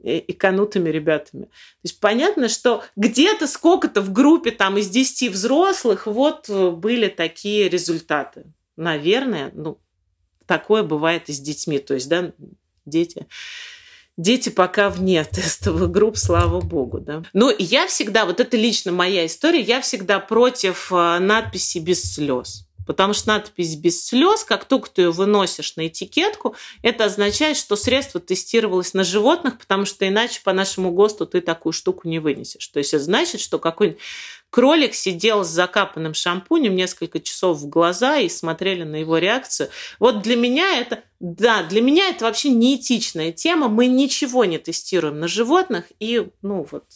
иканутыми 0.02 0.90
ребятами. 0.90 1.44
То 1.44 1.84
есть 1.84 2.00
понятно, 2.00 2.48
что 2.48 2.82
где-то 2.96 3.46
сколько-то 3.46 4.00
в 4.00 4.12
группе 4.12 4.50
там 4.50 4.76
из 4.76 4.88
10 4.88 5.30
взрослых 5.30 6.06
вот 6.06 6.50
были 6.50 7.06
такие 7.06 7.68
результаты. 7.68 8.46
Наверное, 8.76 9.52
ну, 9.54 9.78
такое 10.46 10.82
бывает 10.82 11.28
и 11.28 11.32
с 11.32 11.38
детьми. 11.38 11.78
То 11.78 11.94
есть, 11.94 12.08
да, 12.08 12.32
дети 12.84 13.28
дети 14.20 14.48
пока 14.48 14.90
вне 14.90 15.24
тестовых 15.24 15.90
групп, 15.90 16.16
слава 16.16 16.60
богу, 16.60 17.00
да. 17.00 17.22
Но 17.32 17.52
я 17.58 17.86
всегда, 17.86 18.24
вот 18.24 18.40
это 18.40 18.56
лично 18.56 18.92
моя 18.92 19.26
история, 19.26 19.60
я 19.60 19.80
всегда 19.80 20.20
против 20.20 20.92
э, 20.92 21.18
надписи 21.18 21.78
без 21.78 22.02
слез. 22.14 22.66
Потому 22.90 23.12
что 23.12 23.28
надпись 23.28 23.76
без 23.76 24.04
слез, 24.04 24.42
как 24.42 24.64
только 24.64 24.90
ты 24.90 25.02
ее 25.02 25.10
выносишь 25.12 25.76
на 25.76 25.86
этикетку, 25.86 26.56
это 26.82 27.04
означает, 27.04 27.56
что 27.56 27.76
средство 27.76 28.18
тестировалось 28.18 28.94
на 28.94 29.04
животных, 29.04 29.58
потому 29.58 29.84
что 29.84 30.08
иначе 30.08 30.40
по 30.42 30.52
нашему 30.52 30.90
ГОСТу 30.90 31.24
ты 31.26 31.40
такую 31.40 31.72
штуку 31.72 32.08
не 32.08 32.18
вынесешь. 32.18 32.66
То 32.66 32.80
есть 32.80 32.92
это 32.92 33.04
значит, 33.04 33.40
что 33.40 33.60
какой-нибудь 33.60 34.00
кролик 34.50 34.94
сидел 34.94 35.44
с 35.44 35.48
закапанным 35.50 36.14
шампунем 36.14 36.74
несколько 36.74 37.20
часов 37.20 37.58
в 37.58 37.68
глаза 37.68 38.18
и 38.18 38.28
смотрели 38.28 38.82
на 38.82 38.96
его 38.96 39.18
реакцию. 39.18 39.70
Вот 40.00 40.22
для 40.22 40.34
меня 40.34 40.80
это, 40.80 41.04
да, 41.20 41.62
для 41.62 41.82
меня 41.82 42.08
это 42.08 42.24
вообще 42.24 42.48
неэтичная 42.48 43.30
тема. 43.30 43.68
Мы 43.68 43.86
ничего 43.86 44.44
не 44.44 44.58
тестируем 44.58 45.20
на 45.20 45.28
животных, 45.28 45.84
и, 46.00 46.28
ну 46.42 46.66
вот, 46.68 46.86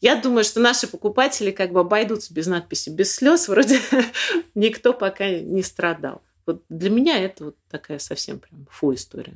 я 0.00 0.16
думаю, 0.16 0.44
что 0.44 0.60
наши 0.60 0.86
покупатели 0.86 1.50
как 1.50 1.72
бы 1.72 1.80
обойдутся 1.80 2.32
без 2.32 2.46
надписи 2.46 2.88
«без 2.88 3.14
слез», 3.14 3.48
вроде 3.48 3.80
никто 4.54 4.92
пока 4.92 5.28
не 5.28 5.62
страдал. 5.62 6.22
Вот 6.46 6.62
для 6.68 6.90
меня 6.90 7.18
это 7.18 7.46
вот 7.46 7.56
такая 7.70 7.98
совсем 7.98 8.38
прям 8.38 8.66
фу 8.70 8.94
история. 8.94 9.34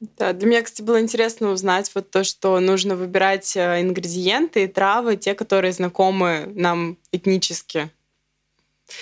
Да, 0.00 0.32
для 0.32 0.46
меня, 0.46 0.62
кстати, 0.62 0.82
было 0.82 1.00
интересно 1.00 1.50
узнать 1.50 1.90
вот 1.94 2.10
то, 2.10 2.22
что 2.22 2.60
нужно 2.60 2.94
выбирать 2.94 3.56
э, 3.56 3.80
ингредиенты 3.80 4.62
и 4.62 4.68
травы, 4.68 5.16
те, 5.16 5.34
которые 5.34 5.72
знакомы 5.72 6.52
нам 6.54 6.96
этнически. 7.10 7.90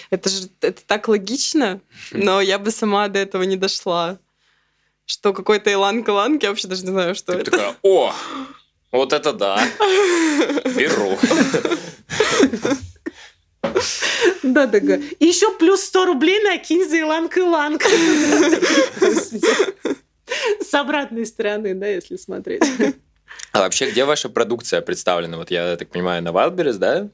Это 0.08 0.30
же 0.30 0.48
это 0.62 0.82
так 0.84 1.06
логично, 1.08 1.80
но 2.12 2.40
я 2.40 2.58
бы 2.58 2.70
сама 2.70 3.08
до 3.08 3.18
этого 3.18 3.42
не 3.42 3.56
дошла. 3.56 4.18
Что 5.04 5.32
какой-то 5.32 5.72
иланг-иланг, 5.72 6.42
я 6.42 6.48
вообще 6.48 6.66
даже 6.66 6.82
не 6.82 6.90
знаю, 6.90 7.14
что 7.14 7.32
Ты 7.34 7.38
это. 7.40 7.50
Такая, 7.52 7.76
о, 7.82 8.12
вот 8.96 9.12
это 9.12 9.32
да. 9.32 9.62
Беру. 10.76 11.18
Да, 14.42 14.66
да, 14.66 14.80
да. 14.80 14.98
Еще 15.20 15.50
плюс 15.58 15.82
100 15.82 16.06
рублей 16.06 16.42
накинь 16.42 16.88
за 16.88 17.00
иланг-иланг. 17.00 17.82
С 20.60 20.74
обратной 20.74 21.26
стороны, 21.26 21.74
да, 21.74 21.86
если 21.86 22.16
смотреть. 22.16 22.62
А 23.52 23.60
вообще, 23.60 23.90
где 23.90 24.04
ваша 24.04 24.28
продукция 24.28 24.80
представлена? 24.80 25.36
Вот 25.36 25.50
я 25.50 25.76
так 25.76 25.88
понимаю, 25.88 26.22
на 26.22 26.28
Wildberries, 26.28 26.78
да? 26.78 27.08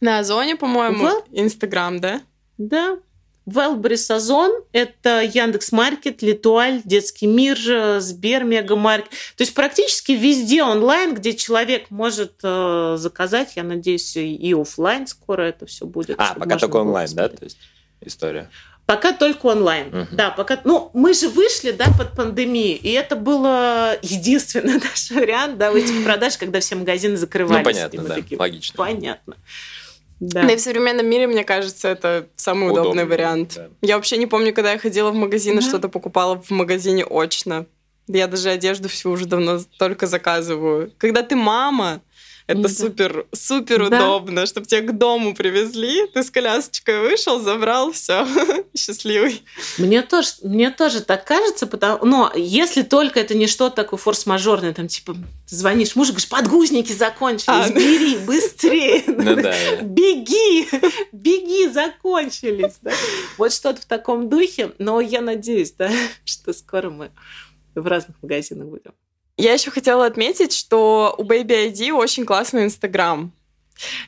На 0.00 0.18
Озоне, 0.20 0.56
по-моему, 0.56 1.08
Инстаграм, 1.32 2.00
да? 2.00 2.22
Да. 2.58 2.98
Wildberries 3.46 4.10
Озон– 4.10 4.52
это 4.72 5.22
Яндекс 5.22 5.72
Маркет, 5.72 6.22
Литуаль, 6.22 6.80
Детский 6.84 7.26
мир, 7.26 7.58
Сбер, 8.00 8.44
Мегамаркет. 8.44 9.10
То 9.36 9.42
есть 9.42 9.54
практически 9.54 10.12
везде 10.12 10.62
онлайн, 10.62 11.14
где 11.14 11.34
человек 11.34 11.90
может 11.90 12.34
э, 12.42 12.96
заказать, 12.98 13.56
я 13.56 13.62
надеюсь, 13.62 14.16
и 14.16 14.54
офлайн 14.54 15.06
скоро 15.06 15.42
это 15.42 15.66
все 15.66 15.86
будет. 15.86 16.16
А, 16.18 16.34
пока 16.34 16.56
только 16.56 16.76
онлайн, 16.76 17.08
да, 17.12 17.28
то 17.28 17.44
есть 17.44 17.58
история? 18.00 18.50
Пока 18.86 19.12
только 19.12 19.46
онлайн. 19.46 19.88
Uh-huh. 19.88 20.06
Да, 20.12 20.30
пока. 20.30 20.60
Ну, 20.64 20.90
мы 20.92 21.14
же 21.14 21.30
вышли, 21.30 21.70
да, 21.70 21.86
под 21.96 22.12
пандемию, 22.14 22.78
и 22.78 22.90
это 22.90 23.16
было 23.16 23.96
единственный 24.02 24.74
наш 24.82 25.10
вариант, 25.10 25.56
да, 25.56 25.70
выйти 25.70 25.92
в 25.92 26.04
продаж, 26.04 26.36
когда 26.36 26.60
все 26.60 26.74
магазины 26.76 27.16
закрывались. 27.16 27.64
Ну, 27.64 27.72
понятно, 27.72 28.02
да, 28.02 28.14
такие, 28.16 28.38
логично. 28.38 28.76
Понятно. 28.76 29.36
Да. 29.36 29.42
Да 30.20 30.50
и 30.50 30.56
в 30.56 30.60
современном 30.60 31.06
мире, 31.06 31.26
мне 31.26 31.44
кажется, 31.44 31.88
это 31.88 32.28
самый 32.36 32.70
удобный, 32.70 32.82
удобный 32.82 33.04
вариант. 33.04 33.54
Да. 33.56 33.68
Я 33.82 33.96
вообще 33.96 34.16
не 34.16 34.26
помню, 34.26 34.54
когда 34.54 34.72
я 34.72 34.78
ходила 34.78 35.10
в 35.10 35.14
магазин 35.14 35.58
и 35.58 35.60
да. 35.60 35.66
что-то 35.66 35.88
покупала 35.88 36.40
в 36.40 36.50
магазине 36.50 37.04
очно. 37.04 37.66
Я 38.06 38.26
даже 38.26 38.50
одежду 38.50 38.88
всю 38.88 39.10
уже 39.10 39.26
давно 39.26 39.60
только 39.78 40.06
заказываю. 40.06 40.92
Когда 40.98 41.22
ты 41.22 41.36
мама, 41.36 42.02
это 42.46 42.62
да. 42.62 42.68
супер, 42.68 43.26
супер 43.32 43.88
да. 43.88 43.96
удобно, 43.96 44.44
чтобы 44.44 44.66
тебя 44.66 44.82
к 44.82 44.98
дому 44.98 45.34
привезли, 45.34 46.06
ты 46.08 46.22
с 46.22 46.30
колясочкой 46.30 47.00
вышел, 47.00 47.40
забрал, 47.40 47.92
все, 47.92 48.26
счастливый. 48.76 49.42
Мне 49.78 50.02
тоже, 50.02 50.28
мне 50.42 50.70
тоже 50.70 51.00
так 51.00 51.24
кажется, 51.24 51.66
потому, 51.66 52.04
но 52.04 52.30
если 52.34 52.82
только 52.82 53.18
это 53.18 53.34
не 53.34 53.46
что-то 53.46 53.76
такое 53.76 53.98
форс-мажорное, 53.98 54.74
там 54.74 54.88
типа 54.88 55.14
ты 55.48 55.56
звонишь 55.56 55.96
мужу, 55.96 56.12
говоришь, 56.12 56.28
подгузники 56.28 56.92
закончились, 56.92 57.46
а, 57.48 57.70
бери, 57.70 58.18
быстрее, 58.18 59.04
ну, 59.06 59.36
да. 59.36 59.54
беги, 59.80 60.68
беги, 61.12 61.68
закончились. 61.68 62.74
Да? 62.82 62.92
Вот 63.38 63.54
что-то 63.54 63.80
в 63.80 63.86
таком 63.86 64.28
духе, 64.28 64.72
но 64.78 65.00
я 65.00 65.22
надеюсь, 65.22 65.72
да, 65.72 65.90
что 66.26 66.52
скоро 66.52 66.90
мы 66.90 67.10
в 67.74 67.86
разных 67.86 68.22
магазинах 68.22 68.68
будем. 68.68 68.92
Я 69.36 69.52
еще 69.52 69.70
хотела 69.70 70.06
отметить, 70.06 70.52
что 70.52 71.14
у 71.18 71.24
Baby 71.24 71.72
ID 71.72 71.92
очень 71.92 72.24
классный 72.24 72.64
Инстаграм. 72.64 73.32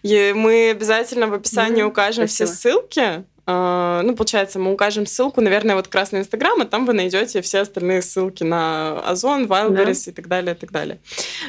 И 0.03 0.33
мы 0.37 0.71
обязательно 0.71 1.27
в 1.27 1.35
описании 1.35 1.83
mm, 1.83 1.89
укажем 1.89 2.29
спасибо. 2.29 2.51
все 2.51 2.57
ссылки. 2.57 3.25
Uh, 3.47 4.03
ну, 4.03 4.17
получается, 4.17 4.59
мы 4.59 4.73
укажем 4.73 5.07
ссылку, 5.07 5.41
наверное, 5.41 5.77
вот 5.77 5.87
красный 5.87 6.19
Инстаграм, 6.19 6.61
а 6.61 6.65
там 6.65 6.85
вы 6.85 6.95
найдете 6.95 7.43
все 7.43 7.61
остальные 7.61 8.03
ссылки 8.03 8.43
на 8.43 8.99
Озон, 9.09 9.45
Wildberries 9.47 10.05
да. 10.07 10.11
и 10.11 10.15
так 10.15 10.27
далее, 10.27 10.57
и 10.57 10.59
так 10.59 10.73
далее. 10.73 10.99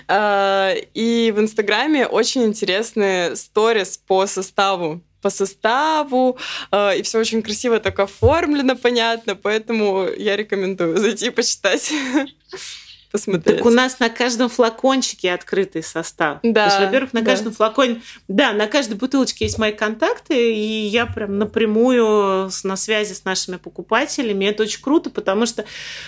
Uh, 0.08 0.88
и 0.94 1.34
в 1.36 1.40
Инстаграме 1.40 2.06
очень 2.06 2.44
интересные 2.44 3.36
сторис 3.36 3.98
по 3.98 4.28
составу 4.28 5.02
по 5.20 5.32
составу, 5.32 6.38
э, 6.72 7.00
и 7.00 7.02
все 7.02 7.20
очень 7.20 7.42
красиво 7.42 7.80
так 7.80 8.00
оформлено, 8.00 8.76
понятно, 8.76 9.36
поэтому 9.36 10.08
я 10.16 10.38
рекомендую 10.38 10.98
зайти 10.98 11.32
почитать. 11.32 11.92
посмотреть. 13.18 13.57
Так 13.57 13.65
у 13.65 13.70
нас 13.70 13.99
на 13.99 14.09
каждом 14.09 14.49
флакончике 14.49 15.34
открытый 15.34 15.84
состав. 15.84 16.39
Да. 16.43 16.68
То 16.68 16.76
есть, 16.76 16.86
во-первых, 16.86 17.13
на 17.13 17.22
да. 17.22 17.32
каждом 17.32 17.53
флаконе, 17.53 18.01
да, 18.28 18.53
на 18.53 18.68
каждой 18.68 18.95
бутылочке 18.95 19.45
есть 19.45 19.57
мои 19.57 19.72
контакты, 19.72 20.53
и 20.53 20.88
я 20.88 21.05
прям 21.05 21.38
напрямую 21.38 22.49
на 22.63 22.76
связи 22.76 23.13
с 23.13 23.26
нашими 23.26 23.57
покупателями. 23.57 24.45
Это 24.45 24.63
очень 24.63 24.82
круто, 24.82 25.09
потому 25.09 25.45
что 25.45 25.65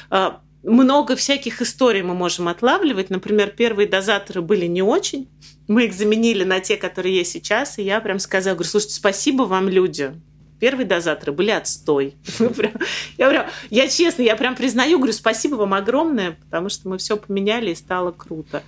а, 0.09 0.41
много 0.63 1.15
всяких 1.15 1.61
историй 1.61 2.01
мы 2.01 2.13
можем 2.13 2.47
отлавливать. 2.47 3.09
Например, 3.09 3.49
первые 3.49 3.87
дозаторы 3.87 4.41
были 4.41 4.65
не 4.65 4.81
очень. 4.81 5.29
Мы 5.67 5.85
их 5.85 5.93
заменили 5.93 6.43
на 6.43 6.59
те, 6.59 6.77
которые 6.77 7.15
есть 7.15 7.31
сейчас. 7.31 7.79
И 7.79 7.83
я 7.83 8.01
прям 8.01 8.19
сказала, 8.19 8.55
говорю, 8.55 8.69
слушайте, 8.69 8.95
спасибо 8.95 9.43
вам, 9.43 9.69
люди. 9.69 10.13
Первые 10.59 10.85
дозаторы 10.85 11.31
были 11.31 11.51
отстой. 11.51 12.15
Я 13.17 13.29
прям, 13.29 13.45
я 13.69 13.87
честно, 13.87 14.21
я 14.21 14.35
прям 14.35 14.55
признаю, 14.55 14.97
говорю, 14.97 15.13
спасибо 15.13 15.55
вам 15.55 15.73
огромное, 15.73 16.37
потому 16.43 16.69
что 16.69 16.89
мы 16.89 16.97
все 16.97 17.17
поменяли 17.17 17.71
и 17.71 17.75
стало 17.75 18.11
круто. 18.11 18.63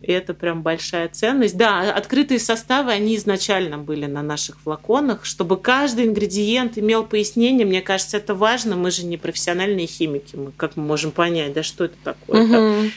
И 0.00 0.12
это 0.12 0.32
прям 0.32 0.62
большая 0.62 1.08
ценность. 1.08 1.56
Да, 1.56 1.92
открытые 1.92 2.38
составы, 2.38 2.92
они 2.92 3.16
изначально 3.16 3.78
были 3.78 4.06
на 4.06 4.22
наших 4.22 4.60
флаконах, 4.60 5.24
чтобы 5.24 5.56
каждый 5.56 6.06
ингредиент 6.06 6.78
имел 6.78 7.04
пояснение. 7.04 7.66
Мне 7.66 7.82
кажется, 7.82 8.16
это 8.16 8.34
важно. 8.34 8.76
Мы 8.76 8.90
же 8.92 9.04
не 9.04 9.16
профессиональные 9.16 9.86
химики. 9.86 10.36
Мы, 10.36 10.52
как 10.52 10.76
мы 10.76 10.84
можем 10.84 11.10
понять, 11.10 11.52
да 11.52 11.62
что 11.64 11.84
это 11.84 11.96
такое? 12.04 12.44
Угу. 12.44 12.52
Там, 12.52 12.90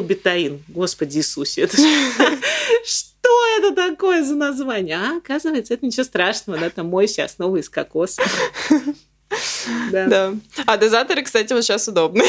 бетаин. 0.00 0.62
Господи 0.68 1.18
Иисусе, 1.18 1.62
это 1.62 1.76
что 2.84 3.28
это 3.58 3.74
такое 3.74 4.22
за 4.22 4.36
название? 4.36 4.96
А, 4.96 5.16
оказывается, 5.18 5.74
это 5.74 5.84
ничего 5.84 6.04
страшного, 6.04 6.58
да, 6.58 6.70
там 6.70 6.88
моющая 6.88 7.24
основа 7.24 7.56
из 7.56 7.68
кокоса. 7.68 8.22
Да. 9.90 10.06
да. 10.06 10.34
А 10.66 10.76
дозаторы, 10.76 11.22
кстати, 11.22 11.52
вот 11.52 11.64
сейчас 11.64 11.88
удобны. 11.88 12.22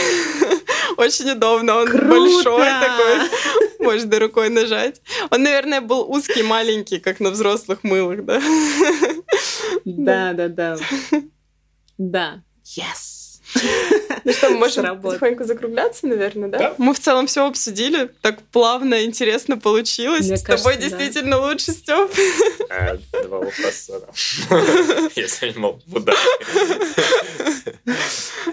Очень 0.98 1.32
удобно. 1.32 1.76
Он 1.76 1.88
Круто! 1.88 2.08
большой 2.08 2.68
такой. 2.68 3.80
Можно 3.80 4.20
рукой 4.20 4.50
нажать. 4.50 5.02
Он, 5.30 5.44
наверное, 5.44 5.82
был 5.82 6.10
узкий, 6.10 6.44
маленький, 6.44 7.00
как 7.00 7.20
на 7.20 7.30
взрослых 7.30 7.84
мылах, 7.84 8.26
да? 8.26 8.42
Да, 9.86 10.34
да, 10.34 10.48
да. 10.48 10.78
Да. 11.98 12.44
Yes. 12.66 13.15
Ну 14.26 14.34
что, 14.34 14.50
мы 14.50 14.58
можем 14.58 15.02
потихоньку 15.02 15.44
закругляться, 15.44 16.08
наверное, 16.08 16.50
да? 16.50 16.58
да? 16.58 16.76
Мы 16.80 16.94
в 16.96 17.00
целом 17.00 17.28
все 17.28 17.46
обсудили. 17.46 18.10
Так 18.22 18.42
плавно, 18.42 19.06
интересно 19.06 19.58
получилось. 19.58 20.28
Мне 20.28 20.38
С 20.38 20.44
кажется, 20.44 20.64
тобой 20.68 20.82
да. 20.82 20.90
действительно 20.90 21.40
лучше, 21.40 21.72
Степ. 21.72 22.10
А, 22.70 22.98
два 23.24 23.40
вопроса. 23.40 24.02
Если 25.16 25.52
не 25.52 25.60
мог 25.60 25.80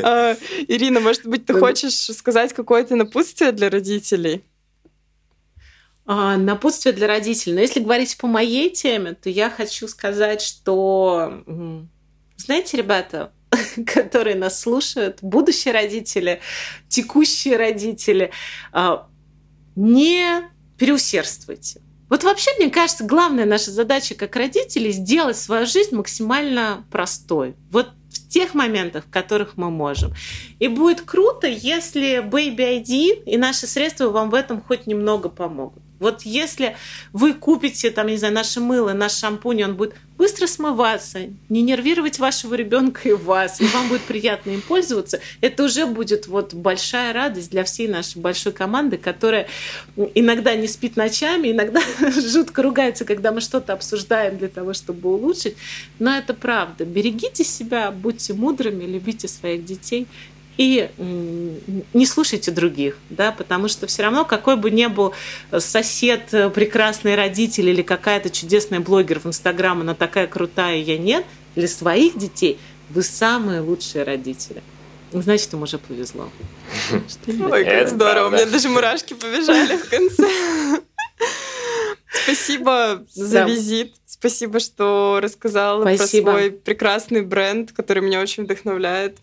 а, 0.03 0.37
Ирина, 0.69 1.01
может 1.01 1.27
быть, 1.27 1.47
ты 1.47 1.55
хочешь 1.55 1.95
сказать 1.95 2.53
какое-то 2.53 2.95
напутствие 2.95 3.53
для 3.53 3.71
родителей? 3.71 4.45
А, 6.05 6.37
напутствие 6.37 6.93
для 6.93 7.07
родителей. 7.07 7.55
Но 7.55 7.61
если 7.61 7.81
говорить 7.81 8.17
по 8.19 8.27
моей 8.27 8.69
теме, 8.71 9.15
то 9.15 9.31
я 9.31 9.49
хочу 9.49 9.89
сказать, 9.89 10.43
что, 10.43 11.45
знаете, 12.37 12.77
ребята, 12.77 13.33
которые 13.87 14.37
нас 14.37 14.61
слушают, 14.61 15.19
будущие 15.23 15.75
родители, 15.75 16.41
текущие 16.89 17.57
родители, 17.57 18.31
а, 18.73 19.09
не 19.77 20.43
переусердствуйте. 20.79 21.81
Вот 22.09 22.25
вообще, 22.25 22.51
мне 22.59 22.69
кажется, 22.71 23.05
главная 23.05 23.47
наша 23.47 23.71
задача 23.71 24.15
как 24.15 24.37
родителей 24.37 24.93
сделать 24.93 25.37
свою 25.37 25.65
жизнь 25.65 25.95
максимально 25.95 26.85
простой. 26.91 27.55
Вот 27.71 27.89
в 28.11 28.29
тех 28.29 28.53
моментах, 28.53 29.07
в 29.07 29.11
которых 29.11 29.57
мы 29.57 29.71
можем. 29.71 30.13
И 30.59 30.69
будет 30.69 31.01
круто, 31.01 31.47
если 31.47 32.23
Baby 32.23 32.83
ID 32.83 33.25
и 33.25 33.39
наши 33.39 33.67
средства 33.67 34.11
вам 34.11 34.29
в 34.29 34.35
этом 34.35 34.61
хоть 34.61 34.87
немного 34.87 35.31
помогут. 35.31 35.83
Вот 36.03 36.23
если 36.23 36.77
вы 37.13 37.33
купите, 37.33 37.91
там, 37.91 38.09
не 38.09 38.17
знаю, 38.17 38.35
наше 38.35 38.61
мыло, 38.61 38.93
наш 38.93 39.15
шампунь, 39.15 39.63
он 39.63 39.77
будет 39.77 39.95
быстро 40.19 40.47
смываться, 40.47 41.21
не 41.49 41.63
нервировать 41.63 42.19
вашего 42.19 42.55
ребенка 42.55 43.09
и 43.09 43.13
вас, 43.13 43.61
и 43.61 43.67
вам 43.67 43.89
будет 43.89 44.03
приятно 44.03 44.51
им 44.51 44.61
пользоваться, 44.61 45.21
это 45.41 45.65
уже 45.65 45.87
будет 45.87 46.27
вот 46.27 46.55
большая 46.55 47.13
радость 47.13 47.51
для 47.51 47.65
всей 47.65 47.89
нашей 47.89 48.19
большой 48.19 48.53
команды, 48.53 48.99
которая 48.99 49.49
иногда 50.15 50.55
не 50.55 50.69
спит 50.69 50.97
ночами, 50.97 51.51
иногда 51.51 51.81
жутко 52.11 52.63
ругается, 52.63 53.05
когда 53.05 53.33
мы 53.33 53.41
что-то 53.41 53.73
обсуждаем 53.73 54.39
для 54.39 54.49
того, 54.49 54.75
чтобы 54.75 55.13
улучшить. 55.13 55.57
Но 55.99 56.17
это 56.17 56.35
правда. 56.35 56.85
Берегите 56.85 57.43
себя, 57.45 57.91
будьте 57.91 58.33
мудрыми, 58.33 58.85
любите 58.85 59.29
своих 59.29 59.65
детей 59.65 60.07
и 60.59 60.91
не 61.95 62.07
слушайте 62.07 62.51
других, 62.51 62.97
да, 63.11 63.33
потому 63.33 63.69
что 63.69 63.87
все 63.87 64.03
равно, 64.03 64.25
какой 64.25 64.57
бы 64.57 64.71
ни 64.71 64.87
был 64.87 65.15
сосед, 65.59 66.33
э, 66.33 66.51
прекрасный 66.51 67.15
родитель 67.15 67.69
или 67.69 67.83
какая-то 67.83 68.31
чудесная 68.31 68.81
блогер 68.81 69.21
в 69.21 69.27
Инстаграм, 69.27 69.81
она 69.81 69.95
такая 69.95 70.27
крутая, 70.27 70.77
я 70.77 70.99
нет, 70.99 71.25
для 71.57 71.69
своих 71.69 72.19
детей 72.19 72.59
вы 72.91 73.03
самые 73.03 73.61
лучшие 73.61 74.05
родители. 74.05 74.63
Значит, 75.13 75.53
им 75.53 75.63
уже 75.63 75.79
повезло. 75.79 76.31
Ой, 77.27 77.65
как 77.65 77.89
здорово, 77.89 78.29
у 78.29 78.31
меня 78.31 78.47
даже 78.47 78.69
мурашки 78.69 79.15
побежали 79.15 79.77
в 79.77 79.89
конце. 79.89 80.81
Спасибо 82.25 83.05
за 83.13 83.45
визит. 83.45 83.95
Спасибо, 84.07 84.61
что 84.61 85.19
рассказала 85.23 85.83
Спасибо. 85.83 86.33
про 86.33 86.39
свой 86.39 86.51
прекрасный 86.53 87.23
бренд, 87.23 87.73
который 87.73 88.03
меня 88.03 88.21
очень 88.21 88.45
вдохновляет. 88.45 89.19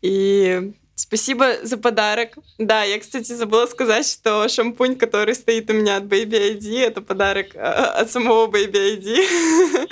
И 0.00 0.72
Спасибо 0.98 1.54
за 1.62 1.78
подарок. 1.78 2.36
Да, 2.58 2.82
я, 2.82 2.98
кстати, 2.98 3.32
забыла 3.32 3.66
сказать, 3.66 4.04
что 4.04 4.48
шампунь, 4.48 4.96
который 4.96 5.36
стоит 5.36 5.70
у 5.70 5.72
меня 5.72 5.98
от 5.98 6.04
Baby 6.04 6.58
ID, 6.58 6.80
это 6.80 7.00
подарок 7.00 7.54
а, 7.54 8.00
от 8.00 8.10
самого 8.10 8.48
Baby 8.48 8.98
ID. 8.98 9.88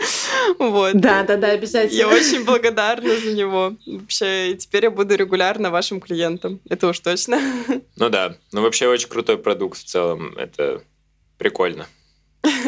вот. 0.59 0.95
Да, 0.95 1.23
да, 1.23 1.37
да, 1.37 1.53
обязательно. 1.53 1.97
Я 1.97 2.09
очень 2.09 2.45
благодарна 2.45 3.17
за 3.17 3.33
него. 3.33 3.77
Вообще, 3.87 4.57
теперь 4.57 4.85
я 4.85 4.91
буду 4.91 5.15
регулярно 5.15 5.71
вашим 5.71 6.01
клиентом. 6.01 6.61
Это 6.69 6.89
уж 6.89 6.99
точно. 6.99 7.41
Ну 7.97 8.11
да. 8.11 8.37
Ну 8.53 8.63
вообще 8.63 8.89
очень 8.89 9.09
крутой 9.09 9.39
продукт 9.39 9.79
в 9.79 9.85
целом. 9.85 10.37
Это 10.37 10.83
прикольно. 11.39 11.87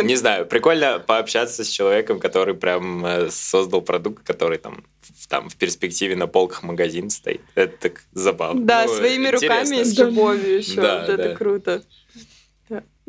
Не 0.02 0.16
знаю, 0.16 0.46
прикольно 0.46 0.98
пообщаться 0.98 1.64
с 1.64 1.68
человеком, 1.68 2.18
который 2.18 2.54
прям 2.54 3.04
э, 3.06 3.30
создал 3.30 3.80
продукт, 3.80 4.26
который 4.26 4.58
там 4.58 4.84
в, 5.00 5.28
там 5.28 5.48
в 5.48 5.56
перспективе 5.56 6.16
на 6.16 6.26
полках 6.26 6.62
магазин 6.62 7.10
стоит. 7.10 7.42
Это 7.54 7.76
так 7.88 8.02
забавно. 8.12 8.64
Да, 8.64 8.86
ну, 8.86 8.94
своими 8.94 9.28
руками 9.28 9.80
и 9.80 9.84
с 9.84 9.96
любовью 9.96 10.58
еще. 10.58 10.80
Да, 10.80 10.98
вот 10.98 11.06
да. 11.06 11.12
это 11.12 11.36
круто. 11.36 11.82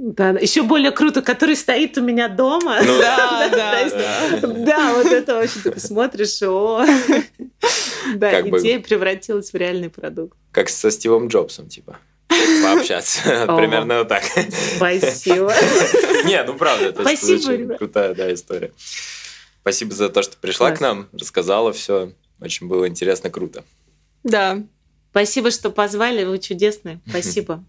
Да, 0.02 0.30
еще 0.30 0.64
более 0.64 0.92
круто, 0.92 1.22
который 1.22 1.58
стоит 1.58 1.98
у 1.98 2.02
меня 2.02 2.30
дома. 2.30 2.78
Ну, 2.82 2.98
да, 3.00 3.50
да, 3.52 3.90
да. 3.90 4.48
Да, 4.48 4.94
вот 4.94 5.08
это 5.08 5.38
очень 5.38 5.62
ты 5.62 5.78
смотришь, 5.78 6.42
о, 6.42 6.86
да, 8.16 8.42
идея 8.42 8.80
превратилась 8.80 9.52
в 9.52 9.56
реальный 9.58 9.90
продукт. 9.90 10.38
Как 10.52 10.70
со 10.70 10.90
Стивом 10.90 11.28
Джобсом, 11.28 11.68
типа 11.68 12.00
пообщаться. 12.64 13.22
Примерно 13.58 14.00
вот 14.00 14.08
так. 14.08 14.24
Спасибо. 14.76 15.54
Не, 16.26 16.44
ну 16.44 16.56
правда, 16.56 16.86
это 16.86 17.02
очень 17.02 17.76
крутая 17.78 18.14
да, 18.14 18.34
история. 18.34 18.72
Спасибо 19.62 19.94
за 19.94 20.10
то, 20.10 20.22
что 20.22 20.38
пришла 20.38 20.72
к 20.72 20.80
нам, 20.80 21.08
рассказала 21.12 21.74
все. 21.74 22.14
Очень 22.42 22.68
было 22.68 22.88
интересно, 22.88 23.30
круто. 23.30 23.64
Да. 24.24 24.62
Спасибо, 25.12 25.52
что 25.52 25.70
позвали, 25.70 26.24
вы 26.24 26.40
чудесные. 26.40 27.00
Спасибо. 27.10 27.64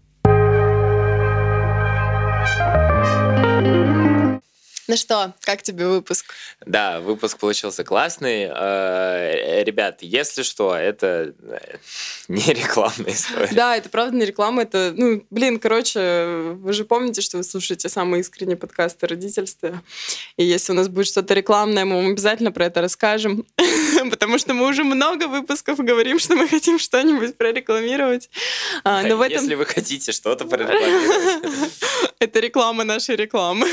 Ну 4.91 4.97
что, 4.97 5.33
как 5.39 5.61
тебе 5.61 5.87
выпуск? 5.87 6.25
Да, 6.65 6.99
выпуск 6.99 7.37
получился 7.37 7.85
классный. 7.85 8.49
Э, 8.53 9.63
ребят, 9.63 9.99
если 10.01 10.43
что, 10.43 10.75
это 10.75 11.33
э, 11.43 11.77
не 12.27 12.41
рекламная 12.41 13.13
история. 13.13 13.53
Да, 13.53 13.77
это 13.77 13.87
правда 13.87 14.17
не 14.17 14.25
реклама. 14.25 14.63
Это, 14.63 14.93
ну, 14.93 15.23
блин, 15.29 15.59
короче, 15.59 16.55
вы 16.57 16.73
же 16.73 16.83
помните, 16.83 17.21
что 17.21 17.37
вы 17.37 17.43
слушаете 17.43 17.87
самые 17.87 18.19
искренние 18.19 18.57
подкасты 18.57 19.07
родительства. 19.07 19.81
И 20.35 20.43
если 20.43 20.73
у 20.73 20.75
нас 20.75 20.89
будет 20.89 21.07
что-то 21.07 21.35
рекламное, 21.35 21.85
мы 21.85 21.95
вам 21.95 22.11
обязательно 22.11 22.51
про 22.51 22.65
это 22.65 22.81
расскажем. 22.81 23.45
Потому 24.09 24.39
что 24.39 24.53
мы 24.53 24.67
уже 24.67 24.83
много 24.83 25.29
выпусков 25.29 25.77
говорим, 25.77 26.19
что 26.19 26.35
мы 26.35 26.49
хотим 26.49 26.79
что-нибудь 26.79 27.37
прорекламировать. 27.37 28.29
А, 28.83 29.03
но 29.03 29.15
в 29.15 29.21
этом... 29.21 29.41
Если 29.41 29.55
вы 29.55 29.65
хотите 29.65 30.11
что-то 30.11 30.43
прорекламировать. 30.43 31.71
Это 32.19 32.41
реклама 32.41 32.83
нашей 32.83 33.15
рекламы. 33.15 33.69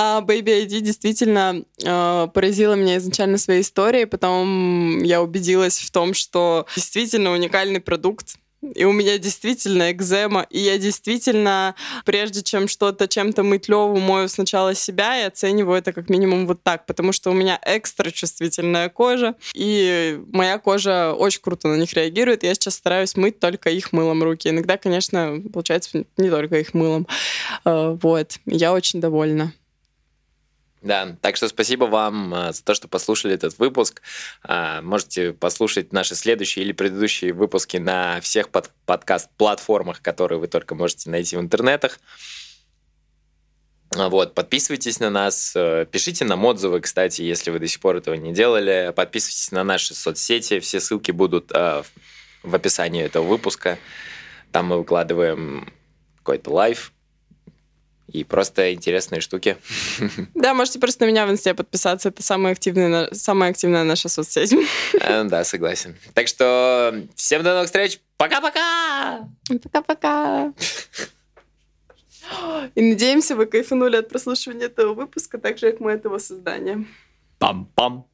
А 0.00 0.20
Baby 0.20 0.64
ID 0.64 0.78
действительно 0.80 1.64
э, 1.84 2.28
поразила 2.32 2.74
меня 2.74 2.98
изначально 2.98 3.36
своей 3.36 3.62
историей, 3.62 4.04
потом 4.04 5.02
я 5.02 5.20
убедилась 5.20 5.78
в 5.78 5.90
том, 5.90 6.14
что 6.14 6.68
действительно 6.76 7.32
уникальный 7.32 7.80
продукт, 7.80 8.36
и 8.76 8.84
у 8.84 8.92
меня 8.92 9.18
действительно 9.18 9.90
экзема, 9.90 10.46
и 10.50 10.60
я 10.60 10.78
действительно, 10.78 11.74
прежде 12.04 12.44
чем 12.44 12.68
что-то 12.68 13.08
чем-то 13.08 13.42
мыть 13.42 13.68
Леву, 13.68 13.96
мою 13.98 14.28
сначала 14.28 14.72
себя 14.72 15.20
и 15.20 15.26
оцениваю 15.26 15.78
это 15.78 15.92
как 15.92 16.08
минимум 16.10 16.46
вот 16.46 16.62
так, 16.62 16.86
потому 16.86 17.10
что 17.10 17.32
у 17.32 17.34
меня 17.34 17.60
экстра 17.66 18.12
чувствительная 18.12 18.90
кожа, 18.90 19.34
и 19.52 20.20
моя 20.32 20.60
кожа 20.60 21.12
очень 21.12 21.40
круто 21.40 21.66
на 21.66 21.74
них 21.74 21.92
реагирует. 21.94 22.44
Я 22.44 22.54
сейчас 22.54 22.76
стараюсь 22.76 23.16
мыть 23.16 23.40
только 23.40 23.70
их 23.70 23.92
мылом 23.92 24.22
руки. 24.22 24.48
Иногда, 24.48 24.76
конечно, 24.76 25.42
получается 25.52 26.04
не 26.16 26.30
только 26.30 26.60
их 26.60 26.72
мылом. 26.72 27.08
Э, 27.64 27.98
вот, 28.00 28.38
я 28.46 28.72
очень 28.72 29.00
довольна. 29.00 29.52
Да, 30.80 31.16
так 31.20 31.36
что 31.36 31.48
спасибо 31.48 31.84
вам 31.84 32.32
э, 32.32 32.52
за 32.52 32.62
то, 32.62 32.74
что 32.74 32.86
послушали 32.86 33.34
этот 33.34 33.58
выпуск. 33.58 34.00
А, 34.44 34.80
можете 34.80 35.32
послушать 35.32 35.92
наши 35.92 36.14
следующие 36.14 36.64
или 36.64 36.72
предыдущие 36.72 37.32
выпуски 37.32 37.78
на 37.78 38.20
всех 38.20 38.50
под 38.50 38.70
подкаст-платформах, 38.86 40.00
которые 40.00 40.38
вы 40.38 40.46
только 40.46 40.76
можете 40.76 41.10
найти 41.10 41.36
в 41.36 41.40
интернетах. 41.40 41.98
Вот, 43.90 44.34
подписывайтесь 44.34 45.00
на 45.00 45.10
нас, 45.10 45.52
э, 45.56 45.86
пишите 45.90 46.24
нам 46.24 46.44
отзывы, 46.44 46.80
кстати, 46.80 47.22
если 47.22 47.50
вы 47.50 47.58
до 47.58 47.66
сих 47.66 47.80
пор 47.80 47.96
этого 47.96 48.14
не 48.14 48.32
делали. 48.32 48.92
Подписывайтесь 48.94 49.50
на 49.50 49.64
наши 49.64 49.94
соцсети, 49.94 50.60
все 50.60 50.78
ссылки 50.78 51.10
будут 51.10 51.50
э, 51.52 51.82
в 52.42 52.54
описании 52.54 53.02
этого 53.02 53.24
выпуска. 53.26 53.78
Там 54.52 54.66
мы 54.66 54.78
выкладываем 54.78 55.72
какой-то 56.18 56.50
live, 56.50 56.92
и 58.08 58.24
просто 58.24 58.74
интересные 58.74 59.20
штуки. 59.20 59.56
Да, 60.34 60.54
можете 60.54 60.78
просто 60.78 61.04
на 61.04 61.10
меня 61.10 61.26
в 61.26 61.30
инсте 61.30 61.54
подписаться. 61.54 62.08
Это 62.08 62.22
самая 62.22 62.52
активная, 62.52 63.08
самая 63.12 63.50
активная 63.50 63.84
наша 63.84 64.08
соцсеть. 64.08 64.54
Э, 65.00 65.24
да, 65.24 65.44
согласен. 65.44 65.96
Так 66.14 66.28
что 66.28 66.94
всем 67.14 67.42
до 67.42 67.54
новых 67.54 67.66
встреч. 67.66 68.00
Пока-пока! 68.16 69.28
Пока-пока! 69.62 70.52
И 72.74 72.82
надеемся, 72.82 73.36
вы 73.36 73.46
кайфанули 73.46 73.96
от 73.96 74.08
прослушивания 74.08 74.66
этого 74.66 74.94
выпуска, 74.94 75.38
так 75.38 75.58
же, 75.58 75.70
как 75.70 75.80
мы 75.80 75.92
этого 75.92 76.18
создания. 76.18 76.84
Пам-пам! 77.38 78.04